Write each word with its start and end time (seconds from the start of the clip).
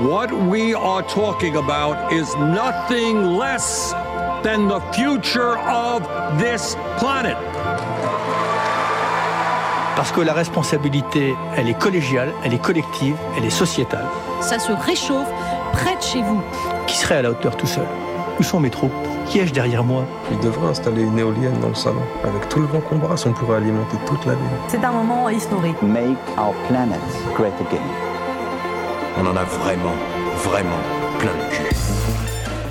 What 0.00 0.32
we 0.32 0.76
are 0.76 1.02
talking 1.02 1.56
about 1.56 2.12
is 2.12 2.32
nothing 2.36 3.36
less 3.36 3.92
than 4.44 4.68
the 4.68 4.78
future 4.92 5.58
of 5.58 6.02
this 6.38 6.76
planet. 6.98 7.36
Parce 9.96 10.12
que 10.12 10.20
la 10.20 10.34
responsabilité, 10.34 11.34
elle 11.56 11.68
est 11.68 11.76
collégiale, 11.76 12.32
elle 12.44 12.54
est 12.54 12.62
collective, 12.62 13.16
elle 13.36 13.44
est 13.44 13.50
sociétale. 13.50 14.06
Ça 14.40 14.60
se 14.60 14.70
réchauffe 14.70 15.26
près 15.72 15.96
de 15.96 16.02
chez 16.02 16.22
vous. 16.22 16.40
Qui 16.86 16.96
serait 16.96 17.16
à 17.16 17.22
la 17.22 17.30
hauteur 17.32 17.56
tout 17.56 17.66
seul? 17.66 17.86
Où 18.38 18.44
sont 18.44 18.60
mes 18.60 18.70
troupes? 18.70 18.92
Qui 19.26 19.40
ai-je 19.40 19.52
derrière 19.52 19.82
moi? 19.82 20.04
Il 20.30 20.38
devrait 20.38 20.68
installer 20.68 21.02
une 21.02 21.18
éolienne 21.18 21.58
dans 21.60 21.70
le 21.70 21.74
salon. 21.74 22.02
Avec 22.22 22.48
tout 22.48 22.60
le 22.60 22.66
vent 22.66 22.80
qu'on 22.80 22.98
brasse, 22.98 23.26
on 23.26 23.32
pourrait 23.32 23.56
alimenter 23.56 23.96
toute 24.06 24.24
la 24.26 24.34
ville. 24.34 24.58
C'est 24.68 24.84
un 24.84 24.92
moment 24.92 25.28
historique. 25.28 25.82
Make 25.82 26.16
our 26.38 26.54
planet 26.68 27.00
great 27.34 27.54
again. 27.68 28.07
On 29.20 29.26
en 29.26 29.34
a 29.34 29.42
vraiment, 29.42 29.94
vraiment 30.44 30.78
plein 31.18 31.32
le 31.32 31.50
cul. 31.50 31.74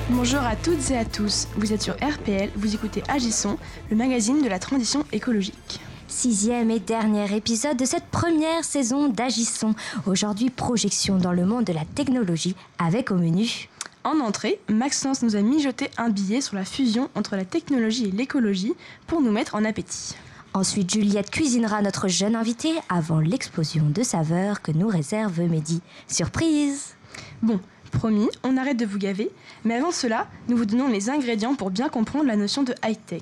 Bonjour 0.10 0.40
à 0.40 0.56
toutes 0.56 0.92
et 0.92 0.98
à 0.98 1.04
tous, 1.04 1.50
vous 1.58 1.74
êtes 1.74 1.82
sur 1.82 1.96
RPL, 1.96 2.52
vous 2.56 2.74
écoutez 2.74 3.04
Agissons, 3.10 3.58
le 3.90 3.98
magazine 3.98 4.42
de 4.42 4.48
la 4.48 4.58
transition 4.58 5.04
écologique. 5.12 5.82
Sixième 6.08 6.72
et 6.72 6.80
dernier 6.80 7.36
épisode 7.36 7.76
de 7.76 7.84
cette 7.84 8.06
première 8.06 8.64
saison 8.64 9.10
d'Agissons. 9.10 9.76
Aujourd'hui, 10.06 10.50
projection 10.50 11.18
dans 11.18 11.34
le 11.34 11.46
monde 11.46 11.66
de 11.66 11.74
la 11.74 11.84
technologie 11.84 12.56
avec 12.80 13.12
au 13.12 13.16
menu. 13.16 13.68
En 14.06 14.22
entrée, 14.22 14.62
Maxence 14.70 15.24
nous 15.24 15.36
a 15.36 15.42
mijoté 15.42 15.90
un 15.98 16.08
billet 16.08 16.40
sur 16.40 16.56
la 16.56 16.64
fusion 16.64 17.10
entre 17.16 17.36
la 17.36 17.44
technologie 17.44 18.06
et 18.06 18.12
l'écologie 18.12 18.74
pour 19.06 19.22
nous 19.22 19.32
mettre 19.32 19.56
en 19.56 19.66
appétit. 19.66 20.16
Ensuite, 20.58 20.92
Juliette 20.92 21.30
cuisinera 21.30 21.84
notre 21.84 22.08
jeune 22.08 22.36
invité 22.36 22.72
avant 22.90 23.20
l'explosion 23.20 23.84
de 23.94 24.02
saveurs 24.02 24.64
que 24.64 24.72
nous 24.72 24.88
réserve 24.88 25.40
Mehdi. 25.40 25.84
Surprise 26.08 26.96
Bon, 27.44 27.60
promis, 27.92 28.28
on 28.44 28.58
arrête 28.58 28.78
de 28.78 28.88
vous 28.88 28.98
gaver, 28.98 29.30
mais 29.66 29.76
avant 29.76 29.92
cela, 29.92 30.26
nous 30.48 30.58
vous 30.58 30.66
donnons 30.66 30.88
les 30.88 31.12
ingrédients 31.12 31.54
pour 31.54 31.70
bien 31.70 31.90
comprendre 31.90 32.26
la 32.26 32.36
notion 32.36 32.64
de 32.64 32.74
high-tech. 32.84 33.22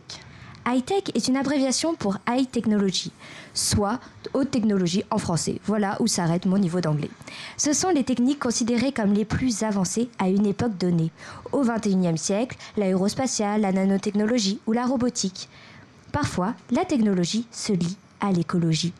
High-tech 0.66 1.04
est 1.14 1.28
une 1.28 1.36
abréviation 1.36 1.94
pour 1.94 2.20
High 2.30 2.50
Technology, 2.50 3.12
soit 3.54 4.00
haute 4.34 4.52
technologie 4.52 5.04
en 5.12 5.18
français. 5.18 5.60
Voilà 5.66 5.98
où 6.00 6.08
s'arrête 6.08 6.46
mon 6.46 6.58
niveau 6.58 6.80
d'anglais. 6.80 7.12
Ce 7.58 7.74
sont 7.74 7.90
les 7.90 8.06
techniques 8.06 8.40
considérées 8.40 8.94
comme 8.94 9.14
les 9.14 9.26
plus 9.26 9.64
avancées 9.64 10.10
à 10.20 10.30
une 10.30 10.46
époque 10.46 10.78
donnée. 10.78 11.12
Au 11.52 11.64
XXIe 11.64 12.18
siècle, 12.18 12.58
l'aérospatiale, 12.78 13.60
la 13.60 13.74
nanotechnologie 13.74 14.60
ou 14.68 14.72
la 14.72 14.86
robotique. 14.86 15.50
Parfois, 16.16 16.54
la 16.72 16.86
technologie 16.86 17.46
se 17.52 17.74
lie 17.74 17.98
à 18.22 18.32
l'écologie. 18.32 18.94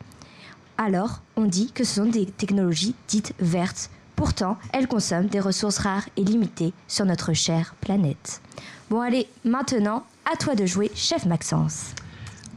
Alors, 0.76 1.22
on 1.36 1.46
dit 1.46 1.72
que 1.72 1.82
ce 1.82 1.94
sont 1.94 2.10
des 2.10 2.26
technologies 2.26 2.94
dites 3.08 3.32
vertes. 3.38 3.88
Pourtant, 4.16 4.58
elles 4.74 4.86
consomment 4.86 5.28
des 5.28 5.40
ressources 5.40 5.78
rares 5.78 6.06
et 6.18 6.24
limitées 6.24 6.74
sur 6.88 7.06
notre 7.06 7.32
chère 7.32 7.74
planète. 7.80 8.42
Bon 8.90 9.00
allez, 9.00 9.28
maintenant, 9.46 10.04
à 10.30 10.36
toi 10.36 10.54
de 10.54 10.66
jouer, 10.66 10.90
chef 10.94 11.24
Maxence. 11.24 11.94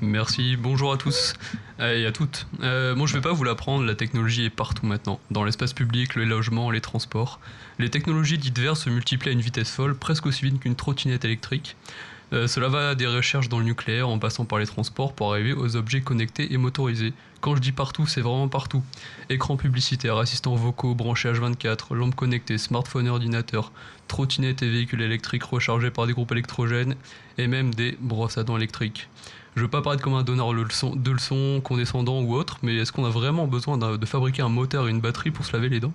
Merci, 0.02 0.58
bonjour 0.58 0.92
à 0.92 0.98
tous 0.98 1.36
et 1.80 2.06
à 2.06 2.12
toutes. 2.12 2.46
Euh, 2.62 2.98
moi 2.98 3.08
je 3.08 3.14
vais 3.14 3.22
pas 3.22 3.32
vous 3.32 3.46
l'apprendre, 3.46 3.86
la 3.86 3.96
technologie 3.96 4.44
est 4.44 4.50
partout 4.50 4.86
maintenant, 4.86 5.22
dans 5.32 5.46
l'espace 5.46 5.72
public, 5.72 6.16
les 6.16 6.26
logements, 6.26 6.70
les 6.70 6.82
transports. 6.82 7.40
Les 7.80 7.90
technologies 7.90 8.38
dites 8.38 8.60
vertes 8.60 8.78
se 8.78 8.90
multiplient 8.90 9.30
à 9.30 9.32
une 9.34 9.40
vitesse 9.40 9.72
folle, 9.72 9.96
presque 9.96 10.26
aussi 10.26 10.44
vite 10.44 10.60
qu'une 10.60 10.76
trottinette 10.76 11.24
électrique. 11.24 11.78
Euh, 12.31 12.47
cela 12.47 12.67
va 12.67 12.94
des 12.94 13.08
recherches 13.08 13.49
dans 13.49 13.59
le 13.59 13.66
nucléaire 13.66 14.08
en 14.08 14.19
passant 14.19 14.45
par 14.45 14.59
les 14.59 14.67
transports 14.67 15.13
pour 15.13 15.31
arriver 15.31 15.53
aux 15.53 15.75
objets 15.75 16.02
connectés 16.02 16.53
et 16.53 16.58
motorisés. 16.58 17.13
Quand 17.41 17.55
je 17.55 17.61
dis 17.61 17.72
partout, 17.72 18.05
c'est 18.05 18.22
vraiment 18.22 18.47
partout. 18.47 18.83
Écran 19.30 19.58
publicitaire, 19.58 20.17
assistants 20.17 20.55
vocaux, 20.55 20.94
branchés 20.94 21.31
H24, 21.31 21.95
lampes 21.95 22.16
connectées, 22.16 22.57
smartphones 22.57 23.07
et 23.07 23.09
ordinateurs, 23.09 23.72
trottinettes 24.07 24.61
et 24.61 24.69
véhicules 24.69 25.02
électriques 25.02 25.44
rechargés 25.44 25.89
par 25.89 26.05
des 26.05 26.13
groupes 26.13 26.31
électrogènes 26.31 26.95
et 27.38 27.47
même 27.47 27.73
des 27.73 27.97
brosses 28.00 28.38
à 28.38 28.44
dents 28.44 28.57
électriques. 28.57 29.09
Je 29.56 29.62
veux 29.62 29.68
pas 29.68 29.81
paraître 29.81 30.03
comme 30.03 30.13
un 30.13 30.23
donneur 30.23 30.53
de 30.53 30.62
leçons, 30.62 30.95
de 30.95 31.59
condescendant 31.59 32.22
ou 32.22 32.35
autre, 32.35 32.59
mais 32.62 32.75
est-ce 32.75 32.91
qu'on 32.91 33.06
a 33.06 33.09
vraiment 33.09 33.47
besoin 33.47 33.78
de 33.78 34.06
fabriquer 34.06 34.44
un 34.44 34.50
moteur 34.50 34.88
et 34.88 34.91
une 34.91 35.01
batterie 35.01 35.31
pour 35.31 35.45
se 35.45 35.53
laver 35.53 35.69
les 35.69 35.79
dents? 35.79 35.94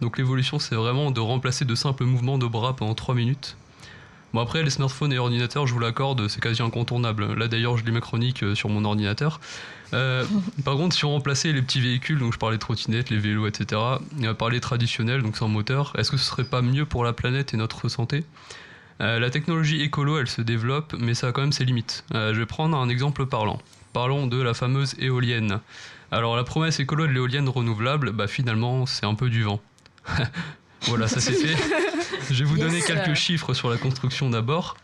Donc 0.00 0.18
l'évolution, 0.18 0.58
c'est 0.58 0.74
vraiment 0.74 1.10
de 1.10 1.20
remplacer 1.20 1.64
de 1.64 1.74
simples 1.74 2.04
mouvements 2.04 2.36
de 2.36 2.46
bras 2.46 2.76
pendant 2.76 2.94
3 2.94 3.14
minutes 3.14 3.56
Bon 4.32 4.40
après 4.40 4.62
les 4.62 4.70
smartphones 4.70 5.12
et 5.12 5.18
ordinateurs, 5.18 5.66
je 5.66 5.72
vous 5.72 5.80
l'accorde, 5.80 6.28
c'est 6.28 6.40
quasi 6.40 6.62
incontournable. 6.62 7.34
Là 7.34 7.48
d'ailleurs, 7.48 7.76
je 7.76 7.84
lis 7.84 7.90
ma 7.90 8.00
chronique 8.00 8.44
euh, 8.44 8.54
sur 8.54 8.68
mon 8.68 8.84
ordinateur. 8.84 9.40
Euh, 9.92 10.24
par 10.64 10.76
contre, 10.76 10.94
si 10.94 11.04
on 11.04 11.10
remplaçait 11.10 11.52
les 11.52 11.62
petits 11.62 11.80
véhicules, 11.80 12.18
donc 12.18 12.32
je 12.32 12.38
parlais 12.38 12.56
de 12.56 12.60
trottinettes, 12.60 13.10
les 13.10 13.18
vélos, 13.18 13.48
etc., 13.48 13.80
euh, 14.22 14.34
par 14.34 14.48
les 14.50 14.60
traditionnels, 14.60 15.22
donc 15.22 15.36
sans 15.36 15.48
moteur, 15.48 15.92
est-ce 15.98 16.12
que 16.12 16.16
ce 16.16 16.24
serait 16.24 16.44
pas 16.44 16.62
mieux 16.62 16.86
pour 16.86 17.04
la 17.04 17.12
planète 17.12 17.54
et 17.54 17.56
notre 17.56 17.88
santé? 17.88 18.24
La 19.02 19.30
technologie 19.30 19.80
écolo, 19.80 20.18
elle 20.18 20.28
se 20.28 20.42
développe, 20.42 20.94
mais 20.98 21.14
ça 21.14 21.28
a 21.28 21.32
quand 21.32 21.40
même 21.40 21.52
ses 21.52 21.64
limites. 21.64 22.04
je 22.12 22.38
vais 22.38 22.44
prendre 22.44 22.76
un 22.76 22.90
exemple 22.90 23.24
parlant. 23.24 23.58
Parlons 23.94 24.26
de 24.26 24.38
la 24.42 24.52
fameuse 24.52 24.94
éolienne. 24.98 25.60
Alors 26.10 26.36
la 26.36 26.44
promesse 26.44 26.80
écolo 26.80 27.06
de 27.06 27.12
l'éolienne 27.12 27.48
renouvelable, 27.48 28.12
bah 28.12 28.26
finalement, 28.26 28.84
c'est 28.84 29.06
un 29.06 29.14
peu 29.14 29.30
du 29.30 29.42
vent. 29.42 29.58
Voilà, 30.82 31.08
ça 31.08 31.20
c'est 31.20 31.34
fait. 31.34 31.56
Je 32.30 32.44
vais 32.44 32.44
vous 32.44 32.58
donner 32.58 32.80
quelques 32.80 33.14
chiffres 33.14 33.54
sur 33.54 33.70
la 33.70 33.76
construction 33.76 34.30
d'abord. 34.30 34.76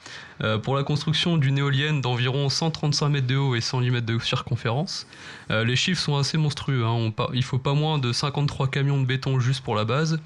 Euh, 0.43 0.59
pour 0.59 0.77
la 0.77 0.83
construction 0.83 1.37
d'une 1.37 1.59
éolienne 1.59 2.01
d'environ 2.01 2.49
135 2.49 3.09
mètres 3.09 3.27
de 3.27 3.37
haut 3.37 3.55
et 3.55 3.61
108 3.61 3.91
mètres 3.91 4.07
de 4.07 4.19
circonférence, 4.19 5.07
euh, 5.51 5.65
les 5.65 5.77
chiffres 5.77 6.01
sont 6.01 6.17
assez 6.17 6.37
monstrueux. 6.37 6.85
Hein. 6.85 7.13
il 7.33 7.43
faut 7.43 7.59
pas 7.59 7.73
moins 7.73 7.99
de 7.99 8.13
53 8.13 8.69
camions 8.69 9.01
de 9.01 9.07
béton 9.07 9.41
juste 9.41 9.63
pour 9.63 9.75
la 9.75 9.85
base, 9.85 10.19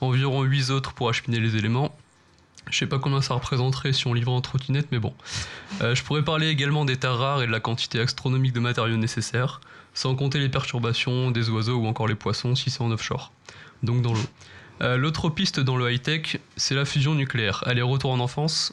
environ 0.00 0.42
8 0.42 0.70
autres 0.70 0.92
pour 0.92 1.08
acheminer 1.08 1.40
les 1.40 1.56
éléments. 1.56 1.96
Je 2.70 2.78
sais 2.78 2.86
pas 2.86 2.98
combien 2.98 3.20
ça 3.20 3.34
représenterait 3.34 3.92
si 3.92 4.06
on 4.06 4.14
livrait 4.14 4.32
en 4.32 4.40
trottinette, 4.40 4.88
mais 4.90 4.98
bon. 4.98 5.14
Euh, 5.82 5.94
je 5.94 6.02
pourrais 6.02 6.24
parler 6.24 6.48
également 6.48 6.84
des 6.84 6.96
terres 6.96 7.18
rares 7.18 7.42
et 7.42 7.46
de 7.46 7.52
la 7.52 7.60
quantité 7.60 8.00
astronomique 8.00 8.52
de 8.52 8.60
matériaux 8.60 8.96
nécessaires, 8.96 9.60
sans 9.92 10.14
compter 10.14 10.38
les 10.38 10.48
perturbations 10.48 11.30
des 11.30 11.50
oiseaux 11.50 11.76
ou 11.76 11.86
encore 11.86 12.08
les 12.08 12.14
poissons 12.14 12.54
si 12.54 12.70
c'est 12.70 12.82
en 12.82 12.90
offshore, 12.90 13.32
donc 13.82 14.02
dans 14.02 14.12
l'eau. 14.12 14.26
Euh, 14.82 14.96
l'autre 14.96 15.28
piste 15.30 15.60
dans 15.60 15.76
le 15.76 15.92
high-tech, 15.92 16.38
c'est 16.56 16.74
la 16.74 16.84
fusion 16.84 17.14
nucléaire. 17.14 17.62
Allez, 17.66 17.82
retour 17.82 18.10
en 18.10 18.20
enfance. 18.20 18.72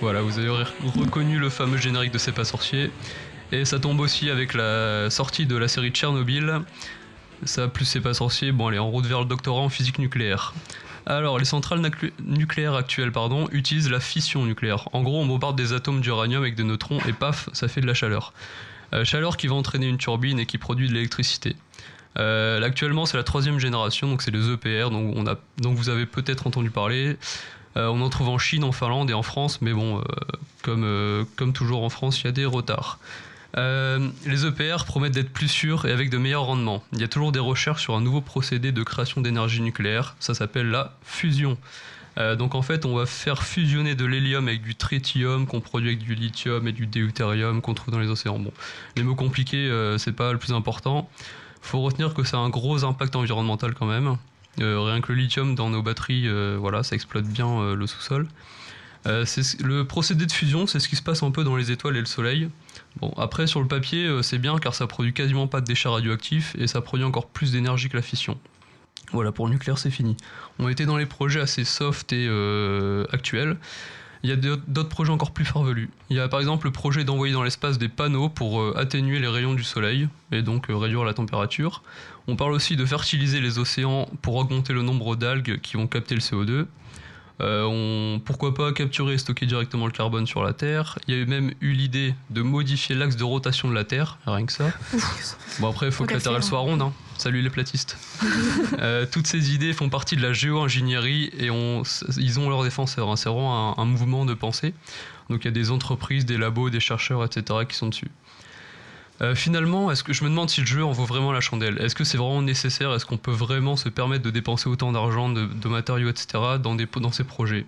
Voilà, 0.00 0.22
vous 0.22 0.38
avez 0.38 0.50
reconnu 0.96 1.38
le 1.38 1.50
fameux 1.50 1.76
générique 1.76 2.12
de 2.12 2.18
C'est 2.18 2.32
pas 2.32 2.44
sorcier. 2.44 2.90
Et 3.52 3.64
ça 3.64 3.78
tombe 3.78 4.00
aussi 4.00 4.30
avec 4.30 4.54
la 4.54 5.10
sortie 5.10 5.46
de 5.46 5.56
la 5.56 5.68
série 5.68 5.90
Tchernobyl. 5.90 6.62
Ça, 7.44 7.68
plus 7.68 7.84
C'est 7.84 8.00
pas 8.00 8.14
sorcier, 8.14 8.52
bon, 8.52 8.68
allez, 8.68 8.78
en 8.78 8.90
route 8.90 9.06
vers 9.06 9.20
le 9.20 9.26
doctorat 9.26 9.60
en 9.60 9.68
physique 9.68 9.98
nucléaire. 9.98 10.54
Alors, 11.08 11.38
les 11.38 11.46
centrales 11.46 11.80
nucléaires 12.22 12.74
actuelles 12.74 13.10
utilisent 13.50 13.88
la 13.88 13.98
fission 13.98 14.44
nucléaire. 14.44 14.90
En 14.92 15.02
gros, 15.02 15.18
on 15.18 15.24
bombarde 15.24 15.56
des 15.56 15.72
atomes 15.72 16.02
d'uranium 16.02 16.42
avec 16.42 16.54
des 16.54 16.64
neutrons 16.64 16.98
et 17.08 17.14
paf, 17.14 17.48
ça 17.54 17.66
fait 17.66 17.80
de 17.80 17.86
la 17.86 17.94
chaleur. 17.94 18.34
Euh, 18.92 19.06
chaleur 19.06 19.38
qui 19.38 19.46
va 19.46 19.54
entraîner 19.54 19.88
une 19.88 19.96
turbine 19.96 20.38
et 20.38 20.44
qui 20.44 20.58
produit 20.58 20.86
de 20.86 20.92
l'électricité. 20.92 21.56
Euh, 22.18 22.62
actuellement, 22.62 23.06
c'est 23.06 23.16
la 23.16 23.22
troisième 23.22 23.58
génération, 23.58 24.06
donc 24.06 24.20
c'est 24.20 24.30
les 24.30 24.50
EPR, 24.50 24.90
donc, 24.90 25.76
vous 25.76 25.88
avez 25.88 26.04
peut-être 26.04 26.46
entendu 26.46 26.70
parler. 26.70 27.16
Euh, 27.78 27.86
on 27.86 28.02
en 28.02 28.10
trouve 28.10 28.28
en 28.28 28.38
Chine, 28.38 28.62
en 28.62 28.72
Finlande 28.72 29.08
et 29.08 29.14
en 29.14 29.22
France, 29.22 29.62
mais 29.62 29.72
bon, 29.72 30.02
comme 30.62 31.52
toujours 31.54 31.84
en 31.84 31.88
France, 31.88 32.20
il 32.20 32.26
y 32.26 32.28
a 32.28 32.32
des 32.32 32.44
retards. 32.44 32.98
Euh, 33.56 34.10
les 34.26 34.44
EPR 34.44 34.84
promettent 34.84 35.14
d'être 35.14 35.32
plus 35.32 35.48
sûrs 35.48 35.86
et 35.86 35.92
avec 35.92 36.10
de 36.10 36.18
meilleurs 36.18 36.44
rendements. 36.44 36.82
Il 36.92 37.00
y 37.00 37.04
a 37.04 37.08
toujours 37.08 37.32
des 37.32 37.38
recherches 37.38 37.82
sur 37.82 37.94
un 37.94 38.00
nouveau 38.00 38.20
procédé 38.20 38.72
de 38.72 38.82
création 38.82 39.20
d'énergie 39.20 39.62
nucléaire, 39.62 40.16
ça 40.20 40.34
s'appelle 40.34 40.68
la 40.68 40.94
fusion. 41.02 41.56
Euh, 42.18 42.36
donc 42.36 42.54
en 42.54 42.62
fait, 42.62 42.84
on 42.84 42.94
va 42.94 43.06
faire 43.06 43.42
fusionner 43.42 43.94
de 43.94 44.04
l'hélium 44.04 44.48
avec 44.48 44.62
du 44.62 44.74
tritium 44.74 45.46
qu'on 45.46 45.60
produit 45.60 45.90
avec 45.90 46.00
du 46.00 46.14
lithium 46.14 46.66
et 46.66 46.72
du 46.72 46.86
deutérium 46.86 47.62
qu'on 47.62 47.74
trouve 47.74 47.92
dans 47.92 48.00
les 48.00 48.08
océans. 48.08 48.38
Bon, 48.38 48.52
les 48.96 49.02
mots 49.02 49.14
compliqués, 49.14 49.68
euh, 49.68 49.98
c'est 49.98 50.12
pas 50.12 50.32
le 50.32 50.38
plus 50.38 50.52
important. 50.52 51.08
Faut 51.62 51.80
retenir 51.80 52.14
que 52.14 52.24
ça 52.24 52.36
a 52.36 52.40
un 52.40 52.50
gros 52.50 52.84
impact 52.84 53.16
environnemental 53.16 53.74
quand 53.74 53.86
même. 53.86 54.16
rien 54.58 55.00
que 55.00 55.12
le 55.12 55.18
lithium 55.18 55.54
dans 55.54 55.70
nos 55.70 55.82
batteries, 55.82 56.28
voilà, 56.56 56.82
ça 56.82 56.94
exploite 56.94 57.24
bien 57.24 57.74
le 57.74 57.86
sous-sol. 57.86 58.28
Le 59.04 59.82
procédé 59.82 60.26
de 60.26 60.32
fusion, 60.32 60.66
c'est 60.66 60.80
ce 60.80 60.88
qui 60.88 60.96
se 60.96 61.02
passe 61.02 61.22
un 61.22 61.30
peu 61.30 61.44
dans 61.44 61.56
les 61.56 61.70
étoiles 61.70 61.96
et 61.96 62.00
le 62.00 62.06
Soleil. 62.06 62.48
Bon, 63.00 63.12
après, 63.16 63.46
sur 63.46 63.60
le 63.60 63.68
papier, 63.68 64.06
euh, 64.06 64.22
c'est 64.22 64.38
bien 64.38 64.58
car 64.58 64.74
ça 64.74 64.86
produit 64.86 65.12
quasiment 65.12 65.46
pas 65.46 65.60
de 65.60 65.66
déchets 65.66 65.88
radioactifs 65.88 66.56
et 66.58 66.66
ça 66.66 66.80
produit 66.80 67.04
encore 67.04 67.28
plus 67.28 67.52
d'énergie 67.52 67.88
que 67.88 67.96
la 67.96 68.02
fission. 68.02 68.38
Voilà, 69.12 69.32
pour 69.32 69.46
le 69.46 69.52
nucléaire, 69.52 69.78
c'est 69.78 69.90
fini. 69.90 70.16
On 70.58 70.68
était 70.68 70.84
dans 70.84 70.96
les 70.96 71.06
projets 71.06 71.40
assez 71.40 71.64
soft 71.64 72.12
et 72.12 72.26
euh, 72.28 73.04
actuels. 73.12 73.56
Il 74.24 74.30
y 74.30 74.32
a 74.32 74.36
d'autres 74.36 74.88
projets 74.88 75.12
encore 75.12 75.30
plus 75.30 75.44
farvelus. 75.44 75.90
Il 76.10 76.16
y 76.16 76.20
a 76.20 76.26
par 76.28 76.40
exemple 76.40 76.66
le 76.66 76.72
projet 76.72 77.04
d'envoyer 77.04 77.32
dans 77.32 77.44
l'espace 77.44 77.78
des 77.78 77.88
panneaux 77.88 78.28
pour 78.28 78.60
euh, 78.60 78.74
atténuer 78.76 79.20
les 79.20 79.28
rayons 79.28 79.54
du 79.54 79.62
soleil 79.62 80.08
et 80.32 80.42
donc 80.42 80.66
réduire 80.68 81.04
la 81.04 81.14
température. 81.14 81.82
On 82.26 82.34
parle 82.34 82.52
aussi 82.52 82.74
de 82.74 82.84
fertiliser 82.84 83.40
les 83.40 83.60
océans 83.60 84.08
pour 84.20 84.34
augmenter 84.34 84.72
le 84.72 84.82
nombre 84.82 85.14
d'algues 85.14 85.60
qui 85.60 85.76
vont 85.76 85.86
capter 85.86 86.16
le 86.16 86.20
CO2. 86.20 86.66
Euh, 87.40 87.62
on, 87.64 88.18
pourquoi 88.20 88.52
pas 88.52 88.72
capturer 88.72 89.14
et 89.14 89.18
stocker 89.18 89.46
directement 89.46 89.86
le 89.86 89.92
carbone 89.92 90.26
sur 90.26 90.42
la 90.42 90.52
Terre. 90.52 90.98
Il 91.06 91.14
y 91.14 91.18
a 91.18 91.20
eu 91.20 91.26
même 91.26 91.52
eu 91.60 91.70
l'idée 91.72 92.14
de 92.30 92.42
modifier 92.42 92.96
l'axe 92.96 93.16
de 93.16 93.22
rotation 93.24 93.68
de 93.68 93.74
la 93.74 93.84
Terre, 93.84 94.18
rien 94.26 94.44
que 94.44 94.52
ça. 94.52 94.72
Bon 95.60 95.68
après, 95.70 95.86
il 95.86 95.92
faut 95.92 96.04
que 96.04 96.14
la 96.14 96.20
Terre 96.20 96.34
elle 96.34 96.42
soit 96.42 96.58
ronde. 96.58 96.82
hein. 96.82 96.92
Salut 97.16 97.42
les 97.42 97.50
platistes. 97.50 97.96
Euh, 98.80 99.06
toutes 99.10 99.26
ces 99.26 99.54
idées 99.54 99.72
font 99.72 99.88
partie 99.88 100.14
de 100.14 100.22
la 100.22 100.32
géo-ingénierie 100.32 101.30
et 101.36 101.50
on, 101.50 101.82
ils 102.16 102.38
ont 102.38 102.48
leurs 102.48 102.62
défenseurs. 102.62 103.08
hein. 103.08 103.16
C'est 103.16 103.28
vraiment 103.28 103.76
un, 103.78 103.82
un 103.82 103.84
mouvement 103.86 104.24
de 104.24 104.34
pensée. 104.34 104.72
Donc 105.30 105.40
il 105.44 105.46
y 105.46 105.48
a 105.48 105.52
des 105.52 105.70
entreprises, 105.70 106.26
des 106.26 106.36
labos, 106.38 106.70
des 106.70 106.80
chercheurs, 106.80 107.24
etc. 107.24 107.60
qui 107.68 107.76
sont 107.76 107.88
dessus. 107.88 108.08
Euh, 109.20 109.34
finalement, 109.34 109.90
est-ce 109.90 110.04
que 110.04 110.12
je 110.12 110.22
me 110.22 110.28
demande 110.28 110.48
si 110.48 110.60
le 110.60 110.66
jeu 110.66 110.84
en 110.84 110.92
vaut 110.92 111.04
vraiment 111.04 111.32
la 111.32 111.40
chandelle? 111.40 111.78
Est-ce 111.80 111.94
que 111.94 112.04
c'est 112.04 112.18
vraiment 112.18 112.42
nécessaire? 112.42 112.94
Est-ce 112.94 113.04
qu'on 113.04 113.16
peut 113.16 113.32
vraiment 113.32 113.76
se 113.76 113.88
permettre 113.88 114.22
de 114.22 114.30
dépenser 114.30 114.68
autant 114.68 114.92
d'argent, 114.92 115.28
de, 115.28 115.68
matériaux, 115.68 116.08
etc. 116.08 116.38
dans 116.62 117.12
ces 117.12 117.24
projets? 117.24 117.66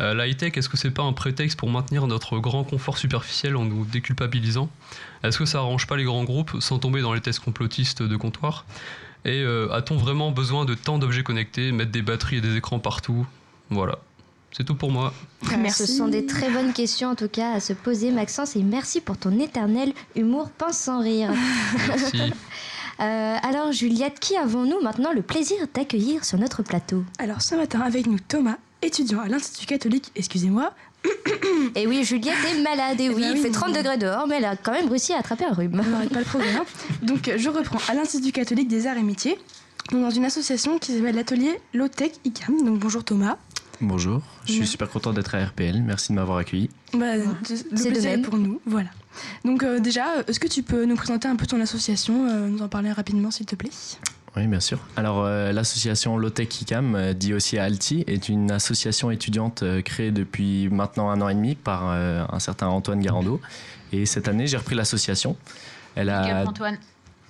Euh, 0.00 0.14
La 0.14 0.26
high-tech, 0.26 0.56
est-ce 0.56 0.68
que 0.68 0.76
c'est 0.76 0.90
pas 0.90 1.02
un 1.02 1.12
prétexte 1.12 1.58
pour 1.58 1.70
maintenir 1.70 2.06
notre 2.06 2.38
grand 2.38 2.64
confort 2.64 2.98
superficiel 2.98 3.56
en 3.56 3.64
nous 3.64 3.84
déculpabilisant? 3.84 4.68
Est-ce 5.22 5.38
que 5.38 5.44
ça 5.44 5.58
arrange 5.58 5.86
pas 5.86 5.96
les 5.96 6.04
grands 6.04 6.24
groupes 6.24 6.56
sans 6.60 6.78
tomber 6.78 7.00
dans 7.00 7.12
les 7.12 7.20
tests 7.20 7.40
complotistes 7.40 8.02
de 8.02 8.16
comptoir? 8.16 8.64
Et 9.24 9.42
euh, 9.42 9.72
a-t-on 9.72 9.96
vraiment 9.96 10.30
besoin 10.30 10.64
de 10.64 10.74
tant 10.74 10.98
d'objets 10.98 11.22
connectés, 11.22 11.72
mettre 11.72 11.92
des 11.92 12.02
batteries 12.02 12.36
et 12.36 12.40
des 12.40 12.56
écrans 12.56 12.78
partout? 12.78 13.26
Voilà. 13.70 13.98
C'est 14.56 14.64
tout 14.64 14.74
pour 14.76 14.90
moi. 14.90 15.12
Ce 15.70 15.84
sont 15.86 16.06
des 16.08 16.26
très 16.26 16.48
bonnes 16.48 16.72
questions 16.72 17.08
en 17.10 17.14
tout 17.16 17.28
cas 17.28 17.52
à 17.54 17.60
se 17.60 17.72
poser, 17.72 18.10
Maxence, 18.12 18.54
et 18.56 18.62
merci 18.62 19.00
pour 19.00 19.16
ton 19.18 19.38
éternel 19.40 19.92
humour 20.14 20.50
pince 20.50 20.78
sans 20.78 21.00
rire. 21.00 21.30
Merci. 21.88 22.18
Euh, 23.00 23.36
alors 23.42 23.72
Juliette, 23.72 24.20
qui 24.20 24.36
avons-nous 24.36 24.80
maintenant 24.80 25.12
le 25.12 25.20
plaisir 25.20 25.56
d'accueillir 25.74 26.24
sur 26.24 26.38
notre 26.38 26.62
plateau? 26.62 27.02
Alors 27.18 27.42
ce 27.42 27.56
matin 27.56 27.80
avec 27.80 28.06
nous 28.06 28.20
Thomas, 28.20 28.54
étudiant 28.82 29.18
à 29.18 29.26
l'Institut 29.26 29.66
catholique, 29.66 30.12
excusez-moi, 30.14 30.72
Et 31.74 31.88
oui, 31.88 32.04
Juliette 32.04 32.36
est 32.48 32.62
malade, 32.62 33.00
et 33.00 33.06
Eh 33.06 33.08
oui, 33.08 33.22
ben 33.22 33.28
il 33.30 33.32
oui, 33.32 33.38
fait 33.42 33.48
mais 33.48 33.54
30 33.54 33.72
bon. 33.72 33.76
degrés 33.78 33.98
dehors, 33.98 34.28
mais 34.28 34.36
elle 34.36 34.44
a 34.44 34.54
quand 34.54 34.70
même 34.70 34.88
réussi 34.88 35.12
à 35.12 35.18
attraper 35.18 35.44
un 35.44 35.52
rhume. 35.52 35.82
on 35.84 35.90
n'arrête 35.90 36.10
pas 36.12 36.20
le 36.20 36.24
progrès. 36.24 36.52
hein. 36.54 36.64
Donc 37.02 37.32
je 37.36 37.48
reprends 37.48 37.80
à 37.88 37.94
l'Institut 37.94 38.30
catholique 38.30 38.68
des 38.68 38.86
arts 38.86 38.96
et 38.96 39.02
métiers, 39.02 39.38
dans 39.90 40.10
une 40.10 40.24
association 40.24 40.78
qui 40.78 40.92
s'appelle 40.92 41.16
l'atelier 41.16 41.60
Low 41.72 41.88
Tech 41.88 42.12
ICAM. 42.24 42.62
Donc 42.64 42.78
bonjour 42.78 43.02
Thomas. 43.02 43.38
Bonjour, 43.86 44.22
je 44.46 44.52
suis 44.52 44.66
super 44.66 44.88
content 44.88 45.12
d'être 45.12 45.34
à 45.34 45.44
RPL, 45.44 45.82
merci 45.82 46.12
de 46.12 46.16
m'avoir 46.16 46.38
accueilli. 46.38 46.70
Bah, 46.94 47.18
de- 47.18 47.24
le 47.24 47.56
C'est 47.76 47.84
de 47.84 47.90
plaisir 47.90 48.10
est 48.12 48.16
même. 48.16 48.22
pour 48.24 48.38
nous, 48.38 48.60
voilà. 48.66 48.88
Donc 49.44 49.62
euh, 49.62 49.78
déjà, 49.78 50.06
est-ce 50.26 50.40
que 50.40 50.48
tu 50.48 50.62
peux 50.62 50.86
nous 50.86 50.96
présenter 50.96 51.28
un 51.28 51.36
peu 51.36 51.46
ton 51.46 51.60
association, 51.60 52.26
euh, 52.28 52.48
nous 52.48 52.62
en 52.62 52.68
parler 52.68 52.90
rapidement 52.92 53.30
s'il 53.30 53.44
te 53.46 53.54
plaît? 53.56 53.70
Oui, 54.36 54.46
bien 54.46 54.58
sûr. 54.60 54.80
Alors, 54.96 55.22
euh, 55.24 55.52
l'association 55.52 56.16
Lotech 56.16 56.62
ICAM, 56.62 56.94
euh, 56.96 57.12
dit 57.12 57.34
aussi 57.34 57.58
Alti, 57.58 58.02
est 58.08 58.28
une 58.28 58.50
association 58.50 59.10
étudiante 59.12 59.62
euh, 59.62 59.80
créée 59.82 60.10
depuis 60.10 60.68
maintenant 60.70 61.10
un 61.10 61.20
an 61.20 61.28
et 61.28 61.34
demi 61.34 61.54
par 61.54 61.90
euh, 61.90 62.24
un 62.32 62.38
certain 62.40 62.66
Antoine 62.68 63.00
Garando. 63.00 63.40
Et 63.92 64.06
cette 64.06 64.26
année, 64.26 64.46
j'ai 64.48 64.56
repris 64.56 64.74
l'association. 64.74 65.36
Elle 65.94 66.08
a, 66.10 66.44
Antoine. 66.48 66.78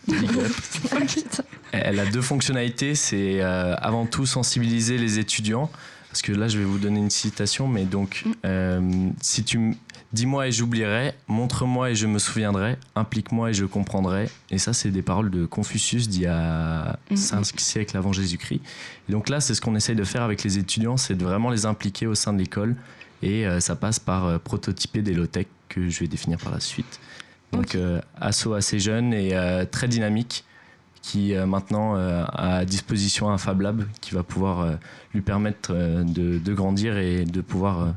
Big 0.08 0.30
up. 0.38 0.52
Elle 1.72 1.98
a 2.00 2.06
deux 2.06 2.22
fonctionnalités. 2.22 2.94
C'est 2.94 3.42
euh, 3.42 3.74
avant 3.76 4.06
tout 4.06 4.24
sensibiliser 4.24 4.96
les 4.96 5.18
étudiants. 5.18 5.70
Parce 6.14 6.22
que 6.22 6.30
là, 6.30 6.46
je 6.46 6.60
vais 6.60 6.64
vous 6.64 6.78
donner 6.78 7.00
une 7.00 7.10
citation, 7.10 7.66
mais 7.66 7.82
donc, 7.86 8.22
euh, 8.44 8.80
si 9.20 9.42
tu 9.42 9.76
dis-moi 10.12 10.46
et 10.46 10.52
j'oublierai, 10.52 11.12
montre-moi 11.26 11.90
et 11.90 11.96
je 11.96 12.06
me 12.06 12.20
souviendrai, 12.20 12.76
implique-moi 12.94 13.50
et 13.50 13.52
je 13.52 13.64
comprendrai. 13.64 14.28
Et 14.52 14.58
ça, 14.58 14.72
c'est 14.72 14.92
des 14.92 15.02
paroles 15.02 15.28
de 15.28 15.44
Confucius 15.44 16.08
d'il 16.08 16.22
y 16.22 16.26
a 16.26 17.00
Mhm. 17.10 17.16
5 17.16 17.58
siècles 17.58 17.96
avant 17.96 18.12
Jésus-Christ. 18.12 18.60
Et 19.08 19.12
donc 19.12 19.28
là, 19.28 19.40
c'est 19.40 19.54
ce 19.54 19.60
qu'on 19.60 19.74
essaye 19.74 19.96
de 19.96 20.04
faire 20.04 20.22
avec 20.22 20.44
les 20.44 20.56
étudiants, 20.56 20.96
c'est 20.96 21.16
de 21.16 21.24
vraiment 21.24 21.50
les 21.50 21.66
impliquer 21.66 22.06
au 22.06 22.14
sein 22.14 22.32
de 22.32 22.38
l'école. 22.38 22.76
Et 23.24 23.44
euh, 23.44 23.58
ça 23.58 23.74
passe 23.74 23.98
par 23.98 24.26
euh, 24.26 24.38
prototyper 24.38 25.02
des 25.02 25.14
low-tech 25.14 25.46
que 25.68 25.88
je 25.88 25.98
vais 25.98 26.06
définir 26.06 26.38
par 26.38 26.52
la 26.52 26.60
suite. 26.60 27.00
Donc, 27.50 27.76
asso 28.20 28.52
assez 28.52 28.78
jeune 28.78 29.12
et 29.12 29.36
très 29.72 29.88
dynamique 29.88 30.44
qui 31.06 31.34
euh, 31.34 31.44
maintenant 31.44 31.96
euh, 31.96 32.24
a 32.32 32.56
à 32.58 32.64
disposition 32.64 33.28
un 33.28 33.36
Fab 33.36 33.60
Lab 33.60 33.84
qui 34.00 34.14
va 34.14 34.22
pouvoir 34.22 34.60
euh, 34.60 34.72
lui 35.12 35.20
permettre 35.20 35.72
de, 35.72 36.38
de 36.38 36.54
grandir 36.54 36.96
et 36.96 37.26
de 37.26 37.40
pouvoir 37.42 37.94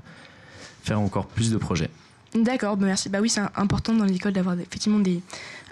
faire 0.83 0.99
encore 0.99 1.27
plus 1.27 1.49
de 1.51 1.57
projets. 1.57 1.89
D'accord, 2.35 2.75
bah 2.75 2.85
merci. 2.85 3.07
Bah 3.07 3.19
oui, 3.21 3.29
c'est 3.29 3.41
important 3.55 3.93
dans 3.93 4.03
l'école 4.03 4.33
d'avoir 4.33 4.59
effectivement 4.59 4.99
des 4.99 5.21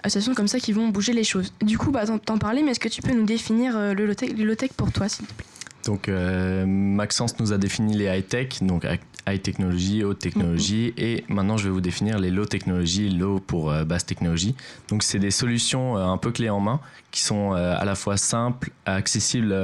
associations 0.02 0.34
comme 0.34 0.48
ça 0.48 0.58
qui 0.58 0.72
vont 0.72 0.88
bouger 0.88 1.12
les 1.12 1.24
choses. 1.24 1.52
Du 1.60 1.76
coup, 1.76 1.90
bah 1.90 2.04
t'en- 2.06 2.38
parlais, 2.38 2.62
mais 2.62 2.70
est-ce 2.70 2.80
que 2.80 2.88
tu 2.88 3.02
peux 3.02 3.12
nous 3.12 3.26
définir 3.26 3.78
le 3.78 4.06
low-tech, 4.06 4.30
le 4.36 4.44
low-tech 4.44 4.70
pour 4.72 4.90
toi, 4.90 5.08
s'il 5.08 5.26
te 5.26 5.34
plaît? 5.34 5.46
Donc 5.84 6.08
euh, 6.08 6.64
Maxence 6.66 7.38
nous 7.38 7.52
a 7.52 7.58
défini 7.58 7.96
les 7.96 8.06
high-tech, 8.06 8.62
donc 8.62 8.84
high- 9.26 9.40
technologie, 9.40 10.04
haute 10.04 10.18
technologie, 10.18 10.92
et 10.96 11.24
maintenant 11.28 11.56
je 11.56 11.64
vais 11.64 11.70
vous 11.70 11.80
définir 11.80 12.18
les 12.18 12.30
low 12.30 12.44
technologies, 12.44 13.10
low 13.10 13.40
pour 13.40 13.70
euh, 13.70 13.84
basse 13.84 14.06
technologie. 14.06 14.54
Donc 14.88 15.02
c'est 15.02 15.18
des 15.18 15.30
solutions 15.30 15.96
euh, 15.96 16.04
un 16.04 16.16
peu 16.16 16.30
clés 16.30 16.50
en 16.50 16.60
main 16.60 16.80
qui 17.10 17.20
sont 17.20 17.54
euh, 17.54 17.74
à 17.76 17.84
la 17.84 17.94
fois 17.94 18.16
simples, 18.16 18.70
accessibles 18.84 19.54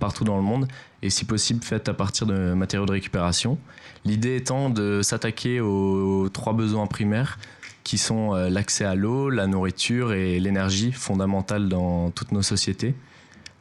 partout 0.00 0.24
dans 0.24 0.36
le 0.36 0.42
monde, 0.42 0.68
et 1.02 1.10
si 1.10 1.24
possible 1.24 1.62
faites 1.62 1.88
à 1.88 1.94
partir 1.94 2.26
de 2.26 2.54
matériaux 2.54 2.86
de 2.86 2.92
récupération. 2.92 3.58
L'idée 4.04 4.36
étant 4.36 4.70
de 4.70 5.00
s'attaquer 5.02 5.60
aux, 5.60 6.28
trois 6.28 6.52
besoins 6.52 6.86
primaires 6.86 7.38
qui 7.84 7.98
sont 7.98 8.32
l'accès 8.34 8.84
à 8.84 8.94
l'eau, 8.94 9.28
la 9.30 9.46
nourriture 9.46 10.12
et 10.12 10.40
l'énergie 10.40 10.92
fondamentale 10.92 11.68
dans 11.68 12.10
toutes 12.10 12.32
nos 12.32 12.42
sociétés. 12.42 12.94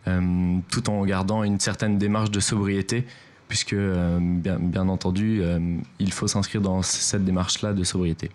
Tout 0.05 0.89
en 0.89 1.05
gardant 1.05 1.43
une 1.43 1.59
certaine 1.59 1.97
démarche 1.97 2.31
de 2.31 2.39
sobriété, 2.39 3.05
puisque 3.53 3.73
euh, 3.73 4.17
bien, 4.19 4.57
bien 4.57 4.89
entendu, 4.89 5.43
euh, 5.43 5.59
il 5.99 6.11
faut 6.11 6.25
s'inscrire 6.25 6.59
dans 6.59 6.81
cette 6.81 7.23
démarche-là 7.23 7.73
de 7.73 7.83
sobriété. 7.83 8.31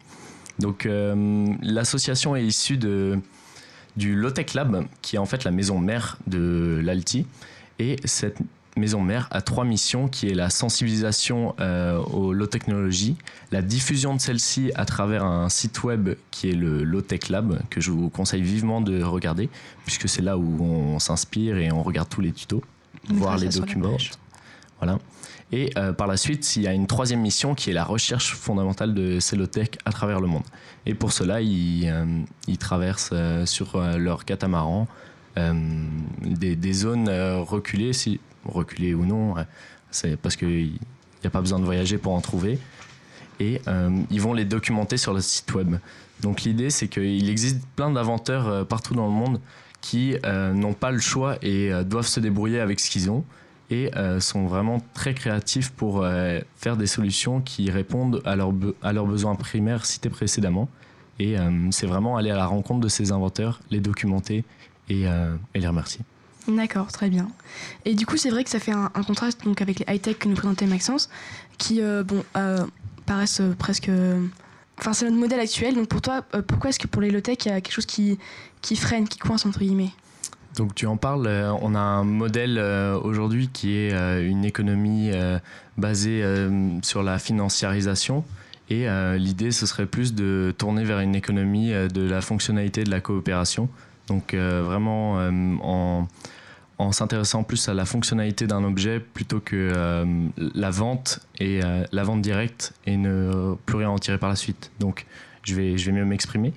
Donc 0.61 0.87
euh, 0.87 1.45
l'association 1.61 2.37
est 2.37 2.45
issue 2.45 2.77
de, 2.77 3.19
du 3.97 4.15
Lotech 4.15 4.55
Lab, 4.55 4.87
qui 5.03 5.17
est 5.17 5.19
en 5.19 5.27
fait 5.27 5.43
la 5.43 5.51
maison 5.51 5.81
mère 5.81 6.19
de 6.29 6.81
l'Alti, 6.85 7.27
et 7.81 7.97
cette 8.05 8.39
maison 8.77 9.01
mère 9.01 9.27
a 9.33 9.43
trois 9.43 9.65
missions, 9.65 10.07
qui 10.07 10.29
est 10.29 10.35
la 10.35 10.51
sensibilisation 10.51 11.57
euh, 11.59 11.99
aux 11.99 12.33
low 12.33 12.47
technologies, 12.47 13.17
la 13.51 13.61
diffusion 13.61 14.15
de 14.15 14.21
celle-ci 14.21 14.71
à 14.77 14.85
travers 14.85 15.25
un 15.25 15.49
site 15.49 15.83
web 15.83 16.11
qui 16.31 16.49
est 16.51 16.55
le 16.55 16.85
Lotech 16.85 17.29
Lab, 17.29 17.59
que 17.71 17.81
je 17.81 17.91
vous 17.91 18.09
conseille 18.09 18.43
vivement 18.43 18.81
de 18.81 19.03
regarder, 19.03 19.49
puisque 19.85 20.09
c'est 20.09 20.23
là 20.23 20.39
où 20.39 20.63
on 20.63 21.01
s'inspire 21.01 21.57
et 21.57 21.73
on 21.73 21.83
regarde 21.83 22.09
tous 22.09 22.21
les 22.21 22.31
tutos, 22.31 22.63
voir 23.09 23.37
les 23.37 23.49
documents. 23.49 23.97
Voilà. 24.81 24.99
Et 25.51 25.71
euh, 25.79 25.93
par 25.93 26.07
la 26.07 26.17
suite, 26.17 26.57
il 26.57 26.63
y 26.63 26.67
a 26.67 26.73
une 26.73 26.87
troisième 26.87 27.21
mission 27.21 27.55
qui 27.55 27.71
est 27.71 27.73
la 27.73 27.85
recherche 27.85 28.35
fondamentale 28.35 28.95
de 28.95 29.19
ces 29.19 29.37
low-tech 29.37 29.71
à 29.85 29.93
travers 29.93 30.21
le 30.21 30.27
monde. 30.27 30.43
Et 30.89 30.95
pour 30.95 31.13
cela, 31.13 31.43
ils, 31.43 31.87
euh, 31.87 32.55
traversent 32.59 33.11
euh, 33.13 33.45
sur 33.45 33.79
leur 33.99 34.25
catamaran 34.25 34.89
des, 35.37 36.73
zones 36.73 37.09
reculées, 37.09 37.93
reculées 38.45 38.95
ou 38.95 39.05
non, 39.05 39.37
euh, 39.37 39.43
c'est 39.93 40.17
parce 40.17 40.35
qu'il 40.35 40.73
n'y 40.73 41.27
a 41.27 41.31
pas 41.31 41.41
besoin 41.41 41.61
de 41.61 41.65
voyager 41.65 41.99
pour 41.99 42.15
en 42.15 42.21
trouver. 42.21 42.59
Et 43.39 43.61
ils 44.11 44.21
vont 44.21 44.33
les 44.33 44.45
documenter 44.45 44.97
sur 44.97 45.15
le 45.15 45.21
site 45.21 45.55
web. 45.55 45.77
Donc 46.23 46.43
l'idée, 46.43 46.71
c'est 46.71 46.89
qu'il 46.89 47.31
existe 47.31 47.65
plein 47.77 47.89
d'inventeurs 47.89 48.67
partout 48.67 48.95
dans 48.95 49.07
le 49.07 49.13
monde 49.13 49.41
qui 49.81 50.17
n'ont 50.25 50.73
pas 50.73 50.91
le 50.91 50.99
choix 50.99 51.37
et 51.41 51.71
doivent 51.85 52.09
se 52.09 52.19
débrouiller 52.19 52.59
avec 52.59 52.81
ce 52.81 52.91
qu'ils 52.91 53.13
ont 53.13 53.25
et 53.71 53.95
euh, 53.97 54.21
sont 54.21 54.47
vraiment 54.47 54.81
très 54.95 55.15
créatifs 55.15 55.71
pour 55.71 56.03
euh, 56.03 56.41
faire 56.57 56.77
des 56.77 56.87
solutions 56.87 57.41
qui 57.41 57.71
répondent 57.71 58.23
à, 58.25 58.35
leurs 58.37 59.07
besoins 59.07 59.35
primaires 59.35 59.85
cités 59.85 60.09
précédemment. 60.09 60.69
Et 61.19 61.39
euh, 61.39 61.51
c'est 61.71 61.87
vraiment 61.87 62.17
aller 62.17 62.31
à 62.31 62.37
la 62.37 62.47
rencontre 62.47 62.81
de 62.81 62.89
ces 62.89 63.13
inventeurs, 63.13 63.61
les 63.71 63.81
documenter 63.81 64.45
et, 64.89 65.05
les 65.55 65.69
remercier. 65.69 66.01
D'accord, 66.47 66.91
très 66.91 67.11
bien. 67.11 67.29
Et 67.85 67.95
du 67.95 68.07
coup, 68.07 68.17
c'est 68.17 68.31
vrai 68.31 68.43
que 68.43 68.49
ça 68.49 68.59
fait 68.59 68.73
un, 68.73 68.89
contraste 68.89 69.45
donc 69.45 69.61
avec 69.61 69.81
les 69.81 69.95
high-tech 69.95 70.17
que 70.19 70.29
nous 70.29 70.35
présentait 70.35 70.65
Maxence, 70.67 71.11
qui, 71.59 71.83
bon, 72.05 72.25
paraissent 73.05 73.43
presque... 73.59 73.91
Enfin, 74.79 74.93
c'est 74.93 75.07
notre 75.07 75.19
modèle 75.19 75.41
actuel. 75.41 75.75
Donc 75.75 75.89
pour 75.89 76.01
toi, 76.01 76.23
pourquoi 76.23 76.71
est-ce 76.71 76.79
que 76.79 76.87
pour 76.87 77.03
les 77.03 77.11
low-tech, 77.11 77.37
il 77.45 77.49
y 77.49 77.51
a 77.51 77.61
quelque 77.61 77.75
chose 77.75 77.85
qui 77.85 78.77
freine, 78.77 79.07
qui 79.07 79.19
coince, 79.19 79.45
entre 79.45 79.59
guillemets? 79.59 79.93
Donc 80.59 80.75
tu 80.75 80.87
en 80.87 80.97
parles, 80.97 81.29
euh, 81.29 81.53
on 81.63 81.77
a 81.77 81.79
un 81.79 82.03
modèle 82.03 82.59
euh, 82.59 82.99
aujourd'hui 82.99 83.49
qui 83.49 83.77
est 83.77 83.93
euh, 83.93 84.29
une 84.29 84.45
économie 84.45 85.13
basée 85.77 86.25
sur 86.83 87.03
la 87.05 87.19
financiarisation. 87.21 88.25
Et 88.71 88.87
l'idée, 89.17 89.51
ce 89.53 89.65
serait 89.65 89.87
plus 89.87 90.15
de 90.15 90.53
tourner 90.59 90.85
vers 90.85 90.99
une 91.01 91.15
économie 91.15 91.71
de 91.71 92.03
la 92.03 92.21
fonctionnalité 92.21 92.85
de 92.85 92.91
la 92.91 93.01
coopération. 93.01 93.69
Donc 94.09 94.35
vraiment 94.35 95.15
en, 95.63 96.09
en 96.79 96.93
s'intéressant 96.93 97.45
plus 97.45 97.69
à 97.69 97.75
la 97.75 97.85
fonctionnalité 97.87 98.47
d'un 98.47 98.65
objet 98.65 99.01
plutôt 99.01 99.41
que 99.41 100.05
la 100.37 100.71
vente 100.71 101.21
et 101.39 101.61
la 101.93 102.03
vente 102.03 102.21
directe 102.21 102.75
et 102.87 102.97
ne 102.97 103.55
plus 103.65 103.77
rien 103.79 103.91
en 103.91 103.99
tirer 103.99 104.19
par 104.19 104.29
la 104.29 104.37
suite. 104.37 104.71
Donc 104.81 105.07
je 105.45 105.55
vais, 105.55 105.79
je 105.79 105.87
vais 105.87 105.97
mieux 105.97 106.05
m'exprimer. 106.05 106.53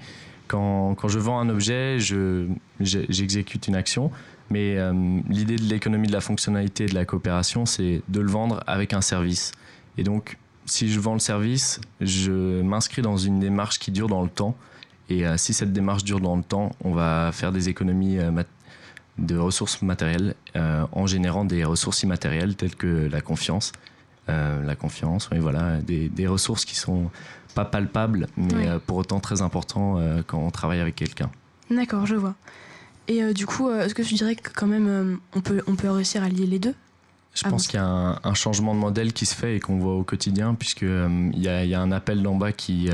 Quand, 0.51 1.07
je 1.07 1.17
vends 1.17 1.39
un 1.39 1.47
objet, 1.47 1.97
j'exécute 2.81 3.69
une 3.69 3.75
action, 3.75 4.11
Mais 4.49 4.77
euh, 4.77 4.91
l'idée 5.29 5.55
de 5.55 5.63
l'économie 5.63 6.09
de 6.09 6.11
la 6.11 6.19
fonctionnalité 6.19 6.83
et 6.83 6.87
de 6.87 6.93
la 6.93 7.05
coopération, 7.05 7.65
c'est 7.65 8.01
de 8.09 8.19
le 8.19 8.29
vendre 8.29 8.61
avec 8.67 8.91
un 8.91 8.99
service. 8.99 9.53
Et 9.97 10.03
donc, 10.03 10.37
si 10.65 10.91
je 10.91 10.99
vends 10.99 11.13
le 11.13 11.19
service, 11.19 11.79
je 12.01 12.61
m'inscris 12.61 13.01
dans 13.01 13.15
une 13.15 13.39
démarche 13.39 13.79
qui 13.79 13.91
dure 13.91 14.09
dans 14.09 14.21
le 14.21 14.29
temps. 14.29 14.57
Et 15.09 15.25
euh, 15.25 15.37
si 15.37 15.53
cette 15.53 15.71
démarche 15.71 16.03
dure 16.03 16.19
dans 16.19 16.35
le 16.35 16.43
temps, 16.43 16.73
on 16.83 16.91
va 16.93 17.31
faire 17.31 17.53
des 17.53 17.69
économies 17.69 18.19
euh, 18.19 18.43
de 19.19 19.37
ressources 19.37 19.81
matérielles 19.81 20.35
en 20.55 21.07
générant 21.07 21.45
des 21.45 21.63
ressources 21.63 22.03
immatérielles 22.03 22.55
telles 22.55 22.75
que 22.75 23.07
la 23.09 23.21
confiance. 23.21 23.71
la 24.27 24.75
confiance, 24.75 25.29
oui, 25.31 25.39
voilà, 25.39 25.79
des, 25.81 26.27
ressources 26.27 26.65
qui 26.65 26.75
sont 26.75 27.11
pas 27.53 27.65
palpables, 27.65 28.27
mais 28.37 28.67
pour 28.87 28.97
autant 28.97 29.19
très 29.19 29.41
importantes 29.41 30.01
quand 30.27 30.39
on 30.39 30.51
travaille 30.51 30.79
avec 30.79 30.95
quelqu'un. 30.95 31.29
D'accord, 31.71 32.05
je 32.05 32.15
vois. 32.15 32.35
Et 33.07 33.23
euh, 33.23 33.33
du 33.33 33.45
coup, 33.45 33.67
euh, 33.67 33.85
est-ce 33.85 33.95
que 33.95 34.01
tu 34.01 34.13
dirais 34.13 34.35
que 34.35 34.49
quand 34.53 34.67
même 34.67 34.87
euh, 34.87 35.15
on, 35.35 35.41
peut, 35.41 35.61
on 35.67 35.75
peut 35.75 35.89
réussir 35.89 36.23
à 36.23 36.29
lier 36.29 36.45
les 36.45 36.59
deux? 36.59 36.75
Je 37.33 37.43
pense 37.43 37.67
qu'il 37.67 37.79
y 37.79 37.83
a 37.83 38.19
un, 38.23 38.33
changement 38.33 38.75
de 38.75 38.79
modèle 38.79 39.13
qui 39.13 39.25
se 39.25 39.33
fait 39.35 39.55
et 39.55 39.59
qu'on 39.61 39.79
voit 39.79 39.95
au 39.95 40.03
quotidien, 40.03 40.53
puisqu'il 40.53 41.31
y, 41.33 41.47
a, 41.47 41.63
y 41.63 41.73
a 41.73 41.79
un 41.79 41.91
appel 41.93 42.21
d'en 42.21 42.35
bas 42.35 42.51
qui, 42.51 42.89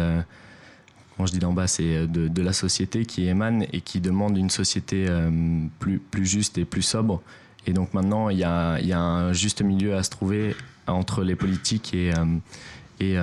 quand 1.18 1.26
je 1.26 1.32
dis 1.32 1.40
d'en 1.40 1.54
bas, 1.54 1.66
c'est 1.66 2.06
de, 2.06 2.28
de, 2.28 2.42
la 2.44 2.54
société 2.54 3.08
qui 3.08 3.28
émane 3.28 3.66
et 3.74 3.82
qui 3.82 4.00
demande 4.00 4.38
une 4.38 4.52
société 4.52 5.08
plus, 5.80 5.98
plus 5.98 6.28
juste 6.28 6.60
et 6.60 6.66
plus 6.66 6.84
sobre. 6.84 7.24
Et 7.66 7.74
donc 7.74 7.96
maintenant, 7.96 8.30
il 8.30 8.38
y 8.38 8.44
a, 8.44 8.80
y 8.80 8.94
a, 8.94 9.00
un 9.00 9.34
juste 9.34 9.64
milieu 9.64 9.96
à 9.96 10.04
se 10.04 10.12
trouver 10.12 10.56
entre 10.86 11.24
les 11.24 11.36
politiques 11.36 11.96
et, 11.96 12.12
et 13.00 13.16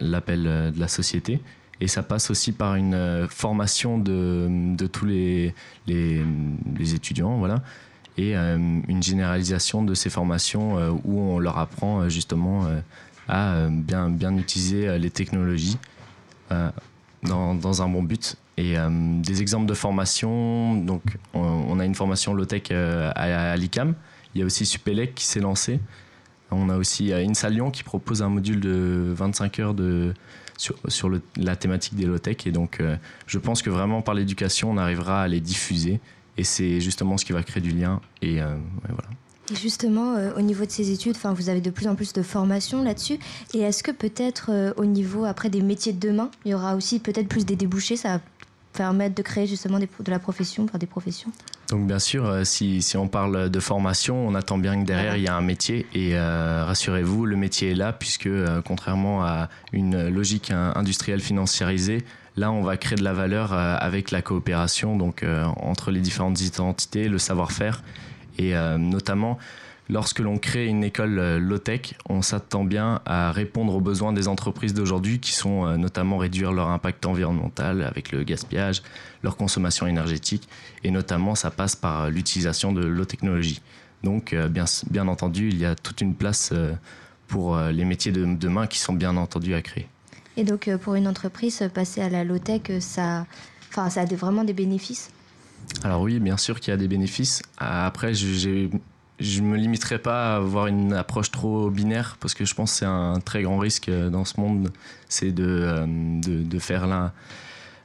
l'appel 0.00 0.42
de 0.74 0.78
la 0.78 0.88
société. 0.88 1.40
Et 1.80 1.88
ça 1.88 2.02
passe 2.02 2.30
aussi 2.30 2.52
par 2.52 2.76
une 2.76 2.94
euh, 2.94 3.28
formation 3.28 3.98
de, 3.98 4.86
tous 4.92 5.06
les, 5.06 5.54
les, 5.86 6.94
étudiants, 6.94 7.36
voilà, 7.38 7.62
et 8.16 8.36
euh, 8.36 8.56
une 8.56 9.02
généralisation 9.02 9.82
de 9.82 9.94
ces 9.94 10.08
formations 10.08 10.78
euh, 10.78 10.90
où 11.04 11.20
on 11.20 11.38
leur 11.38 11.58
apprend 11.58 12.08
justement 12.08 12.66
à 13.28 13.68
bien, 13.70 14.10
bien 14.10 14.36
utiliser 14.36 14.98
les 14.98 15.10
technologies 15.10 15.78
dans, 17.22 17.54
dans, 17.54 17.82
un 17.82 17.88
bon 17.88 18.02
but. 18.02 18.36
Et 18.56 18.76
des 19.22 19.42
exemples 19.42 19.66
de 19.66 19.74
formation, 19.74 20.76
donc 20.76 21.02
on, 21.32 21.80
a 21.80 21.84
une 21.84 21.94
formation 21.94 22.34
low-tech 22.34 22.70
à, 22.70 23.10
à 23.52 23.56
l'ICAM, 23.56 23.94
il 24.34 24.40
y 24.40 24.42
a 24.42 24.46
aussi 24.46 24.66
Supélec 24.66 25.14
qui 25.14 25.24
s'est 25.24 25.40
lancé. 25.40 25.80
On 26.54 26.68
a 26.68 26.76
aussi 26.76 27.12
INSA 27.12 27.50
Lyon 27.50 27.70
qui 27.70 27.82
propose 27.82 28.22
un 28.22 28.28
module 28.28 28.60
de 28.60 29.12
25 29.14 29.58
heures 29.58 29.74
sur, 30.56 31.10
la 31.36 31.56
thématique 31.56 31.94
des 31.94 32.06
low-tech. 32.06 32.46
Et 32.46 32.52
donc, 32.52 32.80
euh, 32.80 32.96
je 33.26 33.38
pense 33.38 33.62
que 33.62 33.70
vraiment 33.70 34.02
par 34.02 34.14
l'éducation, 34.14 34.70
on 34.70 34.76
arrivera 34.76 35.22
à 35.22 35.28
les 35.28 35.40
diffuser. 35.40 36.00
Et 36.36 36.44
c'est 36.44 36.80
justement 36.80 37.16
ce 37.16 37.24
qui 37.24 37.32
va 37.32 37.42
créer 37.42 37.62
du 37.62 37.70
lien. 37.70 38.00
Et, 38.22 38.40
euh, 38.40 38.56
voilà. 38.88 39.08
Et 39.52 39.56
justement, 39.56 40.14
euh, 40.14 40.32
au 40.36 40.40
niveau 40.40 40.64
de 40.64 40.70
ces 40.70 40.90
études, 40.90 41.16
vous 41.22 41.48
avez 41.50 41.60
de 41.60 41.70
plus 41.70 41.86
en 41.86 41.94
plus 41.94 42.12
de 42.12 42.22
formations 42.22 42.82
là-dessus. 42.82 43.18
Et 43.52 43.60
est-ce 43.60 43.82
que 43.82 43.90
peut-être 43.90 44.74
au 44.76 44.86
niveau 44.86 45.24
après 45.24 45.50
des 45.50 45.60
métiers 45.60 45.92
de 45.92 46.00
demain, 46.00 46.30
il 46.44 46.52
y 46.52 46.54
aura 46.54 46.76
aussi 46.76 46.98
peut-être 46.98 47.28
plus 47.28 47.44
des 47.44 47.56
débouchés? 47.56 47.96
Ça 47.96 48.20
permettre 48.74 49.14
de 49.14 49.22
créer 49.22 49.46
justement 49.46 49.78
des, 49.78 49.88
de 49.98 50.10
la 50.10 50.18
profession, 50.18 50.66
par 50.66 50.78
des 50.78 50.86
professions. 50.86 51.30
Donc 51.70 51.86
bien 51.86 51.98
sûr, 51.98 52.26
euh, 52.26 52.44
si, 52.44 52.82
si, 52.82 52.96
on 52.96 53.08
parle 53.08 53.48
de 53.48 53.60
formation, 53.60 54.26
on 54.26 54.34
attend 54.34 54.58
bien 54.58 54.80
que 54.80 54.86
derrière 54.86 55.16
il 55.16 55.22
y 55.22 55.28
a 55.28 55.34
un 55.34 55.40
métier. 55.40 55.86
Et 55.94 56.14
euh, 56.14 56.64
rassurez-vous, 56.66 57.24
le 57.24 57.36
métier 57.36 57.70
est 57.70 57.74
là 57.74 57.92
puisque 57.92 58.26
euh, 58.26 58.60
contrairement 58.62 59.24
à 59.24 59.48
une 59.72 60.08
logique 60.08 60.50
industrielle 60.50 61.20
financiarisée, 61.20 62.04
là 62.36 62.52
on 62.52 62.62
va 62.62 62.76
créer 62.76 62.96
de 62.96 63.04
la 63.04 63.12
valeur 63.12 63.52
avec 63.52 64.10
la 64.10 64.20
coopération 64.20 64.96
donc 64.96 65.24
entre 65.56 65.90
les 65.90 66.00
différentes 66.00 66.40
identités, 66.40 67.08
le 67.08 67.18
savoir-faire. 67.18 67.82
Et 68.38 68.54
notamment 68.78 69.38
Lorsque 69.90 70.20
l'on 70.20 70.38
crée 70.38 70.66
une 70.66 70.82
école 70.82 71.18
euh, 71.18 71.38
low-tech, 71.38 71.94
on 72.08 72.22
s'attend 72.22 72.64
bien 72.64 73.02
à 73.04 73.32
répondre 73.32 73.74
aux 73.74 73.82
besoins 73.82 74.14
des 74.14 74.28
entreprises 74.28 74.72
d'aujourd'hui 74.72 75.20
qui 75.20 75.32
sont 75.32 75.66
euh, 75.66 75.76
notamment 75.76 76.16
réduire 76.16 76.52
leur 76.52 76.68
impact 76.68 77.04
environnemental 77.04 77.82
avec 77.82 78.10
le 78.10 78.22
gaspillage, 78.22 78.82
leur 79.22 79.36
consommation 79.36 79.86
énergétique 79.86 80.48
et 80.84 80.90
notamment 80.90 81.34
ça 81.34 81.50
passe 81.50 81.76
par 81.76 82.08
l'utilisation 82.08 82.72
de 82.72 82.82
low 82.82 83.04
technologie. 83.04 83.60
Donc 84.02 84.32
euh, 84.32 84.48
bien, 84.48 84.64
bien 84.90 85.06
entendu, 85.06 85.50
il 85.50 85.58
y 85.58 85.66
a 85.66 85.74
toute 85.74 86.00
une 86.00 86.14
place 86.14 86.54
pour 87.28 87.58
les 87.58 87.84
métiers 87.84 88.12
de 88.12 88.24
demain 88.24 88.66
qui 88.66 88.78
sont 88.78 88.92
bien 88.92 89.16
entendu 89.16 89.54
à 89.54 89.60
créer. 89.60 89.88
Et 90.36 90.44
donc 90.44 90.74
pour 90.78 90.94
une 90.94 91.08
entreprise, 91.08 91.62
passer 91.74 92.00
à 92.00 92.08
la 92.08 92.24
low-tech, 92.24 92.80
ça, 92.80 93.26
enfin, 93.70 93.90
ça 93.90 94.02
a 94.02 94.04
vraiment 94.06 94.44
des 94.44 94.52
bénéfices? 94.52 95.10
Alors 95.82 96.02
oui, 96.02 96.20
bien 96.20 96.36
sûr 96.36 96.60
qu'il 96.60 96.70
y 96.70 96.74
a 96.74 96.76
des 96.76 96.88
bénéfices. 96.88 97.42
Après, 97.58 98.14
j'ai 98.14 98.70
je 99.20 99.42
me 99.42 99.56
limiterai 99.56 99.98
pas 99.98 100.34
à 100.34 100.36
avoir 100.36 100.66
une 100.66 100.92
approche 100.92 101.30
trop 101.30 101.70
binaire 101.70 102.16
parce 102.20 102.34
que 102.34 102.44
je 102.44 102.54
pense 102.54 102.72
que 102.72 102.78
c'est 102.78 102.84
un 102.84 103.20
très 103.20 103.42
grand 103.42 103.58
risque 103.58 103.88
euh, 103.88 104.10
dans 104.10 104.24
ce 104.24 104.40
monde, 104.40 104.72
c'est 105.08 105.30
de, 105.30 105.46
euh, 105.46 105.86
de, 105.86 106.58
faire 106.58 107.12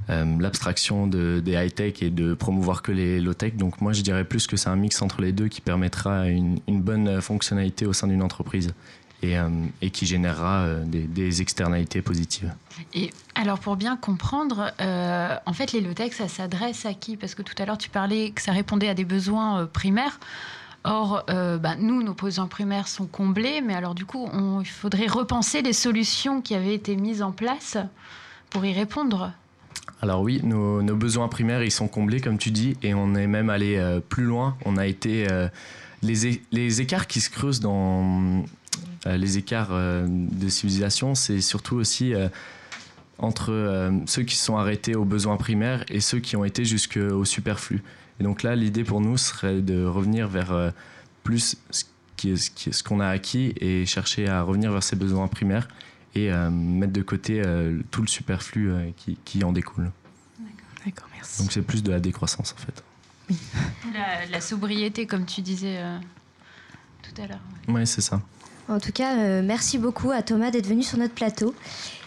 euh, 0.09 0.38
l'abstraction 0.39 1.05
de, 1.05 1.39
des 1.39 1.53
high-tech 1.53 2.01
et 2.01 2.09
de 2.09 2.33
promouvoir 2.33 2.81
que 2.81 2.91
les 2.91 3.21
low-tech. 3.21 3.55
Donc 3.55 3.79
moi 3.79 3.93
je 3.93 4.01
dirais 4.01 4.24
plus 4.24 4.48
que 4.48 4.57
c'est 4.57 4.69
un 4.69 4.75
mix 4.75 5.01
entre 5.01 5.21
les 5.21 5.31
deux 5.31 5.48
qui 5.48 5.62
permettra 5.62 6.27
une, 6.27 6.59
bonne 6.67 7.21
fonctionnalité 7.21 7.86
au 7.86 7.93
sein 7.93 8.07
d'une 8.07 8.24
entreprise. 8.24 8.74
Et, 9.21 9.36
qui 9.91 10.05
générera 10.05 10.75
des, 10.86 11.41
externalités 11.41 12.01
positives. 12.01 12.53
Et 12.93 13.12
alors 13.36 13.59
pour 13.59 13.75
bien 13.75 13.98
comprendre, 13.98 14.71
en 14.79 15.53
fait 15.53 15.74
les 15.74 15.81
low-tech, 15.81 16.13
ça 16.13 16.29
s'adresse 16.29 16.86
à 16.86 16.93
qui? 16.93 17.17
Parce 17.17 17.36
que 17.36 17.41
tout 17.41 17.53
à 17.57 17.65
l'heure 17.65 17.77
tu 17.77 17.89
parlais 17.89 18.31
que 18.31 18.41
ça 18.41 18.53
répondait 18.53 18.88
à 18.88 18.93
des 18.93 19.03
besoins 19.03 19.65
primaires. 19.65 20.21
Or, 20.86 21.25
euh, 21.29 21.57
bah, 21.57 21.75
nous, 21.77 22.03
nos 22.03 22.13
besoins 22.13 22.48
primaires 22.48 22.88
sont 22.88 23.05
comblés, 23.05 23.62
mais 23.62 23.75
alors 23.75 23.95
du 23.95 24.05
coup, 24.05 24.29
il 24.62 24.67
faudrait 24.67 25.07
repenser 25.07 25.62
les 25.62 25.74
solutions 25.74 26.41
qui 26.41 26.55
avaient 26.55 26.74
été 26.74 26.95
mises 26.95 27.21
en 27.21 27.31
place 27.31 27.77
pour 28.50 28.65
y 28.65 28.74
répondre. 28.74 29.33
Alors 30.01 30.21
oui, 30.21 30.39
nos, 30.43 30.81
besoins 30.95 31.27
primaires, 31.27 31.63
ils 31.63 31.71
sont 31.71 31.89
comblés, 31.89 32.21
comme 32.21 32.38
tu 32.38 32.51
dis, 32.51 32.77
et 32.81 32.93
on 32.93 33.13
est 33.15 33.27
même 33.27 33.50
allé 33.50 33.75
euh, 33.75 34.00
plus 34.00 34.24
loin. 34.24 34.55
On 34.65 34.77
a 34.77 34.88
été... 34.88 35.29
Euh, 35.29 35.50
les, 36.01 36.81
écarts 36.81 37.07
qui 37.07 37.19
se 37.19 37.29
creusent 37.29 37.59
dans 37.59 38.45
les 39.05 39.38
écarts 39.38 39.74
de 39.74 40.48
civilisation, 40.48 41.13
c'est 41.13 41.41
surtout 41.41 41.75
aussi 41.75 42.13
entre 43.17 43.91
ceux 44.05 44.24
qui 44.24 44.38
sont 44.38 44.55
arrêtés 44.55 44.95
aux 44.95 45.03
besoins 45.03 45.36
primaires 45.36 45.83
et 45.89 46.00
ceux 46.00 46.19
qui 46.19 46.38
ont 46.38 46.45
été 46.45 46.63
jusqu'au 46.63 47.25
superflu. 47.25 47.83
Et 48.19 48.23
donc 48.23 48.43
là, 48.43 48.55
l'idée 48.55 48.83
pour 48.83 49.01
nous 49.01 49.17
serait 49.17 49.61
de 49.61 49.85
revenir 49.85 50.27
vers 50.27 50.51
euh, 50.51 50.71
plus 51.23 51.57
ce 51.71 52.83
qu'on 52.83 52.99
a 52.99 53.07
acquis 53.07 53.53
et 53.59 53.85
chercher 53.85 54.27
à 54.27 54.41
revenir 54.41 54.71
vers 54.71 54.83
ses 54.83 54.97
besoins 54.97 55.27
primaires 55.27 55.67
et 56.15 56.31
euh, 56.31 56.49
mettre 56.49 56.91
de 56.91 57.01
côté 57.01 57.41
euh, 57.45 57.79
tout 57.91 58.01
le 58.01 58.07
superflu 58.07 58.73
qui, 59.23 59.43
en 59.43 59.53
découle. 59.53 59.91
D'accord, 60.85 61.07
merci. 61.13 61.41
Donc 61.41 61.51
c'est 61.51 61.61
plus 61.61 61.81
de 61.81 61.91
la 61.91 61.99
décroissance 61.99 62.53
en 62.53 62.57
fait. 62.57 62.83
Oui. 63.29 63.38
La, 64.31 64.41
sobriété, 64.41 65.05
comme 65.05 65.25
tu 65.25 65.41
disais 65.41 65.79
tout 67.03 67.21
à 67.21 67.27
l'heure. 67.27 67.39
Oui, 67.67 67.85
c'est 67.88 68.01
ça. 68.01 68.21
En 68.67 68.79
tout 68.79 68.91
cas, 68.91 69.41
merci 69.41 69.77
beaucoup 69.77 70.11
à 70.11 70.21
Thomas 70.21 70.51
d'être 70.51 70.67
venu 70.67 70.83
sur 70.83 70.97
notre 70.97 71.13
plateau. 71.13 71.55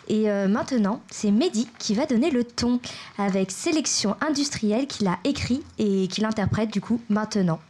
Et 0.08 0.30
euh, 0.30 0.48
maintenant, 0.48 1.00
c'est 1.10 1.30
Mehdi 1.30 1.68
qui 1.78 1.94
va 1.94 2.06
donner 2.06 2.30
le 2.30 2.44
ton 2.44 2.80
avec 3.18 3.50
Sélection 3.50 4.16
industrielle 4.20 4.86
qu'il 4.86 5.06
a 5.06 5.18
écrit 5.24 5.62
et 5.78 6.08
qu'il 6.08 6.24
interprète 6.24 6.72
du 6.72 6.80
coup 6.80 7.00
maintenant. 7.08 7.60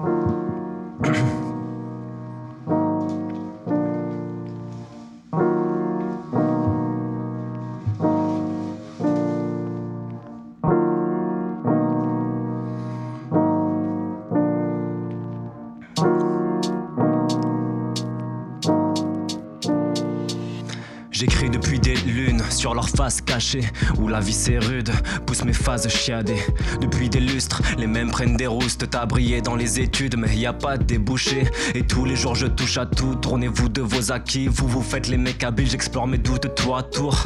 face 22.88 23.20
cachée 23.20 23.64
où 23.98 24.08
la 24.08 24.20
vie 24.20 24.32
c'est 24.32 24.58
rude, 24.58 24.90
pousse 25.26 25.44
mes 25.44 25.52
phases 25.52 25.88
chiadées. 25.88 26.42
Depuis 26.80 27.08
des 27.08 27.20
lustres, 27.20 27.62
les 27.78 27.86
mêmes 27.86 28.10
prennent 28.10 28.36
des 28.36 28.46
roustes. 28.46 28.88
T'as 28.90 29.06
brillé 29.06 29.40
dans 29.40 29.56
les 29.56 29.80
études, 29.80 30.16
mais 30.16 30.34
y 30.36 30.46
a 30.46 30.52
pas 30.52 30.76
de 30.76 30.84
débouché. 30.84 31.44
Et 31.74 31.82
tous 31.82 32.04
les 32.04 32.16
jours 32.16 32.34
je 32.34 32.46
touche 32.46 32.78
à 32.78 32.86
tout, 32.86 33.14
tournez-vous 33.14 33.68
de 33.68 33.82
vos 33.82 34.12
acquis. 34.12 34.48
Vous 34.48 34.68
vous 34.68 34.82
faites 34.82 35.08
les 35.08 35.18
mecs 35.18 35.42
habiles, 35.44 35.70
j'explore 35.70 36.06
mes 36.06 36.18
doutes 36.18 36.54
tour 36.54 36.76
à 36.76 36.82
tour. 36.82 37.24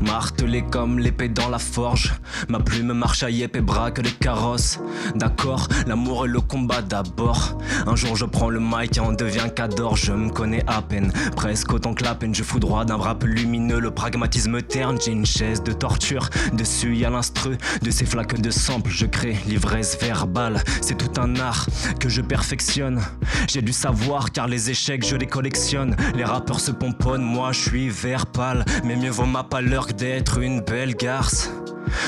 Martelé 0.00 0.62
comme 0.62 0.98
l'épée 0.98 1.28
dans 1.28 1.48
la 1.48 1.58
forge. 1.58 2.14
Ma 2.48 2.60
plume 2.60 2.92
marche 2.92 3.22
à 3.22 3.30
yep 3.30 3.56
et 3.56 3.60
braque 3.60 3.98
les 3.98 4.10
carrosses. 4.10 4.78
D'accord, 5.14 5.68
l'amour 5.86 6.26
et 6.26 6.28
le 6.28 6.40
combat 6.40 6.82
d'abord. 6.82 7.58
Un 7.86 7.96
jour 7.96 8.16
je 8.16 8.24
prends 8.24 8.50
le 8.50 8.60
mic 8.60 8.96
et 8.96 9.00
on 9.00 9.12
devient 9.12 9.48
cador. 9.54 9.96
Je 9.96 10.12
me 10.12 10.30
connais 10.30 10.62
à 10.66 10.82
peine, 10.82 11.12
presque 11.36 11.72
autant 11.72 11.94
que 11.94 12.04
la 12.04 12.14
peine. 12.14 12.34
Je 12.34 12.42
fous 12.42 12.60
droit 12.60 12.84
d'un 12.84 12.96
rap 12.96 13.24
lumineux, 13.24 13.80
le 13.80 13.90
pragmatisme 13.90 14.62
terne. 14.62 14.98
J'ai 15.00 15.12
une 15.12 15.26
chaise 15.26 15.62
de 15.62 15.72
torture, 15.72 16.28
dessus 16.52 16.96
y 16.96 17.04
a 17.04 17.10
l'instru. 17.10 17.56
De 17.82 17.90
ces 17.90 18.06
flaques 18.06 18.40
de 18.40 18.50
sample, 18.50 18.90
je 18.90 19.06
crée 19.06 19.36
l'ivresse 19.46 19.98
verbale. 20.00 20.62
C'est 20.80 20.96
tout 20.96 21.20
un 21.20 21.36
art 21.36 21.66
que 21.98 22.08
je 22.08 22.22
perfectionne. 22.22 23.00
J'ai 23.48 23.62
du 23.62 23.72
savoir 23.72 24.32
car 24.32 24.46
les 24.46 24.70
échecs 24.70 25.04
je 25.06 25.16
les 25.16 25.26
collectionne. 25.26 25.96
Les 26.14 26.24
rappeurs 26.24 26.60
se 26.60 26.70
pomponnent, 26.70 27.22
moi 27.22 27.52
je 27.52 27.60
suis 27.60 27.88
vert 27.88 28.26
pâle. 28.26 28.64
Mais 28.84 28.96
mieux 28.96 29.10
vaut 29.10 29.26
ma 29.26 29.44
pâleur 29.44 29.87
d'être 29.94 30.38
une 30.38 30.60
belle 30.60 30.94
garce. 30.94 31.50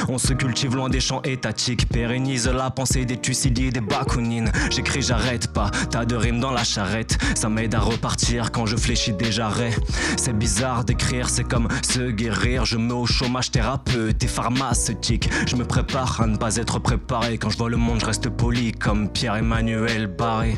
On 0.08 0.18
se 0.18 0.32
cultive 0.32 0.76
loin 0.76 0.88
des 0.88 1.00
champs 1.00 1.22
étatiques, 1.22 1.88
pérennise 1.88 2.48
la 2.48 2.70
pensée 2.70 3.04
des 3.04 3.16
Thucydides 3.16 3.74
des 3.74 3.80
bakounines. 3.80 4.50
J'écris, 4.70 5.02
j'arrête 5.02 5.52
pas, 5.52 5.70
tas 5.90 6.04
de 6.04 6.16
rimes 6.16 6.40
dans 6.40 6.52
la 6.52 6.64
charrette. 6.64 7.18
Ça 7.34 7.48
m'aide 7.48 7.74
à 7.74 7.80
repartir 7.80 8.52
quand 8.52 8.66
je 8.66 8.76
fléchis 8.76 9.12
des 9.12 9.32
jarrets. 9.32 9.74
C'est 10.16 10.36
bizarre 10.36 10.84
d'écrire, 10.84 11.28
c'est 11.28 11.44
comme 11.44 11.68
se 11.82 12.10
guérir. 12.10 12.64
Je 12.64 12.76
me 12.76 12.94
au 12.94 13.06
chômage 13.06 13.50
thérapeute 13.50 14.22
et 14.22 14.28
pharmaceutique. 14.28 15.30
Je 15.46 15.56
me 15.56 15.64
prépare 15.64 16.20
à 16.20 16.26
ne 16.26 16.36
pas 16.36 16.56
être 16.56 16.78
préparé. 16.78 17.38
Quand 17.38 17.50
je 17.50 17.58
vois 17.58 17.70
le 17.70 17.76
monde, 17.76 18.00
je 18.00 18.06
reste 18.06 18.28
poli 18.28 18.72
comme 18.72 19.08
Pierre-Emmanuel 19.08 20.06
Barré. 20.06 20.56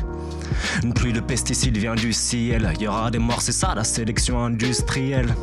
Une 0.83 0.93
pluie 0.93 1.13
de 1.13 1.19
pesticides 1.19 1.77
vient 1.77 1.95
du 1.95 2.13
ciel. 2.13 2.73
Y 2.79 2.87
aura 2.87 3.11
des 3.11 3.19
morts, 3.19 3.41
c'est 3.41 3.51
ça 3.51 3.73
la 3.75 3.83
sélection 3.83 4.43
industrielle. 4.43 5.33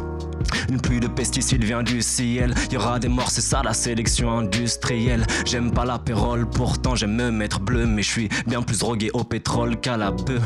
Une 0.68 0.80
pluie 0.80 1.00
de 1.00 1.08
pesticides 1.08 1.64
vient 1.64 1.82
du 1.82 2.02
ciel. 2.02 2.54
Y 2.70 2.76
aura 2.76 2.98
des 2.98 3.08
morts, 3.08 3.30
c'est 3.30 3.40
ça 3.40 3.62
la 3.62 3.72
sélection 3.72 4.38
industrielle. 4.38 5.26
J'aime 5.44 5.70
pas 5.72 5.84
la 5.84 5.98
pérole, 5.98 6.48
pourtant 6.48 6.94
j'aime 6.94 7.16
me 7.16 7.30
mettre 7.30 7.60
bleu. 7.60 7.86
Mais 7.86 8.02
je 8.02 8.10
suis 8.10 8.28
bien 8.46 8.62
plus 8.62 8.78
drogué 8.78 9.10
au 9.12 9.24
pétrole 9.24 9.76
qu'à 9.80 9.96
la 9.96 10.10
bœuf. 10.10 10.42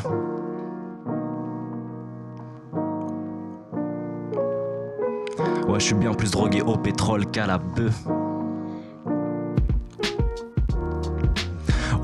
Ouais, 5.68 5.80
je 5.80 5.85
suis 5.87 5.94
bien 5.94 6.12
plus 6.14 6.30
drogué 6.30 6.62
au 6.62 6.76
pétrole 6.76 7.26
qu'à 7.30 7.47
la 7.47 7.59
bœuf. 7.59 7.94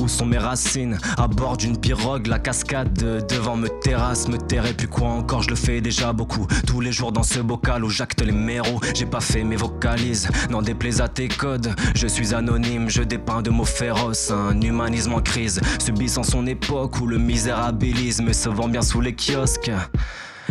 Où 0.00 0.08
sont 0.08 0.24
mes 0.24 0.38
racines 0.38 0.98
À 1.18 1.28
bord 1.28 1.58
d'une 1.58 1.76
pirogue, 1.76 2.26
la 2.26 2.38
cascade 2.38 2.94
devant 3.28 3.56
me 3.56 3.68
terrasse, 3.68 4.28
me 4.28 4.38
terre 4.38 4.64
puis 4.76 4.86
quoi 4.86 5.08
encore, 5.08 5.42
je 5.42 5.50
le 5.50 5.56
fais 5.56 5.82
déjà 5.82 6.14
beaucoup. 6.14 6.46
Tous 6.66 6.80
les 6.80 6.90
jours 6.90 7.12
dans 7.12 7.22
ce 7.22 7.40
bocal 7.40 7.84
où 7.84 7.90
j'acte 7.90 8.22
les 8.22 8.32
méros, 8.32 8.80
j'ai 8.94 9.04
pas 9.04 9.20
fait 9.20 9.44
mes 9.44 9.56
vocalises, 9.56 10.28
n'en 10.48 10.62
déplaise 10.62 11.02
à 11.02 11.08
tes 11.08 11.28
codes. 11.28 11.74
Je 11.94 12.06
suis 12.06 12.34
anonyme, 12.34 12.88
je 12.88 13.02
dépeins 13.02 13.42
de 13.42 13.50
mots 13.50 13.64
féroces, 13.64 14.30
un 14.30 14.58
humanisme 14.60 15.12
en 15.12 15.20
crise, 15.20 15.60
subissant 15.78 16.22
son 16.22 16.46
époque 16.46 16.98
où 17.00 17.06
le 17.06 17.18
misérabilisme 17.18 18.32
se 18.32 18.48
vend 18.48 18.68
bien 18.68 18.82
sous 18.82 19.02
les 19.02 19.14
kiosques. 19.14 19.70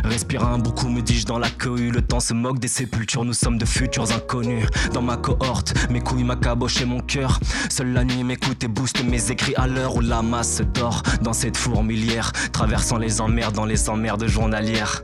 Respire 0.04 0.46
un 0.46 0.58
beaucoup, 0.58 0.90
me 0.90 1.02
dis-je 1.02 1.26
dans 1.26 1.40
la 1.40 1.50
cohue. 1.50 1.92
Le 1.92 2.02
temps 2.02 2.20
se 2.20 2.34
moque 2.34 2.60
des 2.60 2.68
sépultures, 2.68 3.26
nous 3.26 3.34
sommes 3.34 3.58
de 3.58 3.66
futurs 3.66 4.12
inconnus. 4.12 4.66
Dans 4.94 5.02
ma 5.02 5.18
cohorte, 5.18 5.74
mes 5.90 6.02
couilles, 6.02 6.24
ma 6.24 6.36
caboche 6.36 6.82
et 6.82 6.86
mon 6.86 7.00
cœur. 7.02 7.40
Seule 7.70 7.94
la 7.94 8.04
nuit 8.04 8.24
m'écoute 8.24 8.64
et 8.64 8.68
booste 8.68 9.04
mes 9.04 9.32
écrits 9.32 9.56
à 9.56 9.68
l'heure 9.68 9.96
où 9.96 10.02
la 10.02 10.22
masse 10.22 10.62
dort. 10.74 11.04
Dans 11.22 11.34
cette 11.34 11.58
fourmilière, 11.58 12.32
traversant 12.52 12.98
les 12.98 13.22
emmerdes 13.22 13.56
dans 13.56 13.66
les 13.66 13.90
emmerdes 13.90 14.28
journalières. 14.28 15.04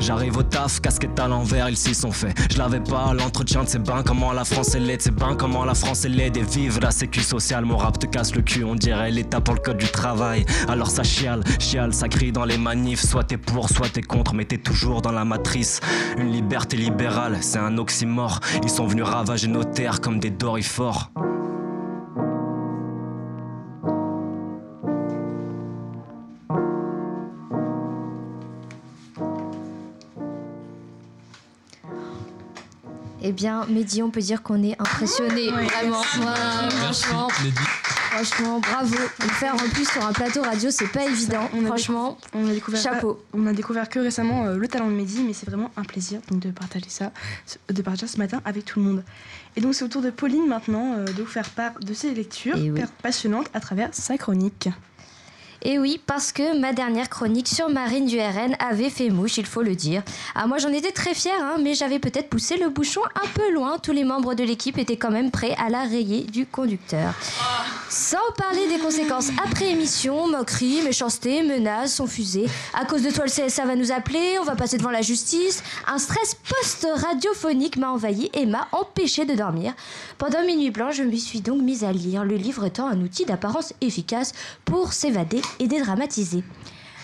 J'arrive 0.00 0.36
au 0.36 0.42
taf, 0.42 0.80
casquette 0.80 1.18
à 1.18 1.28
l'envers, 1.28 1.68
ils 1.68 1.76
s'y 1.76 1.94
sont 1.94 2.12
faits. 2.12 2.36
Je 2.50 2.58
l'avais 2.58 2.80
pas, 2.80 3.14
l'entretien 3.14 3.64
de 3.64 3.68
ces 3.68 3.78
bains, 3.78 4.02
comment 4.04 4.32
la 4.32 4.44
France 4.44 4.74
est 4.74 4.80
laide, 4.80 5.00
ces 5.00 5.10
bains, 5.10 5.36
comment 5.36 5.64
la 5.64 5.74
France 5.74 6.04
est 6.04 6.08
laide 6.08 6.36
et 6.36 6.42
vive 6.42 6.80
la 6.80 6.90
sécu 6.90 7.20
sociale. 7.20 7.64
Mon 7.64 7.76
rap 7.76 7.98
te 7.98 8.06
casse 8.06 8.34
le 8.34 8.42
cul, 8.42 8.64
on 8.64 8.74
dirait 8.74 9.10
l'état 9.10 9.40
pour 9.40 9.54
le 9.54 9.60
code 9.60 9.78
du 9.78 9.86
travail. 9.86 10.44
Alors 10.68 10.90
ça 10.90 11.02
chiale, 11.02 11.42
chiale, 11.58 11.94
ça 11.94 12.08
crie 12.08 12.32
dans 12.32 12.44
les 12.44 12.58
manifs, 12.58 13.02
soit 13.02 13.24
t'es 13.24 13.36
pour, 13.36 13.68
soit 13.68 13.88
t'es 13.88 14.02
contre 14.02 14.33
mais 14.34 14.44
t'es 14.44 14.58
toujours 14.58 15.00
dans 15.00 15.12
la 15.12 15.24
matrice. 15.24 15.80
Une 16.18 16.30
liberté 16.30 16.76
libérale, 16.76 17.38
c'est 17.40 17.58
un 17.58 17.78
oxymore. 17.78 18.40
Ils 18.62 18.70
sont 18.70 18.86
venus 18.86 19.04
ravager 19.04 19.48
nos 19.48 19.64
terres 19.64 20.00
comme 20.00 20.18
des 20.18 20.30
dorifores. 20.30 21.10
Eh 33.26 33.32
bien, 33.32 33.64
Mehdi, 33.70 34.02
on 34.02 34.10
peut 34.10 34.20
dire 34.20 34.42
qu'on 34.42 34.62
est 34.62 34.78
impressionné, 34.78 35.50
vraiment. 35.50 36.02
Voilà, 36.16 36.68
Merci, 36.78 37.04
franchement. 37.04 37.28
Franchement, 38.14 38.60
bravo. 38.60 38.94
Le 39.20 39.28
faire 39.28 39.54
en 39.54 39.68
plus 39.70 39.90
sur 39.90 40.06
un 40.06 40.12
plateau 40.12 40.42
radio, 40.42 40.70
c'est 40.70 40.86
pas 40.86 41.04
évident. 41.04 41.50
On 41.52 41.64
a 41.64 41.66
Franchement, 41.66 42.16
On 42.32 42.48
a 42.48 42.52
découvert 42.52 42.80
chapeau. 42.80 43.20
On 43.32 43.44
a 43.48 43.52
découvert 43.52 43.88
que 43.88 43.98
récemment 43.98 44.46
euh, 44.46 44.56
le 44.56 44.68
talent 44.68 44.86
de 44.86 44.92
Mehdi, 44.92 45.24
mais 45.24 45.32
c'est 45.32 45.46
vraiment 45.46 45.72
un 45.76 45.82
plaisir 45.82 46.20
donc, 46.30 46.38
de 46.38 46.52
partager 46.52 46.88
ça, 46.88 47.10
de 47.68 47.82
partager 47.82 48.06
ce 48.06 48.18
matin 48.18 48.40
avec 48.44 48.64
tout 48.66 48.78
le 48.78 48.86
monde. 48.86 49.04
Et 49.56 49.60
donc 49.60 49.74
c'est 49.74 49.84
au 49.84 49.88
tour 49.88 50.00
de 50.00 50.10
Pauline 50.10 50.46
maintenant 50.46 50.94
euh, 50.94 51.04
de 51.06 51.22
vous 51.22 51.28
faire 51.28 51.50
part 51.50 51.72
de 51.80 51.92
ses 51.92 52.14
lectures 52.14 52.56
oui. 52.56 52.72
passionnantes 53.02 53.48
à 53.52 53.58
travers 53.58 53.88
sa 53.92 54.16
chronique. 54.16 54.68
Et 55.66 55.78
oui, 55.78 55.98
parce 56.06 56.30
que 56.30 56.58
ma 56.58 56.74
dernière 56.74 57.08
chronique 57.08 57.48
sur 57.48 57.70
Marine 57.70 58.04
du 58.04 58.20
RN 58.20 58.54
avait 58.58 58.90
fait 58.90 59.08
mouche, 59.08 59.38
il 59.38 59.46
faut 59.46 59.62
le 59.62 59.74
dire. 59.74 60.02
Ah, 60.34 60.46
moi 60.46 60.58
j'en 60.58 60.68
étais 60.68 60.92
très 60.92 61.14
fière, 61.14 61.40
hein, 61.40 61.56
mais 61.62 61.72
j'avais 61.72 61.98
peut-être 61.98 62.28
poussé 62.28 62.58
le 62.58 62.68
bouchon 62.68 63.00
un 63.14 63.26
peu 63.34 63.50
loin. 63.50 63.78
Tous 63.78 63.92
les 63.92 64.04
membres 64.04 64.34
de 64.34 64.44
l'équipe 64.44 64.76
étaient 64.76 64.98
quand 64.98 65.10
même 65.10 65.30
prêts 65.30 65.56
à 65.58 65.70
la 65.70 65.84
rayer 65.84 66.24
du 66.24 66.44
conducteur. 66.44 67.14
Sans 67.88 68.18
parler 68.36 68.68
des 68.68 68.78
conséquences 68.78 69.30
après 69.42 69.70
émission, 69.70 70.28
moqueries, 70.28 70.82
méchanceté, 70.82 71.42
menaces 71.42 71.94
sont 71.94 72.06
fusées. 72.06 72.46
À 72.74 72.84
cause 72.84 73.02
de 73.02 73.10
toi, 73.10 73.24
le 73.24 73.30
CSA 73.30 73.64
va 73.64 73.74
nous 73.74 73.90
appeler, 73.90 74.36
on 74.40 74.44
va 74.44 74.56
passer 74.56 74.76
devant 74.76 74.90
la 74.90 75.00
justice. 75.00 75.62
Un 75.86 75.98
stress 75.98 76.34
post-radiophonique 76.34 77.78
m'a 77.78 77.90
envahi 77.90 78.30
et 78.34 78.44
m'a 78.44 78.68
empêché 78.72 79.24
de 79.24 79.34
dormir. 79.34 79.72
Pendant 80.18 80.44
mes 80.44 80.56
nuits 80.56 80.72
je 80.90 81.02
me 81.02 81.16
suis 81.16 81.40
donc 81.40 81.62
mise 81.62 81.84
à 81.84 81.92
lire, 81.92 82.24
le 82.24 82.36
livre 82.36 82.64
étant 82.64 82.88
un 82.88 83.00
outil 83.00 83.24
d'apparence 83.24 83.72
efficace 83.80 84.32
pour 84.64 84.92
s'évader 84.92 85.40
et 85.58 85.66
dédramatiser. 85.66 86.42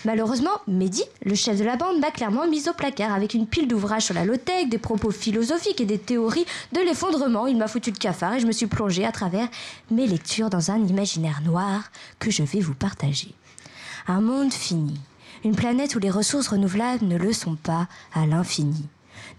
Malheureusement, 0.03 0.49
Mehdi, 0.67 1.03
le 1.23 1.35
chef 1.35 1.59
de 1.59 1.63
la 1.63 1.75
bande, 1.75 1.99
m'a 1.99 2.09
clairement 2.09 2.47
mise 2.47 2.67
au 2.67 2.73
placard 2.73 3.13
avec 3.13 3.35
une 3.35 3.45
pile 3.45 3.67
d'ouvrages 3.67 4.05
sur 4.05 4.15
la 4.15 4.25
low-tech, 4.25 4.67
des 4.67 4.79
propos 4.79 5.11
philosophiques 5.11 5.79
et 5.79 5.85
des 5.85 5.99
théories 5.99 6.45
de 6.71 6.79
l'effondrement. 6.79 7.45
Il 7.45 7.57
m'a 7.57 7.67
foutu 7.67 7.91
le 7.91 7.97
cafard 7.97 8.33
et 8.33 8.39
je 8.39 8.47
me 8.47 8.51
suis 8.51 8.65
plongée 8.65 9.05
à 9.05 9.11
travers 9.11 9.47
mes 9.91 10.07
lectures 10.07 10.49
dans 10.49 10.71
un 10.71 10.83
imaginaire 10.83 11.41
noir 11.41 11.91
que 12.17 12.31
je 12.31 12.41
vais 12.41 12.61
vous 12.61 12.73
partager. 12.73 13.35
Un 14.07 14.21
monde 14.21 14.51
fini. 14.51 14.99
Une 15.43 15.55
planète 15.55 15.95
où 15.95 15.99
les 15.99 16.09
ressources 16.09 16.47
renouvelables 16.47 17.05
ne 17.05 17.17
le 17.17 17.31
sont 17.31 17.55
pas 17.55 17.87
à 18.13 18.25
l'infini. 18.25 18.87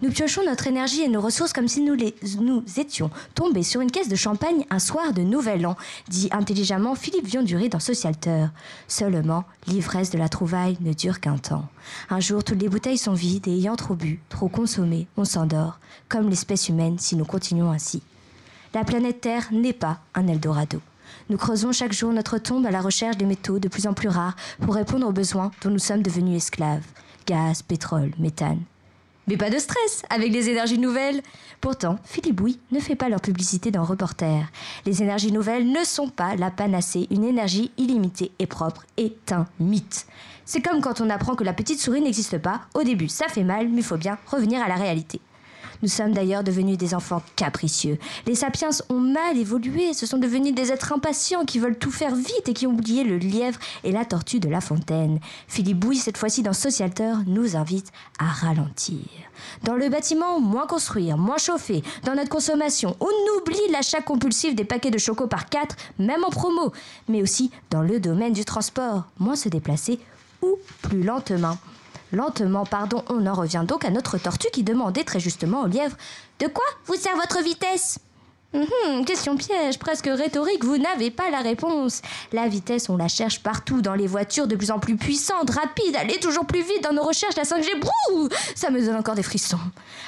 Nous 0.01 0.11
piochons 0.11 0.43
notre 0.45 0.67
énergie 0.67 1.01
et 1.01 1.07
nos 1.07 1.21
ressources 1.21 1.53
comme 1.53 1.67
si 1.67 1.81
nous, 1.81 1.93
les- 1.93 2.15
nous 2.39 2.63
étions 2.77 3.09
tombés 3.35 3.63
sur 3.63 3.81
une 3.81 3.91
caisse 3.91 4.09
de 4.09 4.15
champagne 4.15 4.65
un 4.69 4.79
soir 4.79 5.13
de 5.13 5.21
Nouvel 5.21 5.65
An, 5.65 5.77
dit 6.09 6.27
intelligemment 6.31 6.95
Philippe 6.95 7.27
Vionduré 7.27 7.69
dans 7.69 7.79
Socialteur. 7.79 8.49
Seulement, 8.87 9.45
l'ivresse 9.67 10.09
de 10.09 10.17
la 10.17 10.29
trouvaille 10.29 10.77
ne 10.81 10.93
dure 10.93 11.19
qu'un 11.19 11.37
temps. 11.37 11.67
Un 12.09 12.19
jour, 12.19 12.43
toutes 12.43 12.61
les 12.61 12.69
bouteilles 12.69 12.97
sont 12.97 13.13
vides 13.13 13.47
et 13.47 13.53
ayant 13.53 13.75
trop 13.75 13.95
bu, 13.95 14.19
trop 14.29 14.49
consommé, 14.49 15.07
on 15.15 15.25
s'endort, 15.25 15.79
comme 16.09 16.29
l'espèce 16.29 16.69
humaine 16.69 16.99
si 16.99 17.15
nous 17.15 17.25
continuons 17.25 17.71
ainsi. 17.71 18.01
La 18.73 18.83
planète 18.83 19.21
Terre 19.21 19.47
n'est 19.51 19.71
pas 19.73 19.99
un 20.15 20.27
Eldorado. 20.27 20.81
Nous 21.29 21.37
creusons 21.37 21.71
chaque 21.71 21.93
jour 21.93 22.11
notre 22.11 22.37
tombe 22.39 22.65
à 22.65 22.71
la 22.71 22.81
recherche 22.81 23.17
des 23.17 23.25
métaux 23.25 23.59
de 23.59 23.67
plus 23.69 23.87
en 23.87 23.93
plus 23.93 24.09
rares 24.09 24.35
pour 24.61 24.73
répondre 24.75 25.07
aux 25.07 25.11
besoins 25.13 25.51
dont 25.61 25.69
nous 25.69 25.79
sommes 25.79 26.01
devenus 26.01 26.37
esclaves. 26.37 26.83
Gaz, 27.27 27.61
pétrole, 27.61 28.11
méthane. 28.17 28.59
Mais 29.27 29.37
pas 29.37 29.49
de 29.49 29.57
stress 29.57 30.03
avec 30.09 30.33
les 30.33 30.49
énergies 30.49 30.79
nouvelles. 30.79 31.21
Pourtant, 31.61 31.97
Philippe 32.03 32.35
Bouy 32.35 32.59
ne 32.71 32.79
fait 32.79 32.95
pas 32.95 33.07
leur 33.07 33.21
publicité 33.21 33.71
dans 33.71 33.83
Reporter. 33.83 34.51
Les 34.85 35.01
énergies 35.01 35.31
nouvelles 35.31 35.71
ne 35.71 35.83
sont 35.83 36.09
pas 36.09 36.35
la 36.35 36.51
panacée. 36.51 37.07
Une 37.09 37.23
énergie 37.23 37.71
illimitée 37.77 38.31
et 38.39 38.47
propre 38.47 38.85
est 38.97 39.31
un 39.31 39.47
mythe. 39.59 40.05
C'est 40.45 40.61
comme 40.61 40.81
quand 40.81 40.99
on 40.99 41.09
apprend 41.09 41.35
que 41.35 41.45
la 41.45 41.53
petite 41.53 41.79
souris 41.79 42.01
n'existe 42.01 42.37
pas. 42.37 42.61
Au 42.73 42.83
début, 42.83 43.07
ça 43.07 43.29
fait 43.29 43.43
mal, 43.43 43.69
mais 43.69 43.77
il 43.77 43.83
faut 43.83 43.97
bien 43.97 44.17
revenir 44.27 44.61
à 44.61 44.67
la 44.67 44.75
réalité. 44.75 45.21
Nous 45.83 45.89
sommes 45.89 46.13
d'ailleurs 46.13 46.45
devenus 46.45 46.77
des 46.77 46.95
enfants 46.95 47.21
capricieux. 47.35 47.99
Les 48.25 48.35
sapiens 48.35 48.69
ont 48.87 49.01
mal 49.01 49.37
évolué, 49.37 49.93
ce 49.93 50.05
sont 50.05 50.17
devenus 50.17 50.55
des 50.55 50.71
êtres 50.71 50.93
impatients 50.93 51.43
qui 51.43 51.59
veulent 51.59 51.77
tout 51.77 51.91
faire 51.91 52.15
vite 52.15 52.47
et 52.47 52.53
qui 52.53 52.65
ont 52.65 52.71
oublié 52.71 53.03
le 53.03 53.17
lièvre 53.17 53.59
et 53.83 53.91
la 53.91 54.05
tortue 54.05 54.39
de 54.39 54.47
la 54.47 54.61
fontaine. 54.61 55.19
Philippe 55.49 55.79
Bouy, 55.79 55.97
cette 55.97 56.17
fois-ci 56.17 56.41
dans 56.41 56.53
Socialteur, 56.53 57.17
nous 57.27 57.57
invite 57.57 57.91
à 58.17 58.27
ralentir. 58.27 58.97
Dans 59.63 59.75
le 59.75 59.89
bâtiment, 59.89 60.39
moins 60.39 60.67
construire, 60.67 61.17
moins 61.17 61.37
chauffer. 61.37 61.83
Dans 62.05 62.15
notre 62.15 62.29
consommation, 62.29 62.95
on 63.01 63.37
oublie 63.37 63.71
l'achat 63.73 63.99
compulsif 63.99 64.55
des 64.55 64.63
paquets 64.63 64.89
de 64.89 64.97
choco 64.97 65.27
par 65.27 65.49
4, 65.49 65.75
même 65.99 66.23
en 66.23 66.29
promo. 66.29 66.71
Mais 67.09 67.21
aussi 67.21 67.51
dans 67.71 67.81
le 67.81 67.99
domaine 67.99 68.31
du 68.31 68.45
transport, 68.45 69.03
moins 69.19 69.35
se 69.35 69.49
déplacer 69.49 69.99
ou 70.41 70.57
plus 70.81 71.03
lentement. 71.03 71.57
Lentement, 72.13 72.63
pardon, 72.63 73.03
on 73.09 73.25
en 73.25 73.33
revient 73.33 73.63
donc 73.67 73.85
à 73.85 73.89
notre 73.89 74.19
tortue 74.19 74.49
qui 74.53 74.61
demandait 74.61 75.03
très 75.03 75.19
justement 75.19 75.63
au 75.63 75.67
lièvre 75.67 75.97
De 76.39 76.45
quoi 76.45 76.63
vous 76.85 76.93
sert 76.93 77.15
votre 77.15 77.41
vitesse? 77.43 77.97
Mhm, 78.53 79.03
question 79.05 79.35
piège, 79.35 79.79
presque 79.79 80.05
rhétorique, 80.05 80.63
vous 80.63 80.77
n'avez 80.77 81.09
pas 81.09 81.31
la 81.31 81.39
réponse. 81.39 82.03
La 82.31 82.47
vitesse, 82.47 82.87
on 82.87 82.97
la 82.97 83.07
cherche 83.07 83.41
partout, 83.41 83.81
dans 83.81 83.95
les 83.95 84.05
voitures 84.05 84.45
de 84.45 84.55
plus 84.55 84.69
en 84.69 84.77
plus 84.77 84.95
puissantes, 84.95 85.49
rapides, 85.49 85.95
allez 85.95 86.19
toujours 86.19 86.45
plus 86.45 86.61
vite 86.61 86.83
dans 86.83 86.93
nos 86.93 87.01
recherches, 87.01 87.35
la 87.35 87.45
5G, 87.45 87.79
brou 87.79 88.29
Ça 88.53 88.69
me 88.69 88.79
donne 88.79 88.95
encore 88.95 89.15
des 89.15 89.23
frissons. 89.23 89.57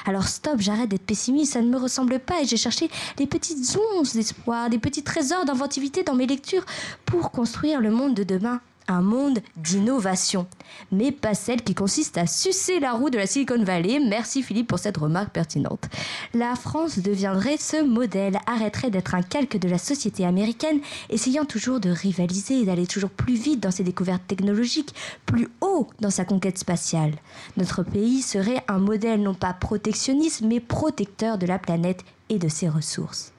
Alors 0.05 0.27
stop, 0.27 0.57
j'arrête 0.59 0.89
d'être 0.89 1.07
pessimiste, 1.07 1.53
ça 1.53 1.61
ne 1.61 1.69
me 1.69 1.77
ressemble 1.77 2.19
pas 2.19 2.39
et 2.39 2.45
j'ai 2.45 2.57
cherché 2.57 2.87
les 3.17 3.25
petites 3.25 3.79
onces 3.95 4.13
d'espoir, 4.13 4.69
des 4.69 4.77
petits 4.77 5.03
trésors 5.03 5.45
d'inventivité 5.45 6.03
dans 6.03 6.13
mes 6.13 6.27
lectures 6.27 6.65
pour 7.07 7.31
construire 7.31 7.81
le 7.81 7.89
monde 7.89 8.13
de 8.13 8.23
demain 8.23 8.61
un 8.87 9.01
monde 9.01 9.39
d'innovation, 9.57 10.47
mais 10.91 11.11
pas 11.11 11.33
celle 11.33 11.61
qui 11.61 11.73
consiste 11.73 12.17
à 12.17 12.27
sucer 12.27 12.79
la 12.79 12.93
roue 12.93 13.09
de 13.09 13.17
la 13.17 13.27
Silicon 13.27 13.63
Valley. 13.63 13.99
Merci 13.99 14.43
Philippe 14.43 14.67
pour 14.67 14.79
cette 14.79 14.97
remarque 14.97 15.31
pertinente. 15.31 15.89
La 16.33 16.55
France 16.55 16.99
deviendrait 16.99 17.57
ce 17.57 17.83
modèle, 17.83 18.37
arrêterait 18.45 18.91
d'être 18.91 19.15
un 19.15 19.21
calque 19.21 19.57
de 19.57 19.69
la 19.69 19.77
société 19.77 20.25
américaine, 20.25 20.79
essayant 21.09 21.45
toujours 21.45 21.79
de 21.79 21.89
rivaliser 21.89 22.59
et 22.59 22.65
d'aller 22.65 22.87
toujours 22.87 23.09
plus 23.09 23.35
vite 23.35 23.59
dans 23.59 23.71
ses 23.71 23.83
découvertes 23.83 24.27
technologiques, 24.27 24.93
plus 25.25 25.49
haut 25.61 25.87
dans 25.99 26.11
sa 26.11 26.25
conquête 26.25 26.57
spatiale. 26.57 27.13
Notre 27.57 27.83
pays 27.83 28.21
serait 28.21 28.63
un 28.67 28.79
modèle 28.79 29.21
non 29.21 29.33
pas 29.33 29.53
protectionniste, 29.53 30.41
mais 30.41 30.59
protecteur 30.59 31.37
de 31.37 31.45
la 31.45 31.59
planète 31.59 32.03
et 32.29 32.39
de 32.39 32.47
ses 32.47 32.69
ressources. 32.69 33.34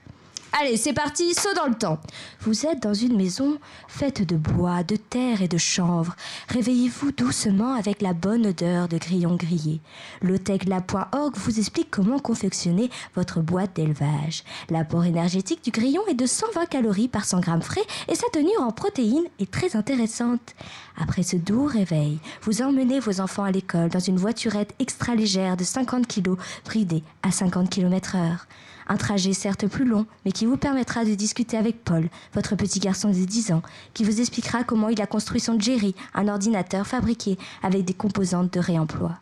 Allez, 0.53 0.77
c'est 0.77 0.95
parti, 0.95 1.35
saut 1.35 1.53
dans 1.55 1.67
le 1.67 1.75
temps. 1.75 1.99
Vous 2.41 2.65
êtes 2.65 2.83
dans 2.83 2.95
une 2.95 3.17
maison 3.17 3.59
faite 3.89 4.27
de 4.27 4.37
bois, 4.37 4.85
de 4.85 4.97
terre 4.97 5.43
et 5.43 5.49
de 5.49 5.59
chanvre. 5.59 6.17
Réveillez-vous 6.49 7.13
doucement 7.13 7.75
avec 7.75 8.01
la 8.01 8.15
bonne 8.15 8.47
odeur 8.47 8.89
de 8.89 8.97
grillons 8.97 9.37
grillés. 9.37 9.81
Lotecla.org 10.23 11.35
vous 11.37 11.59
explique 11.59 11.91
comment 11.91 12.19
confectionner 12.19 12.91
votre 13.15 13.41
boîte 13.41 13.77
d'élevage. 13.77 14.45
L'apport 14.71 15.05
énergétique 15.05 15.63
du 15.63 15.71
grillon 15.71 16.03
est 16.09 16.15
de 16.15 16.27
120 16.27 16.67
calories 16.67 17.09
par 17.09 17.27
100 17.27 17.41
grammes 17.41 17.63
frais 17.63 17.85
et 18.09 18.15
sa 18.15 18.29
tenue 18.33 18.57
en 18.59 18.71
protéines 18.71 19.27
est 19.39 19.51
très 19.51 19.77
intéressante. 19.77 20.55
Après 20.97 21.23
ce 21.23 21.37
doux 21.37 21.67
réveil, 21.67 22.19
vous 22.43 22.63
emmenez 22.63 23.01
vos 23.01 23.21
enfants 23.21 23.45
à 23.45 23.51
l'école 23.51 23.91
dans 23.91 24.01
une 24.01 24.17
voiturette 24.17 24.75
extra 24.79 25.15
légère 25.15 25.59
de 25.59 25.65
50 25.65 26.07
kg, 26.07 26.37
bridée 26.65 27.03
à 27.23 27.31
50 27.31 27.69
km 27.69 28.17
heure. 28.17 28.47
Un 28.89 28.97
trajet 28.97 29.33
certes 29.33 29.67
plus 29.67 29.85
long, 29.85 30.07
mais 30.25 30.33
qui 30.33 30.47
vous 30.47 30.57
permettra 30.57 31.05
de 31.05 31.15
discuter 31.15 31.57
avec 31.57 31.83
Paul, 31.83 32.09
votre 32.35 32.55
petit 32.55 32.79
garçon 32.79 33.09
de 33.09 33.15
10 33.15 33.53
ans, 33.53 33.63
qui 33.95 34.05
vous 34.05 34.21
expliquera 34.21 34.63
comment 34.63 34.89
il 34.89 35.01
a 35.03 35.07
construit 35.07 35.41
son 35.41 35.59
Jerry, 35.59 35.95
un 36.15 36.29
ordinateur 36.29 36.87
fabriqué 36.87 37.37
avec 37.63 37.85
des 37.85 37.95
composantes 37.95 38.53
de 38.53 38.61
réemploi. 38.61 39.19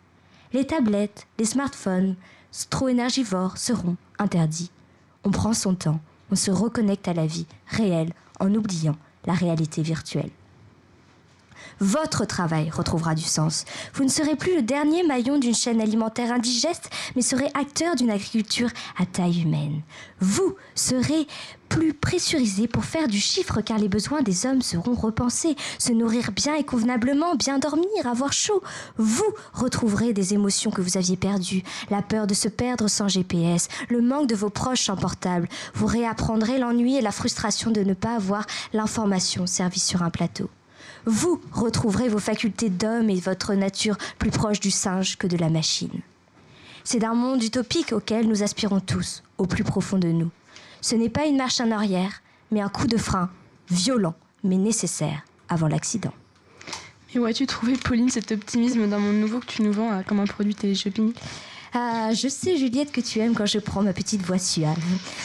Les 0.53 0.67
tablettes, 0.67 1.27
les 1.39 1.47
smartphones, 1.47 2.15
trop 2.71 2.89
énergivores 2.89 3.59
seront 3.59 3.97
interdits. 4.19 4.71
On 5.25 5.31
prend 5.31 5.55
son 5.55 5.75
temps, 5.75 6.01
on 6.31 6.37
se 6.37 6.51
reconnecte 6.51 7.09
à 7.09 7.15
la 7.15 7.27
vie 7.27 7.47
réelle 7.67 8.13
en 8.41 8.55
oubliant 8.55 8.97
la 9.27 9.33
réalité 9.33 9.83
virtuelle. 9.83 10.31
Votre 11.81 12.25
travail 12.25 12.71
retrouvera 12.71 13.15
du 13.15 13.23
sens. 13.23 13.65
Vous 13.95 14.05
ne 14.05 14.09
serez 14.09 14.37
plus 14.37 14.57
le 14.57 14.63
dernier 14.63 15.03
maillon 15.03 15.39
d'une 15.39 15.55
chaîne 15.55 15.81
alimentaire 15.81 16.33
indigeste, 16.33 16.91
mais 17.17 17.23
serez 17.23 17.51
acteur 17.55 17.97
d'une 17.97 18.11
agriculture 18.11 18.71
à 18.99 19.07
taille 19.07 19.43
humaine. 19.43 19.83
Vous 20.21 20.55
serez 20.75 21.27
plus 21.69 21.93
pressurisé 21.93 22.69
pour 22.69 22.85
faire 22.85 23.09
du 23.09 23.19
chiffre 23.19 23.61
car 23.61 23.79
les 23.79 23.89
besoins 23.89 24.23
des 24.23 24.47
hommes 24.47 24.63
seront 24.63 24.95
repensés. 24.95 25.57
Se 25.79 25.93
nourrir 25.93 26.31
bien 26.31 26.55
et 26.55 26.63
convenablement, 26.63 27.35
bien 27.35 27.59
dormir, 27.59 27.87
avoir 28.05 28.33
chaud. 28.33 28.63
Vous 28.97 29.35
retrouverez 29.53 30.13
des 30.13 30.35
émotions 30.35 30.71
que 30.71 30.83
vous 30.83 30.97
aviez 30.97 31.17
perdues. 31.17 31.65
La 31.91 32.03
peur 32.03 32.27
de 32.27 32.35
se 32.35 32.49
perdre 32.49 32.89
sans 32.89 33.09
GPS, 33.09 33.69
le 33.89 34.01
manque 34.01 34.29
de 34.29 34.37
vos 34.37 34.51
proches 34.51 34.85
sans 34.85 34.97
portable. 34.97 35.49
Vous 35.75 35.87
réapprendrez 35.87 36.59
l'ennui 36.59 36.97
et 36.97 37.03
la 37.03 37.13
frustration 37.13 37.71
de 37.71 37.81
ne 37.81 37.95
pas 37.95 38.15
avoir 38.15 38.47
l'information 38.73 39.47
servie 39.47 39.81
sur 39.81 40.03
un 40.03 40.11
plateau 40.11 40.49
vous 41.07 41.41
retrouverez 41.53 42.09
vos 42.09 42.19
facultés 42.19 42.71
d'homme 42.71 43.11
et 43.11 43.21
votre 43.21 43.55
nature 43.55 43.97
plus 44.19 44.31
proche 44.31 44.61
du 44.61 44.71
singe 44.71 45.17
que 45.17 45.27
de 45.27 45.37
la 45.37 45.51
machine. 45.51 46.01
C'est 46.83 46.99
d'un 46.99 47.15
monde 47.15 47.43
utopique 47.43 47.93
auquel 47.93 48.29
nous 48.29 48.43
aspirons 48.43 48.81
tous, 48.81 49.23
au 49.39 49.47
plus 49.47 49.65
profond 49.65 49.99
de 49.99 50.09
nous. 50.09 50.31
Ce 50.81 50.95
n'est 50.95 51.09
pas 51.09 51.27
une 51.27 51.37
marche 51.37 51.61
en 51.61 51.71
arrière, 51.71 52.23
mais 52.51 52.61
un 52.61 52.69
coup 52.69 52.87
de 52.87 52.99
frein, 52.99 53.31
violent, 53.71 54.15
mais 54.43 54.57
nécessaire, 54.57 55.25
avant 55.49 55.69
l'accident. 55.69 56.13
Et 57.15 57.19
où 57.19 57.25
as-tu 57.25 57.47
trouvé, 57.47 57.75
Pauline, 57.75 58.11
cet 58.11 58.33
optimisme 58.33 58.89
dans 58.89 58.99
mon 58.99 59.13
nouveau 59.13 59.41
que 59.41 59.47
tu 59.47 59.63
nous 59.63 59.73
vends 59.73 59.93
euh, 59.93 60.03
comme 60.03 60.21
un 60.21 60.27
produit 60.27 60.55
téléshopping? 60.55 61.13
Ah, 61.77 62.13
je 62.15 62.29
sais, 62.29 62.57
Juliette, 62.57 62.93
que 62.93 63.01
tu 63.01 63.19
aimes 63.19 63.35
quand 63.35 63.47
je 63.47 63.59
prends 63.59 63.83
ma 63.83 63.93
petite 63.93 64.23
voix 64.23 64.39
suave. 64.39 64.79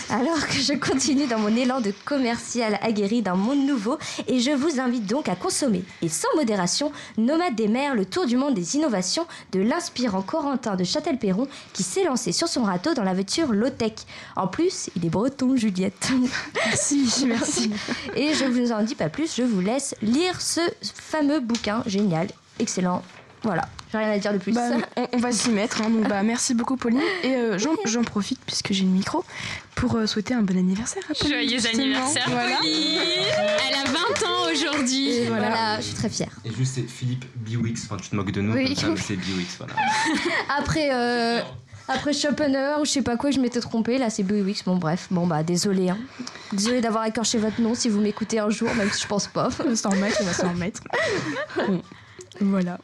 Alors 0.10 0.48
que 0.48 0.56
je 0.56 0.74
continue 0.74 1.28
dans 1.28 1.38
mon 1.38 1.56
élan 1.56 1.80
de 1.80 1.94
commercial 2.06 2.80
aguerri 2.82 3.22
d'un 3.22 3.36
monde 3.36 3.68
nouveau, 3.68 4.00
et 4.28 4.40
je 4.40 4.50
vous 4.50 4.80
invite 4.80 5.06
donc 5.06 5.30
à 5.30 5.36
consommer, 5.36 5.84
et 6.02 6.10
sans 6.10 6.28
modération, 6.36 6.92
Nomade 7.20 7.56
des 7.56 7.68
mers, 7.68 7.94
le 7.94 8.04
tour 8.04 8.26
du 8.26 8.36
monde 8.36 8.56
des 8.56 8.76
innovations 8.76 9.28
de 9.52 9.60
l'inspirant 9.60 10.24
Corentin 10.24 10.76
de 10.76 10.84
Châtel-Perron 10.84 11.48
qui 11.74 11.84
s'est 11.84 12.04
lancé 12.04 12.32
sur 12.32 12.48
son 12.48 12.64
râteau 12.64 12.96
dans 12.96 13.04
l'aventure 13.04 13.52
low-tech. 13.52 13.94
En 14.36 14.48
plus, 14.48 14.90
il 14.96 15.06
est 15.06 15.10
breton, 15.10 15.56
Juliette. 15.56 16.12
Merci, 16.66 17.26
merci. 17.28 17.72
Et 18.16 18.34
je 18.34 18.46
vous 18.46 18.72
en 18.72 18.82
dis 18.82 18.96
pas 18.96 19.10
plus, 19.10 19.36
je 19.36 19.44
vous 19.44 19.62
laisse 19.62 19.94
lire 20.02 20.42
ce 20.42 20.62
fameux 20.82 21.42
bouquin 21.42 21.84
génial, 21.86 22.28
excellent. 22.58 23.04
Voilà. 23.44 23.68
J'ai 23.92 23.98
rien 23.98 24.12
à 24.12 24.20
dire 24.20 24.34
de 24.34 24.38
plus. 24.38 24.52
Bah, 24.54 24.70
on, 25.14 25.18
va 25.18 25.32
s'y 25.32 25.50
mettre. 25.50 25.82
Hein, 25.82 25.90
donc, 25.90 26.08
bah, 26.08 26.22
merci 26.24 26.54
beaucoup, 26.54 26.78
Pauline. 26.78 27.02
Et 27.24 27.36
euh, 27.36 27.58
j'en 27.58 28.04
profite, 28.04 28.40
puisque 28.46 28.72
j'ai 28.72 28.84
le 28.84 28.90
micro, 28.90 29.24
pour 29.76 29.96
euh, 29.96 30.06
souhaiter 30.06 30.34
un 30.34 30.42
bon 30.42 30.58
anniversaire 30.58 31.04
à 31.10 31.14
Pauline. 31.14 31.34
Joyeux 31.34 31.68
anniversaire, 31.74 32.26
Pauline 32.26 33.00
Elle 33.68 33.76
a 33.76 33.84
20 33.86 34.28
ans 34.28 34.52
aujourd'hui. 34.52 35.26
Voilà. 35.28 35.78
je 35.78 35.86
suis 35.86 35.96
très 35.96 36.10
fière. 36.10 36.32
Et 36.46 36.52
juste, 36.52 36.76
c'est 36.76 36.88
Philippe 36.88 37.26
Biwix. 37.38 37.86
Enfin, 37.86 37.98
tu 37.98 38.10
te 38.10 38.16
moques 38.16 38.32
de 38.32 38.42
nous, 38.42 38.54
comme 38.54 38.76
ça, 38.76 38.90
mais 38.90 38.98
c'est 38.98 39.16
Biwix. 39.16 39.58
Voilà. 39.58 39.74
Après. 40.58 40.90
Euh, 40.94 41.42
après 41.92 42.14
Schopenhauer 42.14 42.80
ou 42.80 42.86
je 42.86 42.92
sais 42.92 43.02
pas 43.02 43.18
quoi, 43.18 43.32
je 43.32 43.40
m'étais 43.40 43.60
trompée. 43.60 43.98
Là, 43.98 44.12
c'est 44.12 44.22
Biwix. 44.22 44.64
Bon, 44.64 44.76
bref. 44.76 45.08
Bon, 45.10 45.26
bah, 45.26 45.42
désolé. 45.42 45.90
Hein. 45.90 45.98
Désolé 46.54 46.82
d'avoir 46.82 47.06
écorché 47.06 47.40
votre 47.40 47.60
nom 47.62 47.74
si 47.74 47.90
vous 47.90 48.00
m'écoutez 48.00 48.38
un 48.38 48.52
jour, 48.52 48.72
même 48.76 48.92
si 48.92 49.02
je 49.02 49.08
pense 49.08 49.26
pas. 49.26 49.50
On 49.66 49.70
va 49.70 49.76
s'en 49.76 49.90
remettre, 49.90 50.18
on 50.22 50.26
va 50.26 50.34
s'en 50.34 50.50
remettre. 50.50 50.82
Voilà. 52.42 52.78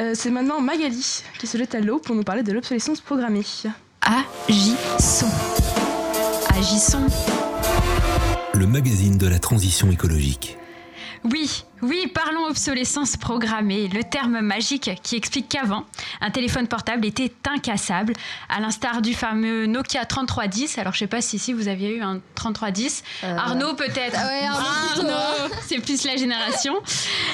Euh, 0.00 0.12
c'est 0.14 0.30
maintenant 0.30 0.60
Magali 0.60 1.22
qui 1.40 1.46
se 1.46 1.58
jette 1.58 1.74
à 1.74 1.80
l'eau 1.80 1.98
pour 1.98 2.14
nous 2.14 2.22
parler 2.22 2.44
de 2.44 2.52
l'obsolescence 2.52 3.00
programmée. 3.00 3.42
Agissons. 4.00 5.26
Agissons. 6.50 7.06
Le 8.54 8.66
magazine 8.66 9.18
de 9.18 9.26
la 9.26 9.40
transition 9.40 9.90
écologique. 9.90 10.56
Oui, 11.24 11.64
oui, 11.82 12.10
parlons 12.12 12.46
obsolescence 12.46 13.16
programmée, 13.16 13.88
le 13.88 14.02
terme 14.02 14.40
magique 14.40 14.90
qui 15.02 15.16
explique 15.16 15.48
qu'avant, 15.48 15.84
un 16.20 16.30
téléphone 16.30 16.66
portable 16.66 17.06
était 17.06 17.32
incassable, 17.48 18.14
à 18.48 18.60
l'instar 18.60 19.00
du 19.00 19.14
fameux 19.14 19.66
Nokia 19.66 20.04
3310. 20.04 20.78
Alors, 20.78 20.92
je 20.92 21.00
sais 21.00 21.06
pas 21.06 21.20
si 21.20 21.36
ici 21.36 21.52
vous 21.52 21.68
aviez 21.68 21.96
eu 21.96 22.02
un 22.02 22.20
3310. 22.34 23.04
Euh, 23.22 23.36
Arnaud, 23.36 23.74
peut-être. 23.74 24.18
Ah 24.18 24.96
Arnaud, 24.96 25.54
c'est 25.66 25.78
plus 25.78 26.04
la 26.04 26.16
génération. 26.16 26.74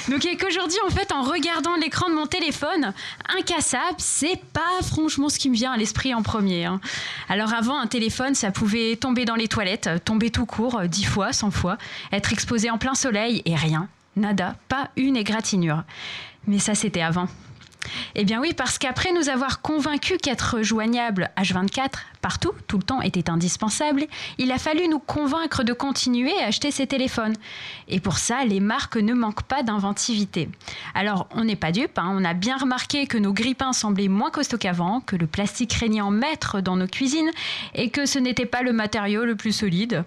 Donc, 0.09 0.27
et 0.27 0.37
qu'aujourd'hui, 0.37 0.79
en 0.87 0.91
fait, 0.91 1.13
en 1.13 1.23
regardant 1.23 1.75
l'écran 1.77 2.11
de 2.11 2.15
mon 2.15 2.27
téléphone, 2.27 2.93
incassable, 3.39 3.97
c'est 3.99 4.41
pas 4.53 4.83
franchement 4.83 5.29
ce 5.29 5.39
qui 5.39 5.49
me 5.49 5.55
vient 5.55 5.73
à 5.73 5.77
l'esprit 5.77 6.15
en 6.15 6.23
premier. 6.23 6.67
Hein. 6.67 6.81
Alors, 7.29 7.55
avant, 7.55 7.79
un 7.79 7.87
téléphone, 7.87 8.35
ça 8.35 8.51
pouvait 8.51 8.97
tomber 8.97 9.25
dans 9.25 9.37
les 9.37 9.49
toilettes, 9.49 9.89
tomber 10.05 10.31
tout 10.31 10.47
court, 10.47 10.83
dix 10.83 11.05
fois, 11.05 11.33
cent 11.33 11.51
fois, 11.51 11.79
être 12.13 12.33
exposé 12.33 12.71
en 12.71 12.79
plein 12.79 12.95
soleil 12.95 13.43
et 13.47 13.55
rien 13.55 13.89
nada, 14.17 14.57
pas 14.69 14.91
une 14.97 15.17
égratignure. 15.17 15.83
Mais 16.47 16.59
ça, 16.59 16.75
c'était 16.75 17.03
avant. 17.03 17.29
Eh 18.15 18.25
bien 18.25 18.41
oui, 18.41 18.53
parce 18.55 18.79
qu'après 18.79 19.13
nous 19.13 19.29
avoir 19.29 19.61
convaincus 19.61 20.19
qu'être 20.23 20.63
joignable 20.63 21.31
H24 21.37 21.91
partout, 22.25 22.53
tout 22.69 22.79
le 22.79 22.83
temps, 22.83 23.03
était 23.03 23.29
indispensable, 23.29 24.07
il 24.39 24.51
a 24.51 24.57
fallu 24.57 24.89
nous 24.89 24.99
convaincre 24.99 25.63
de 25.63 25.75
continuer 25.75 26.33
à 26.41 26.47
acheter 26.47 26.71
ces 26.71 26.87
téléphones. 26.87 27.35
Et 27.87 28.01
pour 28.01 28.17
ça, 28.17 28.47
les 28.47 28.61
marques 28.61 28.97
ne 28.97 29.13
manquent 29.13 29.43
pas 29.43 29.63
d'inventivité. 29.63 30.49
Alors, 30.95 31.29
on 31.33 31.45
n'est 31.45 31.55
pas 31.55 31.71
dupe, 31.71 31.99
hein. 31.99 32.11
on 32.11 32.25
a 32.25 32.33
bien 32.33 32.57
remarqué 32.57 33.07
que 33.07 33.19
nos 33.19 33.35
grippins 33.35 33.75
semblaient 33.75 34.09
moins 34.09 34.31
costauds 34.31 34.57
qu'avant, 34.57 35.01
que 35.01 35.17
le 35.17 35.27
plastique 35.27 35.75
régnait 35.75 36.01
en 36.01 36.11
maître 36.11 36.63
dans 36.63 36.77
nos 36.77 36.87
cuisines 36.87 37.31
et 37.75 37.91
que 37.91 38.07
ce 38.07 38.19
n'était 38.19 38.47
pas 38.47 38.63
le 38.63 38.73
matériau 38.73 39.27
le 39.27 39.37
plus 39.37 39.53
solide. 39.53 40.03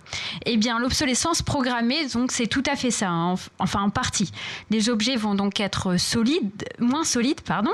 Eh 0.48 0.58
bien, 0.58 0.80
l'obsolescence 0.80 1.44
programmée, 1.44 2.08
donc, 2.08 2.32
c'est 2.32 2.48
tout 2.48 2.63
à 2.66 2.76
fait 2.76 2.90
ça, 2.90 3.10
hein. 3.10 3.36
enfin 3.60 3.84
en 3.84 3.92
partie. 3.92 4.32
Les 4.72 4.90
objets 4.90 5.18
vont 5.18 5.36
donc 5.36 5.60
être 5.60 5.98
solides, 5.98 6.66
moins 6.80 7.04
solides, 7.04 7.42
pardon. 7.42 7.66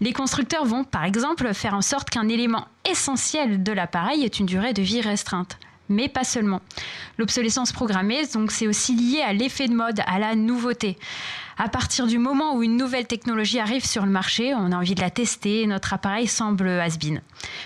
Les 0.00 0.12
constructeurs 0.12 0.64
vont, 0.64 0.84
par 0.84 1.04
exemple, 1.04 1.52
faire 1.54 1.74
en 1.74 1.82
sorte 1.82 2.10
qu'un 2.10 2.28
élément 2.28 2.66
essentiel 2.88 3.62
de 3.62 3.72
l'appareil 3.72 4.24
ait 4.24 4.28
une 4.28 4.46
durée 4.46 4.72
de 4.72 4.82
vie 4.82 5.00
restreinte 5.00 5.58
mais 5.88 6.08
pas 6.08 6.24
seulement. 6.24 6.60
L'obsolescence 7.18 7.72
programmée, 7.72 8.26
donc, 8.34 8.50
c'est 8.50 8.66
aussi 8.66 8.94
lié 8.94 9.22
à 9.22 9.32
l'effet 9.32 9.68
de 9.68 9.74
mode, 9.74 10.00
à 10.06 10.18
la 10.18 10.34
nouveauté. 10.34 10.98
À 11.58 11.68
partir 11.68 12.06
du 12.06 12.18
moment 12.18 12.54
où 12.54 12.62
une 12.62 12.76
nouvelle 12.76 13.06
technologie 13.06 13.60
arrive 13.60 13.86
sur 13.86 14.04
le 14.04 14.10
marché, 14.10 14.54
on 14.54 14.72
a 14.72 14.76
envie 14.76 14.94
de 14.94 15.00
la 15.00 15.10
tester 15.10 15.66
notre 15.66 15.92
appareil 15.94 16.26
semble 16.26 16.68
has-been. 16.68 17.22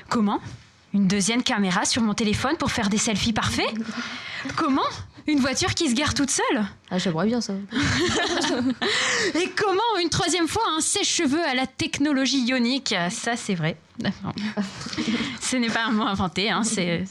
Comment? 0.09 0.41
Une 0.93 1.07
deuxième 1.07 1.43
caméra 1.43 1.85
sur 1.85 2.03
mon 2.03 2.15
téléphone 2.15 2.57
pour 2.57 2.71
faire 2.71 2.89
des 2.89 2.99
selfies 2.99 3.33
parfaits? 3.33 3.73
Comment? 4.57 4.83
Une 5.31 5.39
voiture 5.39 5.75
qui 5.75 5.89
se 5.89 5.95
gare 5.95 6.13
toute 6.13 6.31
seule 6.31 6.65
Ah, 6.91 6.99
j'aimerais 6.99 7.27
bien 7.27 7.41
ça. 7.41 7.53
Et 9.37 9.49
comment 9.57 9.81
une 10.03 10.09
troisième 10.09 10.49
fois 10.49 10.65
un 10.77 10.81
sèche-cheveux 10.81 11.45
à 11.45 11.55
la 11.55 11.69
technologie 11.69 12.41
ionique? 12.41 12.93
Ça, 13.11 13.37
c'est 13.37 13.55
vrai. 13.55 13.77
Ce 15.41 15.57
n'est 15.57 15.69
pas 15.69 15.85
un 15.85 15.93
mot 15.93 16.03
inventé, 16.03 16.51
hein, 16.51 16.65
c'est 16.65 17.05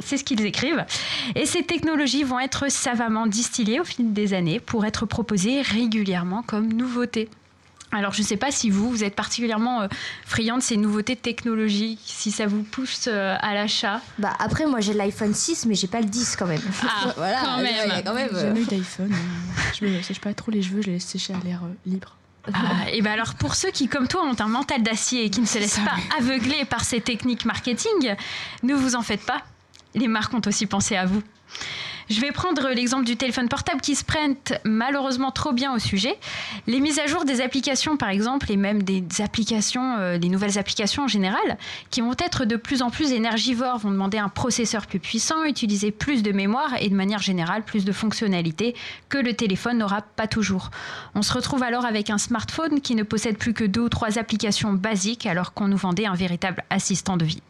c'est 0.00 0.16
ce 0.16 0.24
qu'ils 0.24 0.46
écrivent. 0.46 0.86
Et 1.34 1.44
ces 1.44 1.62
technologies 1.62 2.22
vont 2.22 2.38
être 2.38 2.70
savamment 2.70 3.26
distillées 3.26 3.80
au 3.80 3.84
fil 3.84 4.14
des 4.14 4.32
années 4.32 4.60
pour 4.60 4.86
être 4.86 5.04
proposées 5.04 5.60
régulièrement 5.60 6.42
comme 6.42 6.72
nouveautés. 6.72 7.28
Alors, 7.90 8.12
je 8.12 8.20
ne 8.20 8.26
sais 8.26 8.36
pas 8.36 8.50
si 8.50 8.68
vous, 8.68 8.90
vous 8.90 9.02
êtes 9.02 9.14
particulièrement 9.14 9.82
euh, 9.82 9.88
friand 10.26 10.58
de 10.58 10.62
ces 10.62 10.76
nouveautés 10.76 11.16
technologiques, 11.16 12.00
si 12.04 12.30
ça 12.30 12.46
vous 12.46 12.62
pousse 12.62 13.06
euh, 13.08 13.34
à 13.40 13.54
l'achat. 13.54 14.02
Bah 14.18 14.34
après, 14.38 14.66
moi 14.66 14.80
j'ai 14.80 14.92
l'iPhone 14.92 15.32
6, 15.32 15.64
mais 15.66 15.74
j'ai 15.74 15.86
pas 15.86 16.00
le 16.00 16.06
10 16.06 16.36
quand 16.36 16.46
même. 16.46 16.60
Ah, 16.82 17.12
voilà, 17.16 17.40
quand 17.42 17.58
il 17.58 17.62
y 17.62 17.72
même. 17.72 17.90
a 17.90 18.02
quand 18.02 18.14
même. 18.14 18.28
J'ai 18.30 18.36
euh, 18.36 18.48
jamais 18.48 18.60
eu 18.60 18.66
d'iPhone. 18.66 19.14
Je 19.78 19.86
me 19.86 20.02
sèche 20.02 20.20
pas 20.20 20.34
trop 20.34 20.50
les 20.50 20.62
cheveux, 20.62 20.82
je 20.82 20.88
les 20.88 20.92
laisse 20.94 21.06
sécher 21.06 21.32
à 21.32 21.38
l'air 21.44 21.60
libre. 21.86 22.14
Ah, 22.52 22.90
et 22.92 23.02
ben 23.02 23.12
alors 23.12 23.34
pour 23.34 23.54
ceux 23.54 23.70
qui, 23.70 23.88
comme 23.88 24.08
toi, 24.08 24.22
ont 24.22 24.36
un 24.38 24.48
mental 24.48 24.82
d'acier 24.82 25.24
et 25.24 25.30
qui 25.30 25.40
ne 25.40 25.46
se 25.46 25.58
laissent 25.58 25.80
pas 25.80 25.96
aveugler 26.18 26.64
par 26.64 26.84
ces 26.84 27.00
techniques 27.00 27.44
marketing, 27.44 28.14
ne 28.62 28.74
vous 28.74 28.96
en 28.96 29.02
faites 29.02 29.24
pas. 29.24 29.42
Les 29.94 30.08
marques 30.08 30.34
ont 30.34 30.42
aussi 30.46 30.66
pensé 30.66 30.96
à 30.96 31.06
vous. 31.06 31.22
Je 32.10 32.22
vais 32.22 32.32
prendre 32.32 32.70
l'exemple 32.70 33.04
du 33.04 33.16
téléphone 33.16 33.48
portable 33.48 33.82
qui 33.82 33.94
se 33.94 34.02
prête 34.02 34.60
malheureusement 34.64 35.30
trop 35.30 35.52
bien 35.52 35.74
au 35.74 35.78
sujet. 35.78 36.16
Les 36.66 36.80
mises 36.80 36.98
à 36.98 37.06
jour 37.06 37.26
des 37.26 37.42
applications, 37.42 37.98
par 37.98 38.08
exemple, 38.08 38.50
et 38.50 38.56
même 38.56 38.82
des 38.82 39.04
applications, 39.20 39.96
euh, 39.98 40.16
des 40.16 40.30
nouvelles 40.30 40.58
applications 40.58 41.04
en 41.04 41.08
général, 41.08 41.58
qui 41.90 42.00
vont 42.00 42.14
être 42.18 42.46
de 42.46 42.56
plus 42.56 42.80
en 42.80 42.88
plus 42.88 43.12
énergivores, 43.12 43.76
vont 43.76 43.90
demander 43.90 44.16
un 44.16 44.30
processeur 44.30 44.86
plus 44.86 45.00
puissant, 45.00 45.44
utiliser 45.44 45.90
plus 45.90 46.22
de 46.22 46.32
mémoire 46.32 46.76
et 46.80 46.88
de 46.88 46.94
manière 46.94 47.20
générale 47.20 47.62
plus 47.62 47.84
de 47.84 47.92
fonctionnalités 47.92 48.74
que 49.10 49.18
le 49.18 49.34
téléphone 49.34 49.76
n'aura 49.76 50.00
pas 50.00 50.26
toujours. 50.26 50.70
On 51.14 51.20
se 51.20 51.32
retrouve 51.34 51.62
alors 51.62 51.84
avec 51.84 52.08
un 52.08 52.18
smartphone 52.18 52.80
qui 52.80 52.94
ne 52.94 53.02
possède 53.02 53.36
plus 53.36 53.52
que 53.52 53.64
deux 53.64 53.82
ou 53.82 53.88
trois 53.90 54.18
applications 54.18 54.72
basiques 54.72 55.26
alors 55.26 55.52
qu'on 55.52 55.68
nous 55.68 55.76
vendait 55.76 56.06
un 56.06 56.14
véritable 56.14 56.64
assistant 56.70 57.18
de 57.18 57.26
vie. 57.26 57.42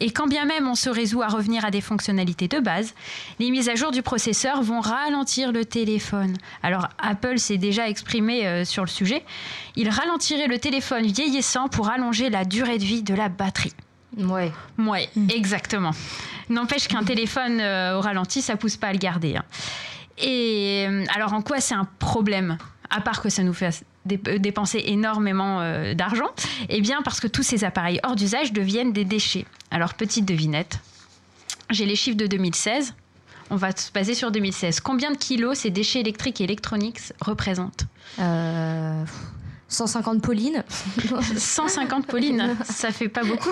Et 0.00 0.10
quand 0.10 0.26
bien 0.26 0.44
même 0.44 0.68
on 0.68 0.74
se 0.74 0.90
résout 0.90 1.22
à 1.22 1.28
revenir 1.28 1.64
à 1.64 1.70
des 1.70 1.80
fonctionnalités 1.80 2.48
de 2.48 2.58
base, 2.58 2.94
les 3.38 3.50
mises 3.50 3.68
à 3.68 3.74
jour 3.74 3.90
du 3.90 4.02
processeur 4.02 4.62
vont 4.62 4.80
ralentir 4.80 5.52
le 5.52 5.64
téléphone. 5.64 6.36
Alors 6.62 6.88
Apple 6.98 7.38
s'est 7.38 7.58
déjà 7.58 7.88
exprimé 7.88 8.46
euh, 8.46 8.64
sur 8.64 8.82
le 8.82 8.88
sujet. 8.88 9.24
Il 9.76 9.88
ralentirait 9.88 10.48
le 10.48 10.58
téléphone 10.58 11.06
vieillissant 11.06 11.68
pour 11.68 11.88
allonger 11.90 12.28
la 12.30 12.44
durée 12.44 12.78
de 12.78 12.84
vie 12.84 13.02
de 13.02 13.14
la 13.14 13.28
batterie. 13.28 13.72
Ouais. 14.16 14.52
Ouais, 14.78 15.08
exactement. 15.32 15.92
N'empêche 16.48 16.88
qu'un 16.88 17.04
téléphone 17.04 17.60
euh, 17.60 17.96
au 17.96 18.00
ralenti, 18.00 18.42
ça 18.42 18.56
pousse 18.56 18.76
pas 18.76 18.88
à 18.88 18.92
le 18.92 18.98
garder. 18.98 19.36
hein. 19.36 19.44
Et 20.18 20.86
euh, 20.88 21.04
alors 21.14 21.32
en 21.32 21.42
quoi 21.42 21.60
c'est 21.60 21.74
un 21.74 21.88
problème? 21.98 22.58
À 22.90 23.00
part 23.00 23.22
que 23.22 23.28
ça 23.28 23.42
nous 23.42 23.54
fait 23.54 23.84
dépenser 24.06 24.82
énormément 24.86 25.60
euh, 25.60 25.94
d'argent, 25.94 26.28
eh 26.68 26.80
bien 26.80 27.00
parce 27.02 27.20
que 27.20 27.26
tous 27.26 27.42
ces 27.42 27.64
appareils 27.64 28.00
hors 28.02 28.16
d'usage 28.16 28.52
deviennent 28.52 28.92
des 28.92 29.04
déchets. 29.04 29.46
Alors 29.70 29.94
petite 29.94 30.24
devinette, 30.26 30.78
j'ai 31.70 31.86
les 31.86 31.96
chiffres 31.96 32.16
de 32.18 32.26
2016. 32.26 32.94
On 33.50 33.56
va 33.56 33.74
se 33.76 33.92
baser 33.92 34.14
sur 34.14 34.30
2016. 34.30 34.80
Combien 34.80 35.10
de 35.10 35.16
kilos 35.16 35.58
ces 35.58 35.70
déchets 35.70 36.00
électriques 36.00 36.40
et 36.40 36.44
électroniques 36.44 37.00
représentent? 37.20 37.84
Euh, 38.18 39.04
150 39.68 40.22
Pauline. 40.22 40.64
150 41.36 42.06
Pauline, 42.06 42.56
ça 42.64 42.90
fait 42.90 43.08
pas 43.08 43.22
beaucoup. 43.24 43.50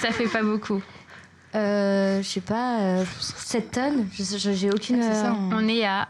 ça 0.00 0.10
fait 0.10 0.26
pas 0.28 0.42
beaucoup. 0.42 0.80
Euh, 1.54 2.22
je 2.22 2.28
sais 2.28 2.40
pas, 2.40 2.80
euh, 2.80 3.04
7 3.20 3.70
tonnes 3.72 4.08
Je 4.12 4.22
sais- 4.22 4.38
je- 4.38 4.52
J'ai 4.52 4.70
aucune. 4.70 5.02
ça, 5.02 5.30
euh, 5.30 5.50
On 5.52 5.68
est 5.68 5.84
à 5.84 6.08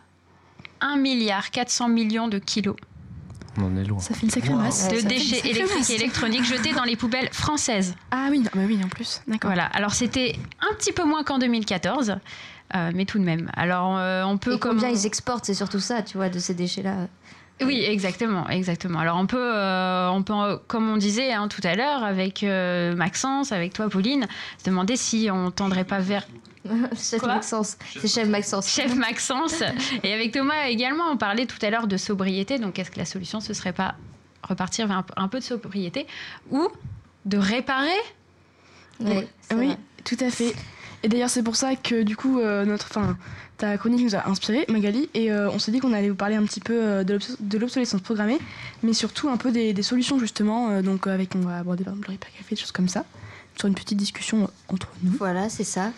1 0.82 0.96
milliard 0.96 1.50
400 1.50 1.88
millions 1.88 2.28
de 2.28 2.38
kilos 2.38 2.76
On 3.58 3.64
en 3.64 3.76
est 3.76 3.84
loin. 3.84 3.98
Ça 4.00 4.14
fait 4.14 4.24
une 4.24 4.30
sacrée 4.30 4.52
masse. 4.54 4.88
de 4.88 5.00
déchets 5.00 5.40
électriques 5.48 5.78
masse. 5.78 5.90
et 5.90 5.94
électroniques 5.94 6.44
jetés 6.44 6.72
dans 6.72 6.84
les 6.84 6.96
poubelles 6.96 7.28
françaises. 7.32 7.94
Ah 8.10 8.28
oui, 8.30 8.40
non, 8.40 8.50
bah 8.54 8.62
oui, 8.66 8.78
en 8.84 8.88
plus. 8.88 9.20
D'accord. 9.28 9.50
Voilà, 9.50 9.66
alors 9.66 9.92
c'était 9.94 10.34
un 10.60 10.74
petit 10.74 10.92
peu 10.92 11.04
moins 11.04 11.22
qu'en 11.24 11.38
2014, 11.38 12.16
euh, 12.74 12.90
mais 12.94 13.04
tout 13.04 13.18
de 13.18 13.24
même. 13.24 13.50
Alors 13.54 13.96
euh, 13.96 14.22
on 14.24 14.36
peut 14.38 14.54
Et 14.54 14.58
combien 14.58 14.88
comme- 14.88 14.96
ils 14.98 15.06
exportent, 15.06 15.44
c'est 15.46 15.54
surtout 15.54 15.80
ça, 15.80 16.02
tu 16.02 16.16
vois, 16.16 16.28
de 16.28 16.38
ces 16.38 16.54
déchets-là? 16.54 17.08
Oui, 17.64 17.84
exactement, 17.86 18.48
exactement. 18.48 18.98
Alors 18.98 19.18
on 19.18 19.26
peut, 19.26 19.36
euh, 19.38 20.08
on 20.10 20.22
peut, 20.24 20.58
comme 20.66 20.90
on 20.90 20.96
disait 20.96 21.32
hein, 21.32 21.46
tout 21.46 21.60
à 21.62 21.76
l'heure 21.76 22.02
avec 22.02 22.42
euh, 22.42 22.96
Maxence, 22.96 23.52
avec 23.52 23.72
toi 23.72 23.88
Pauline, 23.88 24.26
se 24.58 24.64
demander 24.68 24.96
si 24.96 25.28
on 25.30 25.52
tendrait 25.52 25.84
pas 25.84 26.00
vers 26.00 26.26
chef 26.96 27.20
Quoi 27.20 27.34
Maxence. 27.34 27.76
C'est 27.92 28.08
chef 28.08 28.28
Maxence. 28.28 28.68
Chef 28.68 28.94
Maxence. 28.94 29.62
Et 30.02 30.12
avec 30.12 30.32
Thomas 30.32 30.66
également, 30.68 31.04
on 31.10 31.16
parlait 31.16 31.46
tout 31.46 31.58
à 31.62 31.70
l'heure 31.70 31.86
de 31.86 31.96
sobriété. 31.96 32.58
Donc, 32.58 32.78
est-ce 32.78 32.90
que 32.90 32.98
la 32.98 33.04
solution, 33.04 33.40
ce 33.40 33.52
serait 33.54 33.72
pas 33.72 33.94
repartir 34.42 34.86
vers 34.86 35.04
un, 35.16 35.28
peu 35.28 35.38
de 35.38 35.44
sobriété 35.44 36.06
ou 36.50 36.68
de 37.24 37.38
réparer? 37.38 37.88
Ouais, 39.00 39.26
oui, 39.54 39.66
vrai. 39.68 39.78
tout 40.04 40.16
à 40.20 40.30
fait. 40.30 40.54
Et 41.02 41.08
d'ailleurs, 41.08 41.30
c'est 41.30 41.42
pour 41.42 41.56
ça 41.56 41.74
que 41.74 42.02
du 42.02 42.16
coup, 42.16 42.38
euh, 42.38 42.64
notre, 42.64 42.86
enfin, 42.90 43.16
ta 43.58 43.76
chronique 43.76 44.02
nous 44.04 44.14
a 44.14 44.28
inspiré, 44.28 44.64
Magali, 44.68 45.10
et 45.14 45.32
euh, 45.32 45.50
on 45.50 45.58
s'est 45.58 45.72
dit 45.72 45.80
qu'on 45.80 45.92
allait 45.92 46.10
vous 46.10 46.14
parler 46.14 46.36
un 46.36 46.44
petit 46.44 46.60
peu 46.60 46.74
euh, 46.80 47.02
de 47.04 47.14
l'obs- 47.14 47.36
de 47.40 47.58
l'obsolescence 47.58 48.00
programmée, 48.02 48.38
mais 48.84 48.92
surtout 48.92 49.28
un 49.28 49.36
peu 49.36 49.50
des, 49.50 49.72
des 49.72 49.82
solutions 49.82 50.20
justement. 50.20 50.70
euh, 50.70 50.82
donc, 50.82 51.08
avec, 51.08 51.34
on 51.34 51.40
va 51.40 51.58
aborder 51.58 51.82
par 51.82 51.94
exemple 51.94 52.08
le 52.08 52.12
Repair 52.14 52.30
Café, 52.38 52.54
des 52.54 52.60
choses 52.60 52.70
comme 52.70 52.88
ça, 52.88 53.04
sur 53.58 53.66
une 53.66 53.74
petite 53.74 53.98
discussion 53.98 54.48
entre 54.68 54.88
nous. 55.02 55.12
Voilà, 55.18 55.48
c'est 55.48 55.64
ça. 55.64 55.90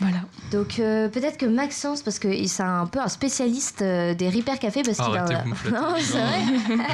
Voilà. 0.00 0.22
Donc 0.50 0.78
euh, 0.78 1.08
peut-être 1.08 1.36
que 1.36 1.46
Maxence, 1.46 2.02
parce 2.02 2.18
que 2.18 2.46
c'est 2.46 2.62
un 2.62 2.86
peu 2.86 3.00
un 3.00 3.08
spécialiste 3.08 3.82
euh, 3.82 4.14
des 4.14 4.28
Repair 4.28 4.58
Café, 4.58 4.82
parce 4.82 4.98
qu'il 4.98 5.16
a. 5.16 5.26
flattez. 5.26 5.50
non, 5.72 5.94
c'est 5.98 6.18
vrai. 6.18 6.40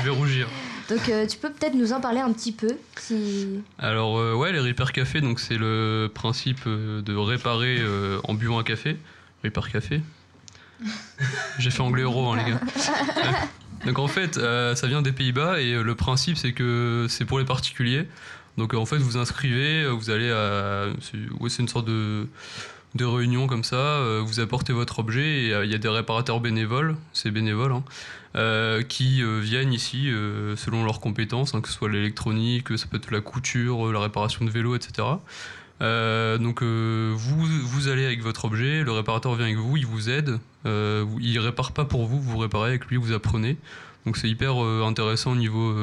Je 0.00 0.04
vais 0.04 0.10
rougir. 0.10 0.48
Donc 0.88 1.08
euh, 1.08 1.26
tu 1.26 1.38
peux 1.38 1.50
peut-être 1.50 1.74
nous 1.74 1.92
en 1.92 2.00
parler 2.00 2.20
un 2.20 2.32
petit 2.32 2.52
peu, 2.52 2.76
si. 2.96 3.60
Alors 3.78 4.18
euh, 4.18 4.34
ouais, 4.34 4.52
les 4.52 4.60
Repair 4.60 4.92
Café, 4.92 5.20
donc 5.20 5.40
c'est 5.40 5.56
le 5.56 6.10
principe 6.12 6.68
de 6.68 7.16
réparer 7.16 7.78
euh, 7.80 8.20
en 8.24 8.34
buvant 8.34 8.58
un 8.58 8.64
café. 8.64 8.96
Repair 9.42 9.70
Café. 9.70 10.00
J'ai 11.58 11.70
fait 11.70 11.80
anglais 11.80 12.02
euro, 12.02 12.30
hein, 12.30 12.36
les 12.36 12.52
gars. 12.52 12.60
donc 13.86 13.98
en 13.98 14.06
fait, 14.06 14.36
euh, 14.36 14.74
ça 14.74 14.86
vient 14.86 15.02
des 15.02 15.12
Pays-Bas 15.12 15.60
et 15.60 15.82
le 15.82 15.94
principe 15.94 16.36
c'est 16.36 16.52
que 16.52 17.06
c'est 17.08 17.24
pour 17.24 17.38
les 17.38 17.44
particuliers. 17.44 18.06
Donc 18.56 18.72
en 18.72 18.86
fait, 18.86 18.98
vous 18.98 19.16
inscrivez, 19.16 19.86
vous 19.88 20.10
allez 20.10 20.30
à, 20.30 20.86
c'est 21.00 21.18
ouais, 21.40 21.50
c'est 21.50 21.62
une 21.62 21.68
sorte 21.68 21.86
de 21.86 22.28
de 22.96 23.04
réunion 23.04 23.46
comme 23.46 23.64
ça, 23.64 23.76
euh, 23.76 24.22
vous 24.24 24.40
apportez 24.40 24.72
votre 24.72 24.98
objet 24.98 25.44
et 25.44 25.52
euh, 25.52 25.64
il 25.64 25.70
y 25.70 25.74
a 25.74 25.78
des 25.78 25.88
réparateurs 25.88 26.40
bénévoles, 26.40 26.96
c'est 27.12 27.30
bénévole, 27.30 27.72
hein, 27.72 27.84
euh, 28.36 28.82
qui 28.82 29.22
viennent 29.40 29.72
ici 29.72 30.10
selon 30.56 30.84
leurs 30.84 31.00
compétences, 31.00 31.54
hein, 31.54 31.60
que 31.60 31.68
ce 31.68 31.74
soit 31.74 31.88
l'électronique, 31.88 32.76
ça 32.76 32.86
peut 32.86 32.96
être 32.96 33.10
la 33.10 33.20
couture, 33.20 33.92
la 33.92 34.00
réparation 34.00 34.44
de 34.44 34.50
vélo, 34.50 34.74
etc. 34.74 35.06
Donc 35.80 36.62
vous, 36.62 37.46
vous 37.46 37.88
allez 37.88 38.04
avec 38.04 38.22
votre 38.22 38.44
objet, 38.46 38.82
le 38.82 38.92
réparateur 38.92 39.34
vient 39.34 39.46
avec 39.46 39.56
vous, 39.56 39.76
il 39.76 39.86
vous 39.86 40.10
aide, 40.10 40.38
il 40.64 41.38
répare 41.38 41.72
pas 41.72 41.84
pour 41.84 42.06
vous, 42.06 42.20
vous 42.20 42.38
réparez 42.38 42.70
avec 42.70 42.86
lui, 42.86 42.96
vous 42.96 43.12
apprenez. 43.12 43.56
Donc 44.04 44.16
c'est 44.18 44.28
hyper 44.28 44.56
intéressant 44.58 45.32
au 45.32 45.36
niveau 45.36 45.74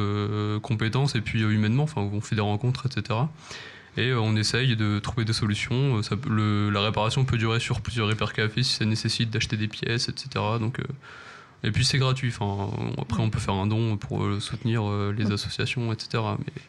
compétences 0.61 1.15
et 1.15 1.21
puis 1.21 1.41
humainement, 1.41 1.83
enfin 1.83 2.01
on 2.01 2.21
fait 2.21 2.35
des 2.35 2.41
rencontres, 2.41 2.85
etc. 2.85 3.19
Et 3.97 4.09
euh, 4.09 4.19
on 4.19 4.35
essaye 4.35 4.75
de 4.75 4.99
trouver 4.99 5.23
des 5.25 5.33
solutions. 5.33 5.97
Euh, 5.97 6.01
Ça 6.03 6.17
peut- 6.17 6.29
le- 6.29 6.69
la 6.69 6.81
réparation 6.81 7.25
peut 7.25 7.37
durer 7.37 7.59
sur 7.59 7.81
plusieurs 7.81 8.07
repair 8.07 8.33
cafés 8.33 8.63
si 8.63 8.73
ça 8.73 8.85
nécessite 8.85 9.29
d'acheter 9.29 9.57
des 9.57 9.67
pièces, 9.67 10.09
etc. 10.09 10.29
Donc, 10.59 10.79
euh, 10.79 10.83
et 11.63 11.71
puis 11.71 11.85
c'est 11.85 11.99
gratuit. 11.99 12.29
Enfin, 12.35 12.71
on- 12.77 13.01
après, 13.01 13.21
on 13.21 13.29
peut 13.29 13.39
faire 13.39 13.53
un 13.53 13.67
don 13.67 13.97
pour 13.97 14.25
soutenir 14.41 14.83
les 15.15 15.31
associations, 15.31 15.93
etc. 15.93 16.23
Mais 16.39 16.61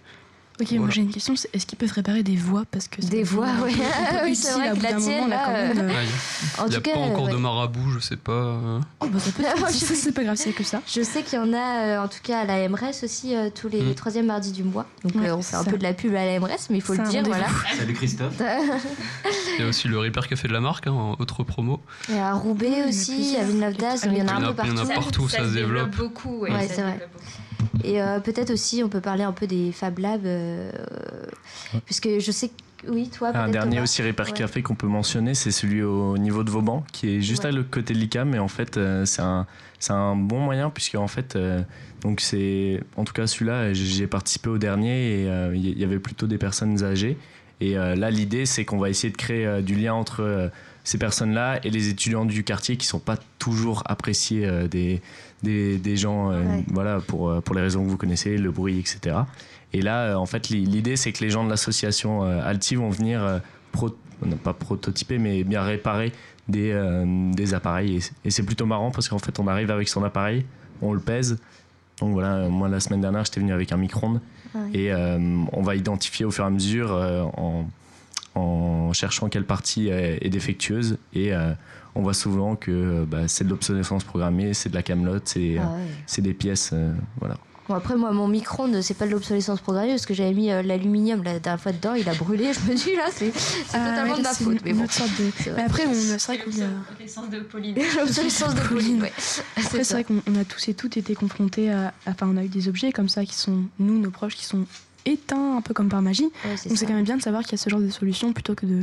Ok, 0.61 0.71
moi 0.73 0.89
j'ai 0.89 1.01
une 1.03 1.11
question, 1.11 1.35
c'est 1.35 1.49
est-ce 1.53 1.67
qu'ils 1.67 1.77
peuvent 1.77 1.91
réparer 1.91 2.23
des 2.23 2.37
voix 2.37 2.63
parce 2.71 2.87
que 2.87 3.01
Des 3.01 3.25
ouais. 3.35 3.49
un 3.49 3.57
peu 4.21 4.25
Oui, 4.25 4.37
c'est 4.37 4.53
vrai 4.53 4.69
à 4.69 4.75
que 4.77 4.83
la 4.85 4.93
tienne, 4.95 5.29
là, 5.29 5.37
là, 5.37 5.43
quand 5.47 5.53
même, 5.53 5.79
euh, 5.91 5.93
euh, 5.93 6.03
il 6.05 6.61
En 6.63 6.69
n'y 6.69 6.75
a 6.75 6.77
tout 6.77 6.83
cas, 6.83 6.93
pas 6.93 6.99
encore 7.01 7.27
de 7.29 7.35
ouais. 7.35 7.41
marabout, 7.41 7.91
je 7.93 7.99
sais 7.99 8.15
pas. 8.17 8.31
euh. 8.33 8.81
Oh 9.01 9.07
bah 9.09 9.19
ça 9.19 9.33
peut 9.33 9.43
être, 9.45 9.69
si 9.71 9.85
c'est 9.97 10.13
pas 10.13 10.23
grave, 10.23 10.37
c'est 10.37 10.53
que 10.53 10.63
ça. 10.63 10.81
Je 10.87 11.03
sais 11.03 11.23
qu'il 11.25 11.41
y 11.41 11.43
en 11.43 11.53
a, 11.53 11.57
euh, 11.87 12.05
en 12.05 12.07
tout 12.07 12.21
cas 12.23 12.39
à 12.41 12.45
la 12.45 12.69
MRS 12.69 13.03
aussi, 13.03 13.35
euh, 13.35 13.51
tous 13.53 13.69
les 13.69 13.83
Mm. 13.83 13.95
troisièmes 13.97 14.27
mardis 14.27 14.53
du 14.53 14.63
mois. 14.63 14.87
Donc 15.03 15.17
Ouais, 15.17 15.29
euh, 15.29 15.37
on 15.37 15.43
fait 15.43 15.57
un 15.57 15.65
peu 15.65 15.77
de 15.77 15.83
la 15.83 15.93
pub 15.93 16.15
à 16.15 16.25
la 16.25 16.39
MRS, 16.39 16.69
mais 16.71 16.77
il 16.77 16.83
faut 16.83 16.95
le 16.95 17.03
dire, 17.09 17.25
voilà. 17.25 17.47
Salut 17.77 17.95
Christophe. 17.95 18.35
Il 19.59 19.61
y 19.61 19.65
a 19.65 19.69
aussi 19.69 19.89
le 19.89 19.99
repair 19.99 20.29
café 20.29 20.47
de 20.47 20.53
la 20.53 20.61
marque, 20.61 20.87
hein, 20.87 21.17
autre 21.19 21.43
promo. 21.43 21.81
Et 22.13 22.17
à 22.19 22.33
Roubaix 22.35 22.69
Ouais, 22.69 22.73
il 22.75 22.79
y 22.79 22.83
en 22.83 22.87
a 22.87 22.89
aussi, 22.91 23.37
à. 23.41 23.43
Villeneuve 23.45 23.77
d'Az, 23.77 24.03
il 24.07 24.17
y 24.17 24.23
en 24.23 24.29
a 24.29 24.33
y 24.33 24.35
en 24.35 24.49
un 24.51 24.53
peu 24.53 24.63
il 24.65 24.69
y 24.69 24.73
en 24.73 24.77
a 24.77 24.87
partout. 24.87 25.01
partout, 25.03 25.29
ça 25.29 25.45
se 25.49 25.53
développe. 25.55 25.97
beaucoup. 25.97 26.39
Ouais, 26.43 26.69
c'est 26.69 26.83
vrai. 26.83 27.01
Et 27.83 28.03
euh, 28.03 28.21
peut-être 28.21 28.51
aussi, 28.51 28.83
on 28.85 28.89
peut 28.89 29.01
parler 29.01 29.25
un 29.25 29.33
peu 29.33 29.47
des 29.47 29.73
Fab 29.73 29.99
Labs, 29.99 30.23
euh, 30.25 30.71
puisque 31.85 32.09
je 32.19 32.31
sais 32.31 32.49
que 32.49 32.55
oui, 32.89 33.09
toi, 33.09 33.31
Un 33.35 33.49
dernier 33.49 33.77
Thomas. 33.77 33.83
aussi 33.83 34.03
Repair 34.03 34.27
Ouais. 34.27 34.33
Café 34.33 34.63
qu'on 34.63 34.75
peut 34.75 34.87
mentionner, 34.87 35.35
c'est 35.35 35.51
celui 35.51 35.83
au 35.83 36.19
niveau 36.19 36.45
de 36.45 36.51
Vauban, 36.51 36.85
qui 36.93 37.17
est 37.17 37.21
juste 37.21 37.45
à 37.45 37.51
le 37.51 37.63
côté 37.63 37.95
de 37.95 37.99
l'ICAM, 37.99 38.31
mais 38.31 38.39
en 38.39 38.49
fait, 38.49 38.77
euh, 38.77 39.05
c'est 39.05 39.23
un, 39.23 39.47
c'est 39.79 39.93
un 39.93 40.17
bon 40.17 40.41
moyen, 40.41 40.71
puisque 40.71 40.95
en 40.97 41.07
fait, 41.07 41.37
euh, 41.37 41.63
donc 42.03 42.21
c'est, 42.21 42.81
en 42.97 43.05
tout 43.05 43.13
cas 43.13 43.27
celui-là, 43.27 43.73
j'ai 43.73 44.07
participé 44.07 44.49
au 44.49 44.59
dernier 44.59 45.23
et 45.23 45.29
euh, 45.29 45.55
il 45.55 45.79
y 45.79 45.85
avait 45.85 45.99
plutôt 45.99 46.27
des 46.27 46.39
personnes 46.39 46.83
âgées. 46.83 47.17
Et 47.61 47.75
là, 47.75 48.11
l'idée, 48.11 48.45
c'est 48.45 48.65
qu'on 48.65 48.79
va 48.79 48.91
essayer 48.91 49.11
de 49.11 49.17
créer 49.17 49.63
du 49.63 49.75
lien 49.77 49.95
entre 49.95 50.51
ces 50.83 50.99
personnes-là 50.99 51.61
et 51.65 51.71
les 51.71 51.89
étudiants 51.89 52.27
du 52.27 52.45
quartier 52.45 52.77
qui 52.77 52.87
sont 52.87 52.99
pas 52.99 53.17
toujours 53.39 53.85
appréciés 53.87 54.47
des, 54.69 55.01
des, 55.45 55.79
des 55.79 55.97
gens, 55.97 56.33
euh, 56.33 56.43
voilà, 56.69 56.99
pour, 57.01 57.29
euh, 57.31 57.41
pour 57.41 57.55
les 57.55 57.61
raisons 57.63 57.85
que 57.85 57.89
vous 57.91 57.97
connaissez, 57.97 58.37
le 58.37 58.51
bruit, 58.51 58.79
etc. 58.81 59.17
Et 59.73 59.81
là, 59.83 60.03
euh, 60.07 60.15
en 60.17 60.27
fait, 60.27 60.49
li- 60.49 60.65
l'idée, 60.65 60.97
c'est 60.97 61.13
que 61.13 61.23
les 61.23 61.31
gens 61.31 61.45
de 61.45 61.51
l'association 61.51 62.23
Alti 62.23 62.75
vont 62.75 62.91
venir 62.91 63.41
pro- 63.73 63.95
pas 64.43 64.53
prototyper, 64.55 65.19
mais 65.19 65.45
bien 65.45 65.63
réparer 65.63 66.13
des, 66.49 66.73
des 67.33 67.55
appareils. 67.55 68.01
Et 68.25 68.31
c'est 68.31 68.43
plutôt 68.45 68.67
marrant 68.67 68.91
parce 68.91 69.09
qu'en 69.09 69.19
fait, 69.19 69.39
on 69.39 69.47
arrive 69.49 69.71
avec 69.71 69.89
son 69.89 70.03
appareil, 70.05 70.45
on 70.83 70.93
le 70.93 71.01
pèse. 71.01 71.39
Donc 72.01 72.13
voilà, 72.13 72.49
moi, 72.49 72.69
la 72.69 72.81
semaine 72.81 73.01
dernière, 73.01 73.25
j'étais 73.25 73.41
venu 73.41 73.53
avec 73.53 73.71
un 73.73 73.77
micro-ondes. 73.77 74.21
Ouais. 74.55 74.79
Et 74.79 74.93
on 74.95 75.63
va 75.63 75.75
identifier 75.77 76.25
au 76.25 76.31
fur 76.31 76.45
et 76.45 76.47
à 76.47 76.51
mesure 76.51 76.93
en, 77.37 77.67
en 78.35 78.93
cherchant 78.93 79.29
quelle 79.29 79.45
partie 79.45 79.89
est, 79.89 80.19
est 80.25 80.29
défectueuse. 80.31 80.99
Et 81.15 81.35
euh, 81.35 81.53
on 81.95 82.03
voit 82.03 82.15
souvent 82.15 82.57
que 82.57 82.71
euh, 82.71 83.05
bah, 83.07 83.29
c'est 83.29 83.45
de 83.45 83.51
l'obsolescence 83.51 84.05
programmée, 84.05 84.55
c'est 84.55 84.69
de 84.69 84.75
la 84.75 84.83
camelote, 84.83 85.29
c'est 85.29 85.57
Ah 85.59 85.63
euh, 85.75 85.77
ouais. 86.17 86.23
des 86.23 86.35
pièces. 86.35 86.71
euh, 86.73 86.93
voilà. 87.21 87.37
Bon, 87.67 87.75
après, 87.75 87.97
moi, 87.97 88.13
mon 88.13 88.29
micro-ondes, 88.29 88.83
c'est 88.83 88.93
pas 88.93 89.07
de 89.07 89.13
l'obsolescence 89.13 89.59
programmée 89.63 89.89
parce 89.93 90.05
que 90.05 90.13
j'avais 90.13 90.35
mis 90.35 90.51
euh, 90.51 90.61
l'aluminium 90.63 91.23
la 91.23 91.39
dernière 91.39 91.59
fois 91.59 91.73
dedans, 91.73 91.95
il 91.95 92.07
a 92.11 92.13
brûlé. 92.15 92.53
Je 92.53 92.61
me 92.71 92.77
dis, 92.77 92.95
là, 92.95 93.05
c'est 93.11 93.33
Ah, 93.73 93.89
totalement 93.89 94.19
de 94.19 94.23
ma 94.23 94.35
faute. 94.35 94.53
une- 94.53 94.61
mais 94.67 94.73
bon. 94.75 94.87
sorte 94.87 95.11
de- 95.19 95.51
après, 95.59 95.87
on, 95.87 95.95
c'est 95.95 96.27
vrai 96.27 96.39
qu'il 96.45 96.59
y 96.59 96.63
a. 96.63 96.67
L'obsolescence 96.67 97.31
de 97.31 97.41
Pauline. 97.41 97.75
L'obsolescence 97.99 98.55
de 98.55 98.61
Pauline, 98.61 99.01
ouais. 99.01 99.13
Après, 99.57 99.83
c'est 99.83 99.95
vrai 99.95 100.05
qu'on 100.05 100.21
on 100.29 100.37
a 100.39 100.45
tous 100.45 100.69
et 100.69 100.75
toutes 100.75 100.99
été 100.99 101.15
confrontés 101.15 101.73
à. 101.73 101.95
Enfin, 102.07 102.29
on 102.31 102.37
a 102.37 102.45
eu 102.45 102.49
des 102.49 102.69
objets 102.69 102.93
comme 102.93 103.09
ça 103.09 103.25
qui 103.25 103.35
sont, 103.35 103.63
nous, 103.79 103.99
nos 103.99 104.11
proches, 104.11 104.35
qui 104.37 104.45
sont 104.45 104.67
éteints 105.07 105.57
un 105.57 105.61
peu 105.63 105.73
comme 105.73 105.89
par 105.89 106.03
magie. 106.03 106.25
Ouais, 106.45 106.57
Donc, 106.69 106.77
c'est 106.77 106.85
quand 106.85 106.93
même 106.93 107.05
bien 107.05 107.17
de 107.17 107.23
savoir 107.23 107.45
qu'il 107.45 107.53
y 107.53 107.55
a 107.55 107.59
ce 107.65 107.71
genre 107.71 107.81
de 107.81 107.89
solution 107.89 108.35
plutôt 108.35 108.55
que 108.55 108.67
de 108.67 108.83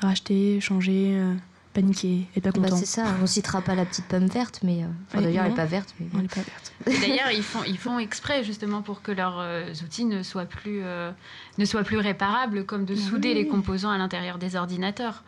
racheter, 0.00 0.60
changer, 0.60 1.12
euh, 1.16 1.34
paniquer 1.74 2.26
et 2.34 2.40
pas 2.40 2.50
Bah, 2.50 2.60
content. 2.62 2.76
c'est 2.76 2.86
ça, 2.86 3.04
on 3.22 3.26
citera 3.26 3.60
pas 3.60 3.74
la 3.74 3.84
petite 3.84 4.06
pomme 4.06 4.26
verte, 4.26 4.60
mais. 4.62 4.82
euh, 4.82 4.86
Enfin, 5.08 5.22
d'ailleurs, 5.22 5.44
elle 5.44 5.48
est 5.48 5.54
non. 5.54 5.56
pas 5.56 5.64
verte. 5.66 5.94
Mais... 6.00 6.06
Elle 6.18 6.24
est 6.24 6.34
pas 6.34 6.40
verte. 6.42 6.72
D'ailleurs, 7.00 7.30
ils 7.30 7.42
font, 7.42 7.62
ils 7.66 7.78
font 7.78 7.98
exprès 7.98 8.42
justement 8.44 8.82
pour 8.82 9.02
que 9.02 9.12
leurs 9.12 9.38
euh, 9.40 9.72
outils 9.84 10.04
ne 10.04 10.22
soient 10.22 10.44
plus, 10.46 10.80
euh, 10.82 11.10
ne 11.58 11.64
soient 11.64 11.84
plus 11.84 11.98
réparables, 11.98 12.64
comme 12.64 12.84
de 12.84 12.94
souder 12.94 13.28
oui. 13.28 13.34
les 13.34 13.46
composants 13.48 13.90
à 13.90 13.98
l'intérieur 13.98 14.38
des 14.38 14.56
ordinateurs. 14.56 15.22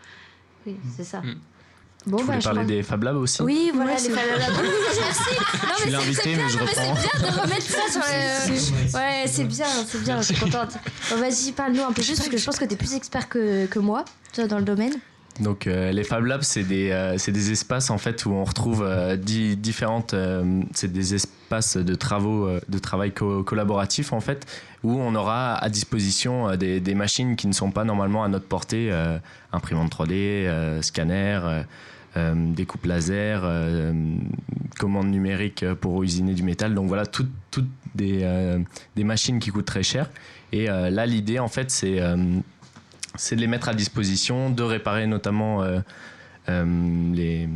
Oui, 0.67 0.77
c'est 0.97 1.05
ça. 1.05 1.21
Mm. 1.21 1.35
Bon, 2.07 2.17
tu 2.17 2.23
bah, 2.25 2.27
voulais 2.29 2.41
je 2.41 2.45
parler 2.45 2.61
crois- 2.61 2.77
des 2.77 2.83
Fab 2.83 3.03
Labs 3.03 3.17
aussi 3.17 3.43
Oui, 3.43 3.71
voilà, 3.75 3.91
Ouais, 3.93 3.97
les 3.99 4.03
c'est- 4.05 4.11
Fab 4.11 4.39
Labs. 4.39 4.53
Merci. 5.01 5.21
Non, 5.31 5.75
suis 5.77 5.85
mais 5.85 5.85
c'est- 5.85 5.91
l'invité, 5.91 6.37
mais 6.37 6.49
je 6.49 6.57
non, 6.59 6.65
mais 6.65 6.71
reprends. 6.71 6.97
c'est 6.97 7.19
bien 7.21 7.31
de 7.31 7.41
remettre 7.41 7.63
ça 7.63 7.91
sur 7.91 8.01
le. 8.01 8.95
Ouais, 8.97 9.25
c'est 9.27 9.45
bien, 9.45 9.67
c'est 9.87 10.03
bien, 10.03 10.17
je 10.23 10.27
suis 10.33 10.37
contente. 10.37 10.79
Bon, 11.11 11.17
vas-y, 11.17 11.53
parle-nous 11.53 11.83
un 11.83 11.93
peu 11.93 12.03
plus, 12.03 12.17
parce 12.17 12.29
que 12.31 12.39
je 12.39 12.45
pense 12.45 12.59
que 12.59 12.65
tu 12.65 12.73
es 12.73 12.77
plus 12.77 12.95
expert 12.95 13.29
que, 13.29 13.67
que 13.67 13.79
moi, 13.79 14.05
toi, 14.33 14.47
dans 14.47 14.59
le 14.59 14.65
domaine. 14.65 14.95
Donc 15.41 15.67
euh, 15.67 15.91
les 15.91 16.05
Fab 16.05 16.25
Labs, 16.27 16.43
c'est 16.43 16.65
des, 16.65 16.91
euh, 16.91 17.17
des 17.29 17.51
espaces 17.53 17.91
en 17.91 17.97
fait 17.99 18.27
où 18.27 18.31
on 18.33 18.45
retrouve 18.45 18.83
euh, 18.87 19.17
di- 19.17 19.57
différentes, 19.57 20.13
euh, 20.13 20.61
c'est 20.75 20.93
des 20.93 21.15
espaces 21.15 21.77
de 21.79 21.95
travaux, 21.95 22.47
euh, 22.47 22.61
de 22.69 22.79
travail 22.79 23.13
co- 23.13 23.43
collaboratif 23.43 24.13
en 24.13 24.21
fait, 24.21 24.47
où 24.85 24.93
on 25.01 25.15
aura 25.15 25.55
à 25.55 25.69
disposition 25.71 26.55
des, 26.57 26.95
machines 26.95 27.37
qui 27.37 27.47
ne 27.47 27.53
sont 27.55 27.71
pas 27.71 27.85
normalement 27.85 28.23
à 28.23 28.29
notre 28.29 28.47
portée, 28.47 28.91
imprimante 29.53 29.91
3D, 29.93 30.13
euh, 30.13 30.83
scanner. 30.83 31.41
découpe 32.17 32.85
laser, 32.87 33.43
commande 34.79 35.07
numérique 35.09 35.65
pour 35.81 36.03
usiner 36.03 36.35
du 36.35 36.43
métal. 36.43 36.75
Donc 36.75 36.89
voilà, 36.89 37.07
toutes 37.07 37.31
toutes 37.51 37.69
des, 37.95 38.27
des 38.97 39.05
machines 39.05 39.39
qui 39.39 39.51
coûtent 39.51 39.65
très 39.67 39.83
cher. 39.83 40.11
Et 40.53 40.67
là, 40.67 41.07
l'idée, 41.07 41.39
en 41.39 41.49
fait, 41.49 41.71
c'est 41.71 42.01
c'est 43.17 43.37
de 43.37 43.41
les 43.41 43.47
mettre 43.47 43.69
à 43.69 43.75
disposition, 43.75 44.51
de 44.51 44.63
réparer 44.63 45.07
notamment 45.07 45.63
euh, 45.63 45.81
euh, 46.49 46.65
les, 47.15 47.49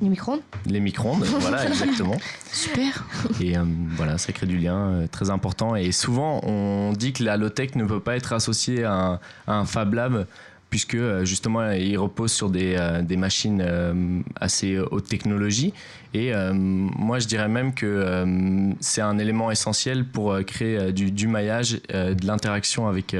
Les 0.00 0.08
micro-ondes 0.08 0.40
les 0.66 0.80
micro-ondes. 0.80 1.24
voilà, 1.40 1.66
exactement. 1.66 2.16
Super. 2.52 3.06
Et 3.40 3.56
euh, 3.56 3.64
voilà, 3.90 4.18
ça 4.18 4.32
crée 4.32 4.46
du 4.46 4.58
lien 4.58 5.06
très 5.10 5.30
important. 5.30 5.76
Et 5.76 5.92
souvent, 5.92 6.40
on 6.44 6.92
dit 6.92 7.12
que 7.12 7.22
la 7.22 7.36
low-tech 7.36 7.74
ne 7.76 7.84
peut 7.84 8.00
pas 8.00 8.16
être 8.16 8.32
associée 8.32 8.84
à 8.84 8.92
un, 8.92 9.20
à 9.46 9.54
un 9.54 9.64
Fab 9.64 9.94
Lab, 9.94 10.26
puisque 10.70 10.98
justement, 11.22 11.70
il 11.70 11.96
repose 11.96 12.32
sur 12.32 12.50
des, 12.50 12.76
des 13.02 13.16
machines 13.16 14.24
assez 14.40 14.78
haute 14.78 15.08
technologie. 15.08 15.72
Et 16.16 16.32
euh, 16.32 16.52
moi, 16.54 17.18
je 17.18 17.26
dirais 17.26 17.48
même 17.48 17.74
que 17.74 17.84
euh, 17.84 18.72
c'est 18.80 19.02
un 19.02 19.18
élément 19.18 19.50
essentiel 19.50 20.06
pour 20.06 20.32
euh, 20.32 20.42
créer 20.42 20.92
du, 20.92 21.10
du 21.10 21.28
maillage, 21.28 21.72
de 21.92 22.26
l'interaction 22.26 22.88
avec, 22.88 23.14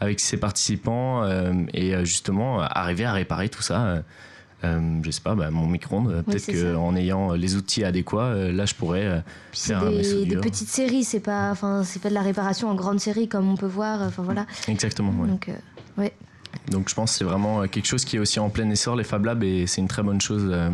avec 0.00 0.20
ses 0.20 0.36
participants 0.36 1.24
et 1.72 1.94
justement 2.04 2.60
arriver 2.60 3.06
à 3.06 3.12
réparer 3.12 3.48
tout 3.48 3.62
ça. 3.62 4.02
euh, 4.64 5.00
je 5.02 5.10
sais 5.10 5.22
pas, 5.22 5.34
bah, 5.34 5.50
mon 5.50 5.66
micro-ondes, 5.66 6.24
peut-être 6.26 6.52
qu'en 6.74 6.94
ayant 6.96 7.32
les 7.32 7.56
outils 7.56 7.84
adéquats, 7.84 8.34
là 8.52 8.66
je 8.66 8.74
pourrais 8.74 9.22
faire 9.52 9.90
des, 9.90 10.26
des 10.26 10.36
petites 10.36 10.68
séries, 10.68 11.04
c'est 11.04 11.20
pas, 11.20 11.54
c'est 11.84 12.02
pas 12.02 12.10
de 12.10 12.14
la 12.14 12.22
réparation 12.22 12.68
en 12.68 12.74
grande 12.74 13.00
série 13.00 13.28
comme 13.28 13.48
on 13.50 13.56
peut 13.56 13.66
voir. 13.80 14.02
Enfin 14.02 14.22
voilà. 14.22 14.46
Exactement, 14.68 15.12
ouais. 15.22 15.28
Donc, 15.28 15.48
euh, 15.48 15.54
ouais. 16.02 16.12
Donc 16.70 16.88
je 16.88 16.94
pense 16.94 17.12
que 17.12 17.18
c'est 17.18 17.24
vraiment 17.24 17.62
euh, 17.62 17.66
quelque 17.66 17.86
chose 17.86 18.04
qui 18.04 18.16
est 18.16 18.18
aussi 18.18 18.40
en 18.40 18.48
plein 18.50 18.68
essor, 18.70 18.96
les 18.96 19.04
Fab 19.04 19.24
Labs, 19.24 19.42
et 19.44 19.66
c'est 19.66 19.80
une 19.80 19.88
très 19.88 20.02
bonne 20.02 20.20
chose. 20.20 20.48
euh, 20.50 20.70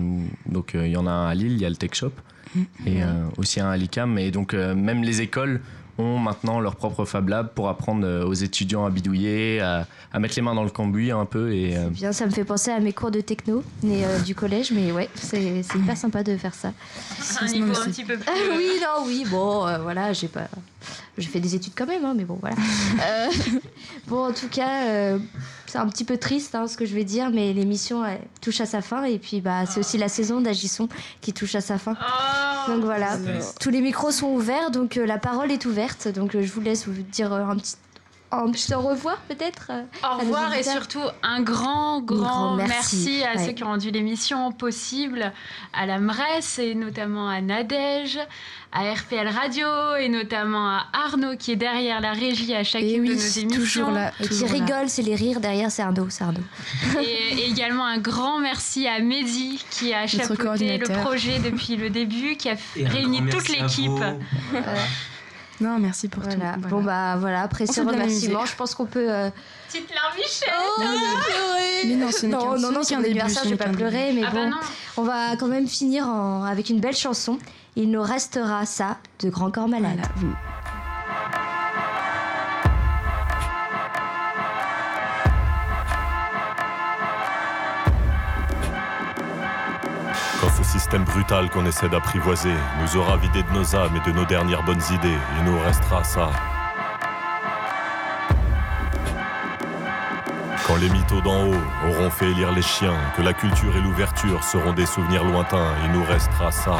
Donc 0.47 0.75
euh, 0.75 0.87
il 0.87 0.93
y 0.93 0.97
en 0.97 1.07
a 1.07 1.11
un 1.11 1.27
à 1.29 1.35
Lille, 1.35 1.53
il 1.53 1.61
y 1.61 1.67
a 1.67 1.71
le 1.71 1.77
Tech 1.77 1.91
Shop, 1.95 2.13
et 2.87 3.03
euh, 3.03 3.07
aussi 3.39 3.61
un 3.61 3.71
à 3.71 3.77
l'ICAM. 3.77 4.19
Et 4.19 4.31
donc 4.31 4.55
même 4.55 5.03
les 5.03 5.21
écoles 5.21 5.61
ont 5.99 6.19
maintenant 6.19 6.59
leur 6.59 6.77
propre 6.77 7.05
Fab 7.05 7.29
Lab 7.29 7.51
pour 7.55 7.69
apprendre 7.69 8.25
aux 8.27 8.33
étudiants 8.33 8.87
à 8.87 8.91
bidouiller, 8.91 9.61
à, 9.61 9.87
à 10.13 10.19
mettre 10.21 10.35
les 10.37 10.43
mains 10.43 10.55
dans 10.55 10.65
le 10.65 10.71
cambouis 10.71 11.11
un 11.11 11.27
peu. 11.27 11.53
Et, 11.53 11.77
Bien, 11.91 12.13
ça 12.13 12.25
me 12.25 12.31
fait 12.31 12.45
penser 12.47 12.71
à 12.71 12.81
mes 12.81 12.95
cours 12.95 13.11
de 13.11 13.21
techno 13.21 13.63
mais, 13.83 14.03
euh, 14.05 14.19
du 14.21 14.35
collège, 14.35 14.73
mais 14.73 14.91
ouais, 14.91 15.11
c'est 15.15 15.61
hyper 15.75 15.97
sympa 15.97 16.23
de 16.23 16.35
faire 16.39 16.55
ça. 16.55 16.73
C'est 17.21 17.45
un 17.45 17.47
niveau 17.47 17.73
un 17.79 17.85
petit 17.91 18.05
peu 18.05 18.17
plus. 18.17 18.25
Ah 18.27 18.55
oui, 18.57 18.71
non, 18.81 19.05
oui, 19.07 19.25
bon, 19.31 19.67
euh, 19.67 19.79
voilà, 19.79 20.15
j'ai 20.15 20.29
pas. 20.29 20.49
J'ai 21.19 21.29
fait 21.29 21.41
des 21.41 21.55
études 21.55 21.75
quand 21.77 21.87
même, 21.87 22.05
hein, 22.05 22.15
mais 22.17 22.25
bon, 22.25 22.39
voilà. 22.41 22.57
Euh, 23.03 23.29
bon, 24.07 24.29
en 24.29 24.33
tout 24.33 24.49
cas, 24.49 24.85
euh, 24.85 25.19
c'est 25.67 25.79
un 25.79 25.89
petit 25.89 26.05
peu 26.05 26.19
triste 26.19 26.55
hein, 26.55 26.69
ce 26.69 26.77
que 26.77 26.85
je 26.85 26.95
vais 26.95 27.05
dire, 27.05 27.31
mais 27.31 27.53
l'émission 27.53 28.05
touche 28.41 28.61
à 28.61 28.67
sa 28.67 28.81
fin 28.81 29.05
et 29.05 29.19
puis 29.19 29.41
bah, 29.41 29.67
c'est 29.67 29.81
aussi 29.81 29.99
la 29.99 30.09
saison 30.09 30.41
d'Agisson 30.41 30.89
qui 31.21 31.33
touche 31.33 31.55
à 31.55 31.61
sa 31.61 31.79
fin. 31.79 31.97
donc 32.69 32.85
voilà, 32.85 33.17
tous 33.59 33.71
les 33.71 33.81
micros 33.81 34.11
sont 34.11 34.29
ouverts, 34.29 34.71
donc 34.71 34.97
euh, 34.97 35.07
la 35.07 35.19
parole 35.19 35.51
est 35.51 35.65
ouverte. 35.65 36.09
Donc 36.09 36.33
je 36.39 36.53
vous 36.53 36.61
laisse 36.61 36.87
vous 36.87 37.03
dire 37.03 37.33
un 37.33 37.57
petit, 37.57 37.77
un 38.33 38.51
petit 38.51 38.73
au 38.75 38.81
revoir 38.81 39.19
peut-être. 39.29 39.71
euh, 39.71 39.83
Au 40.03 40.19
revoir 40.19 40.55
et 40.55 40.63
surtout 40.63 41.01
un 41.23 41.41
grand, 41.43 42.01
grand, 42.01 42.55
grand 42.55 42.57
merci. 42.57 42.97
merci. 43.19 43.23
à 43.25 43.37
Ouais. 43.37 43.47
ceux 43.47 43.53
qui 43.53 43.63
ont 43.65 43.69
rendu 43.69 43.91
l'émission 43.91 44.53
possible, 44.53 45.33
à 45.73 45.87
la 45.87 45.99
MRES 45.99 46.59
et 46.59 46.75
notamment 46.75 47.29
à 47.29 47.41
Nadège, 47.41 48.19
à 48.73 48.93
RPL 48.95 49.29
Radio 49.29 49.67
et 50.01 50.09
notamment 50.09 50.67
à 50.71 50.87
Arnaud 50.93 51.37
qui 51.39 51.53
est 51.53 51.57
derrière 51.57 52.01
la 52.01 52.13
régie 52.13 52.55
à 52.55 52.65
chacune 52.65 52.89
Et 52.89 53.01
oui, 53.01 53.09
de 53.11 53.15
nos 53.15 53.21
émissions. 53.21 53.49
toujours 53.49 53.91
là, 53.91 54.13
Et 54.21 54.29
qui 54.29 54.45
là. 54.45 54.53
rigole, 54.53 54.89
c'est 54.89 55.03
les 55.03 55.15
rires 55.15 55.41
derrière, 55.41 55.71
c'est 55.71 55.83
Arnaud, 55.83 56.07
c'est 56.09 56.25
Arnaud. 56.25 56.41
Et, 57.03 57.05
et 57.41 57.49
également 57.51 57.85
un 57.85 57.99
grand 57.99 58.39
merci 58.39 58.89
à 58.89 58.99
Mehdi 59.01 59.63
qui 59.71 59.93
a 59.93 60.07
chapeauté 60.07 60.79
le 60.79 60.89
projet 61.03 61.39
depuis 61.39 61.77
le 61.77 61.91
début, 61.91 62.37
qui 62.37 62.49
a 62.49 62.55
Et 62.77 62.87
réuni 62.87 63.21
toute 63.29 63.49
l'équipe. 63.49 63.91
Non, 65.63 65.79
merci 65.79 66.09
pour 66.09 66.23
Voilà. 66.23 66.55
tout. 66.55 66.69
Bon 66.69 66.83
bah 66.83 67.17
voilà, 67.19 67.43
après 67.43 67.65
On 67.65 67.67
ce 67.67 67.73
s'est 67.75 67.83
bien 67.83 67.93
remerciement, 67.93 68.39
amusé. 68.41 68.53
je 68.53 68.57
pense 68.57 68.75
qu'on 68.75 68.87
peut. 68.87 69.11
euh, 69.11 69.31
Petite 69.69 69.89
larmichette 69.95 70.51
Oh, 70.77 70.81
pleurer. 70.81 71.87
Mais 71.87 71.95
non, 71.97 72.11
ce 72.13 72.27
n'est 72.27 72.33
non, 72.33 72.57
ce 72.57 72.63
non, 72.63 72.73
non, 72.73 72.83
c'est 72.83 72.95
anniversaire, 72.97 73.43
ce 73.45 73.49
je 73.49 73.55
vais 73.55 73.65
n'est 73.67 73.71
pas 73.73 73.77
pleurer, 73.77 74.13
mais 74.15 74.23
Ah 74.27 74.31
bah 74.31 74.41
bon, 74.45 74.51
non. 74.51 74.57
on 74.99 75.03
va 75.03 75.37
quand 75.37 75.47
même 75.49 75.67
finir 75.69 76.07
en- 76.09 76.45
avec 76.45 76.69
une 76.71 76.81
belle 76.81 76.97
chanson. 76.97 77.39
Il 77.77 77.91
nous 77.91 78.03
restera 78.03 78.67
ça 78.67 78.99
de 79.21 79.31
Grand 79.31 79.51
Corps 79.51 79.69
Malade. 79.69 80.01
Système 90.93 91.15
brutal 91.15 91.49
qu'on 91.49 91.65
essaie 91.65 91.89
d'apprivoiser 91.89 92.53
nous 92.79 93.01
aura 93.01 93.17
vidé 93.17 93.43
de 93.43 93.51
nos 93.53 93.75
âmes 93.75 93.97
et 93.97 94.11
de 94.11 94.15
nos 94.15 94.27
dernières 94.27 94.63
bonnes 94.63 94.83
idées, 94.91 95.17
il 95.39 95.45
nous 95.51 95.59
restera 95.59 96.05
ça. 96.05 96.29
Quand 100.67 100.77
les 100.77 100.91
mythos 100.91 101.23
d'en 101.23 101.47
haut 101.47 101.65
auront 101.89 102.11
fait 102.11 102.31
élire 102.33 102.53
les 102.53 102.61
chiens, 102.61 102.99
que 103.17 103.23
la 103.23 103.33
culture 103.33 103.75
et 103.75 103.81
l'ouverture 103.81 104.45
seront 104.45 104.75
des 104.75 104.85
souvenirs 104.85 105.25
lointains, 105.25 105.73
il 105.87 105.93
nous 105.93 106.05
restera 106.05 106.53
ça. 106.53 106.77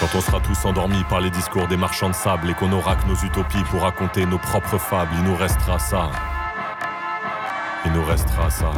Quand 0.00 0.08
Qu'on 0.10 0.20
sera 0.20 0.40
tous 0.40 0.64
endormis 0.64 1.04
par 1.04 1.20
les 1.20 1.30
discours 1.30 1.68
des 1.68 1.76
marchands 1.76 2.10
de 2.10 2.14
sable 2.14 2.50
et 2.50 2.54
qu'on 2.54 2.72
aura 2.72 2.96
que 2.96 3.06
nos 3.06 3.14
utopies 3.14 3.62
pour 3.70 3.82
raconter 3.82 4.26
nos 4.26 4.38
propres 4.38 4.78
fables. 4.78 5.12
Il 5.16 5.22
nous 5.22 5.36
restera 5.36 5.78
ça. 5.78 6.10
Il 7.84 7.92
nous 7.92 8.04
restera 8.04 8.50
ça. 8.50 8.72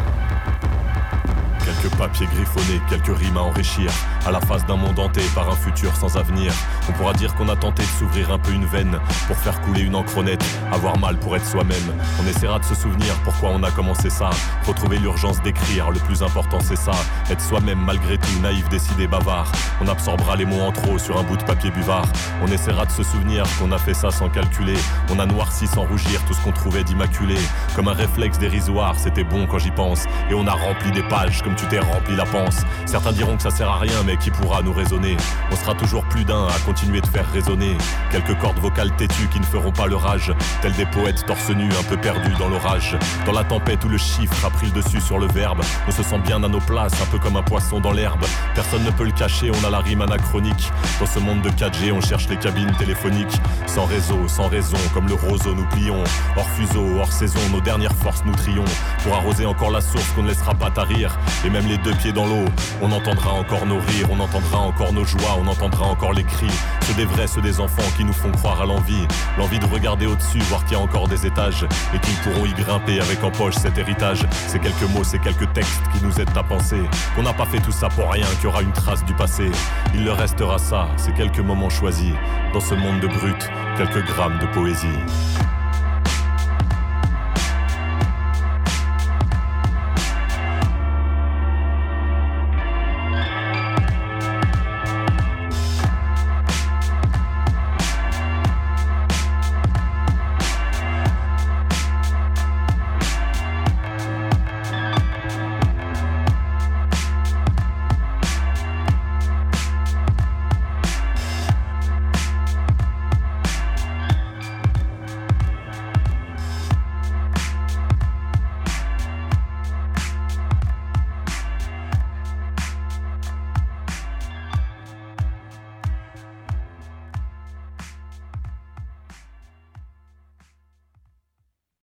Quelques 1.81 1.95
papiers 1.97 2.27
griffonnés, 2.27 2.81
quelques 2.89 3.17
rimes 3.17 3.37
à 3.37 3.43
enrichir. 3.43 3.91
À 4.27 4.33
la 4.33 4.41
face 4.41 4.67
d'un 4.67 4.77
monde 4.77 4.99
hanté 4.99 5.21
par 5.35 5.49
un 5.49 5.55
futur 5.55 5.95
sans 5.95 6.17
avenir. 6.17 6.53
On 6.89 6.93
pourra 6.93 7.13
dire 7.13 7.35
qu'on 7.37 7.49
a 7.49 7.57
tenté 7.57 7.83
de 7.83 7.89
s'ouvrir 7.89 8.33
un 8.33 8.39
peu 8.39 8.53
une 8.53 8.67
veine 8.67 8.99
pour 9.29 9.37
faire 9.37 9.61
couler 9.61 9.83
une 9.83 9.95
encronnette. 9.95 10.45
Avoir 10.73 10.99
mal 10.99 11.17
pour 11.19 11.37
être 11.37 11.47
soi-même. 11.47 11.95
On 12.21 12.27
essaiera 12.27 12.59
de 12.59 12.65
se 12.65 12.75
souvenir 12.75 13.15
pourquoi 13.23 13.51
on 13.51 13.63
a 13.63 13.71
commencé 13.71 14.11
ça. 14.11 14.31
Retrouver 14.67 14.99
l'urgence 14.99 15.41
d'écrire, 15.43 15.91
le 15.91 16.01
plus 16.01 16.23
important 16.23 16.59
c'est 16.61 16.77
ça. 16.77 16.93
Être 17.31 17.41
soi-même 17.41 17.79
malgré 17.79 18.19
tout, 18.19 18.41
naïf, 18.43 18.69
décidé, 18.69 19.07
bavard. 19.07 19.51
On 19.81 19.87
absorbera 19.87 20.35
les 20.35 20.47
mots 20.47 20.63
en 20.63 20.73
trop 20.73 20.99
sur 20.99 21.17
un 21.19 21.23
bout 21.23 21.37
de 21.37 21.45
papier 21.45 21.71
buvard. 21.71 22.07
On 22.43 22.49
essaiera 22.49 22.87
de 22.87 22.93
se 22.93 23.05
souvenir 23.05 23.45
qu'on 23.59 23.71
a 23.71 23.79
fait 23.79 23.95
ça 23.95 24.11
sans 24.11 24.29
calculer. 24.29 24.77
On 25.11 25.21
a 25.21 25.27
noirci 25.27 25.69
sans 25.69 25.83
rougir 25.83 26.25
tout 26.27 26.35
ce 26.35 26.41
qu'on 26.43 26.53
trouvait 26.53 26.83
d'immaculé. 26.83 27.37
Comme 27.77 27.87
un 27.87 27.95
réflexe 27.95 28.39
dérisoire, 28.39 28.99
c'était 28.99 29.25
bon 29.25 29.47
quand 29.47 29.59
j'y 29.59 29.71
pense. 29.71 30.07
Et 30.29 30.35
on 30.35 30.47
a 30.49 30.53
rempli 30.53 30.91
des 30.91 31.05
pages 31.05 31.43
comme 31.43 31.55
tu 31.55 31.68
t'es 31.69 31.79
rempli 31.79 32.17
la 32.17 32.25
panse. 32.25 32.63
Certains 32.87 33.13
diront 33.13 33.37
que 33.37 33.43
ça 33.43 33.51
sert 33.51 33.69
à 33.69 33.79
rien, 33.79 34.03
mais 34.05 34.17
qui 34.17 34.31
pourra 34.31 34.63
nous 34.63 34.73
raisonner? 34.73 35.17
On 35.51 35.57
sera 35.57 35.75
toujours 35.75 36.05
plus 36.05 36.25
d'un 36.25 36.47
à 36.47 36.59
continuer 36.65 37.01
de 37.01 37.07
faire 37.07 37.31
résonner 37.33 37.77
quelques 38.11 38.39
cordes 38.39 38.59
vocales 38.59 38.95
têtues 38.97 39.29
qui 39.29 39.41
ne 39.41 39.45
feront 39.45 39.73
pas 39.73 39.87
le 39.87 39.97
rage, 39.97 40.33
tels 40.63 40.73
des 40.73 40.87
poètes 40.87 41.25
torse 41.27 41.51
nus 41.51 41.71
un 41.79 41.83
peu 41.85 41.97
perdus 41.97 42.35
dans 42.39 42.49
l'orage. 42.49 42.97
Dans 43.27 43.33
la 43.33 43.45
tempête 43.45 43.85
où 43.85 43.89
le 43.89 43.99
chiffre 43.99 44.45
a 44.45 44.51
pris 44.51 44.67
le 44.67 44.73
dessus 44.73 45.01
sur 45.01 45.19
le 45.19 45.27
verbe, 45.27 45.61
on 45.87 45.91
se 45.91 46.03
sent 46.03 46.19
bien 46.25 46.43
à 46.43 46.49
nos 46.49 46.61
places, 46.61 46.95
un 47.03 47.07
peu 47.07 47.19
comme 47.19 47.37
un 47.37 47.43
poisson 47.43 47.81
dans 47.81 47.93
l'herbe. 47.93 48.25
Personne 48.55 48.85
ne 48.85 48.91
peut 48.91 49.05
le 49.05 49.13
cacher, 49.13 49.51
on 49.51 49.67
a 49.67 49.71
la 49.71 49.81
rime 49.81 50.03
anachronique. 50.03 50.71
Dans 51.01 51.07
ce 51.07 51.19
monde 51.19 51.43
de 51.43 51.51
4G, 51.51 51.93
on 51.93 52.01
cherche 52.01 52.29
les 52.29 52.37
cabines 52.37 52.73
téléphoniques. 52.79 53.41
Sans 53.67 53.85
réseau, 53.87 54.29
sans 54.29 54.49
raison, 54.49 54.77
comme 54.95 55.09
le 55.09 55.15
roseau 55.15 55.55
nous 55.55 55.67
plions. 55.67 56.03
Hors 56.37 56.49
fuseau, 56.51 56.99
hors 56.99 57.13
saison, 57.13 57.41
nos 57.53 57.61
dernières 57.61 57.95
forces 57.95 58.23
nous 58.25 58.35
trions. 58.35 58.65
Pour 59.03 59.15
arroser 59.15 59.47
encore 59.47 59.71
la 59.71 59.81
source 59.81 60.09
qu'on 60.13 60.23
ne 60.23 60.29
laissera 60.29 60.55
pas 60.55 60.71
tarir. 60.71 61.19
Les 61.67 61.79
deux 61.79 61.95
pieds 61.95 62.13
dans 62.13 62.27
l'eau, 62.27 62.45
on 62.83 62.93
entendra 62.93 63.33
encore 63.33 63.67
nos 63.67 63.79
rires, 63.79 64.09
on 64.11 64.21
entendra 64.21 64.59
encore 64.59 64.93
nos 64.93 65.05
joies, 65.05 65.39
on 65.43 65.47
entendra 65.47 65.87
encore 65.87 66.13
les 66.13 66.25
cris. 66.25 66.51
Ceux 66.83 66.95
des 66.95 67.05
vrais, 67.05 67.27
ceux 67.27 67.41
des 67.41 67.61
enfants 67.61 67.91
qui 67.97 68.05
nous 68.05 68.13
font 68.13 68.31
croire 68.31 68.61
à 68.61 68.67
l'envie. 68.67 69.07
L'envie 69.37 69.59
de 69.59 69.67
regarder 69.67 70.07
au-dessus, 70.07 70.39
voir 70.41 70.65
qu'il 70.65 70.77
y 70.77 70.81
a 70.81 70.83
encore 70.83 71.09
des 71.09 71.27
étages. 71.27 71.67
Et 71.95 71.99
qu'ils 71.99 72.15
pourront 72.17 72.45
y 72.45 72.53
grimper 72.53 73.01
avec 73.01 73.25
en 73.25 73.31
poche 73.31 73.55
cet 73.55 73.79
héritage. 73.79 74.25
Ces 74.47 74.59
quelques 74.59 74.89
mots, 74.95 75.05
ces 75.05 75.19
quelques 75.19 75.53
textes 75.53 75.83
qui 75.93 76.05
nous 76.05 76.21
aident 76.21 76.37
à 76.37 76.43
penser. 76.43 76.81
Qu'on 77.17 77.23
n'a 77.23 77.33
pas 77.33 77.47
fait 77.47 77.61
tout 77.61 77.73
ça 77.73 77.89
pour 77.89 78.11
rien, 78.11 78.27
qu'il 78.37 78.45
y 78.45 78.47
aura 78.47 78.63
une 78.63 78.73
trace 78.73 79.05
du 79.05 79.15
passé. 79.15 79.51
Il 79.95 80.05
leur 80.05 80.19
restera 80.19 80.59
ça, 80.59 80.89
ces 80.97 81.13
quelques 81.13 81.41
moments 81.41 81.71
choisis. 81.71 82.13
Dans 82.53 82.61
ce 82.61 82.75
monde 82.75 83.01
de 83.01 83.09
brut, 83.09 83.51
quelques 83.77 84.05
grammes 84.07 84.39
de 84.39 84.47
poésie. 84.47 84.87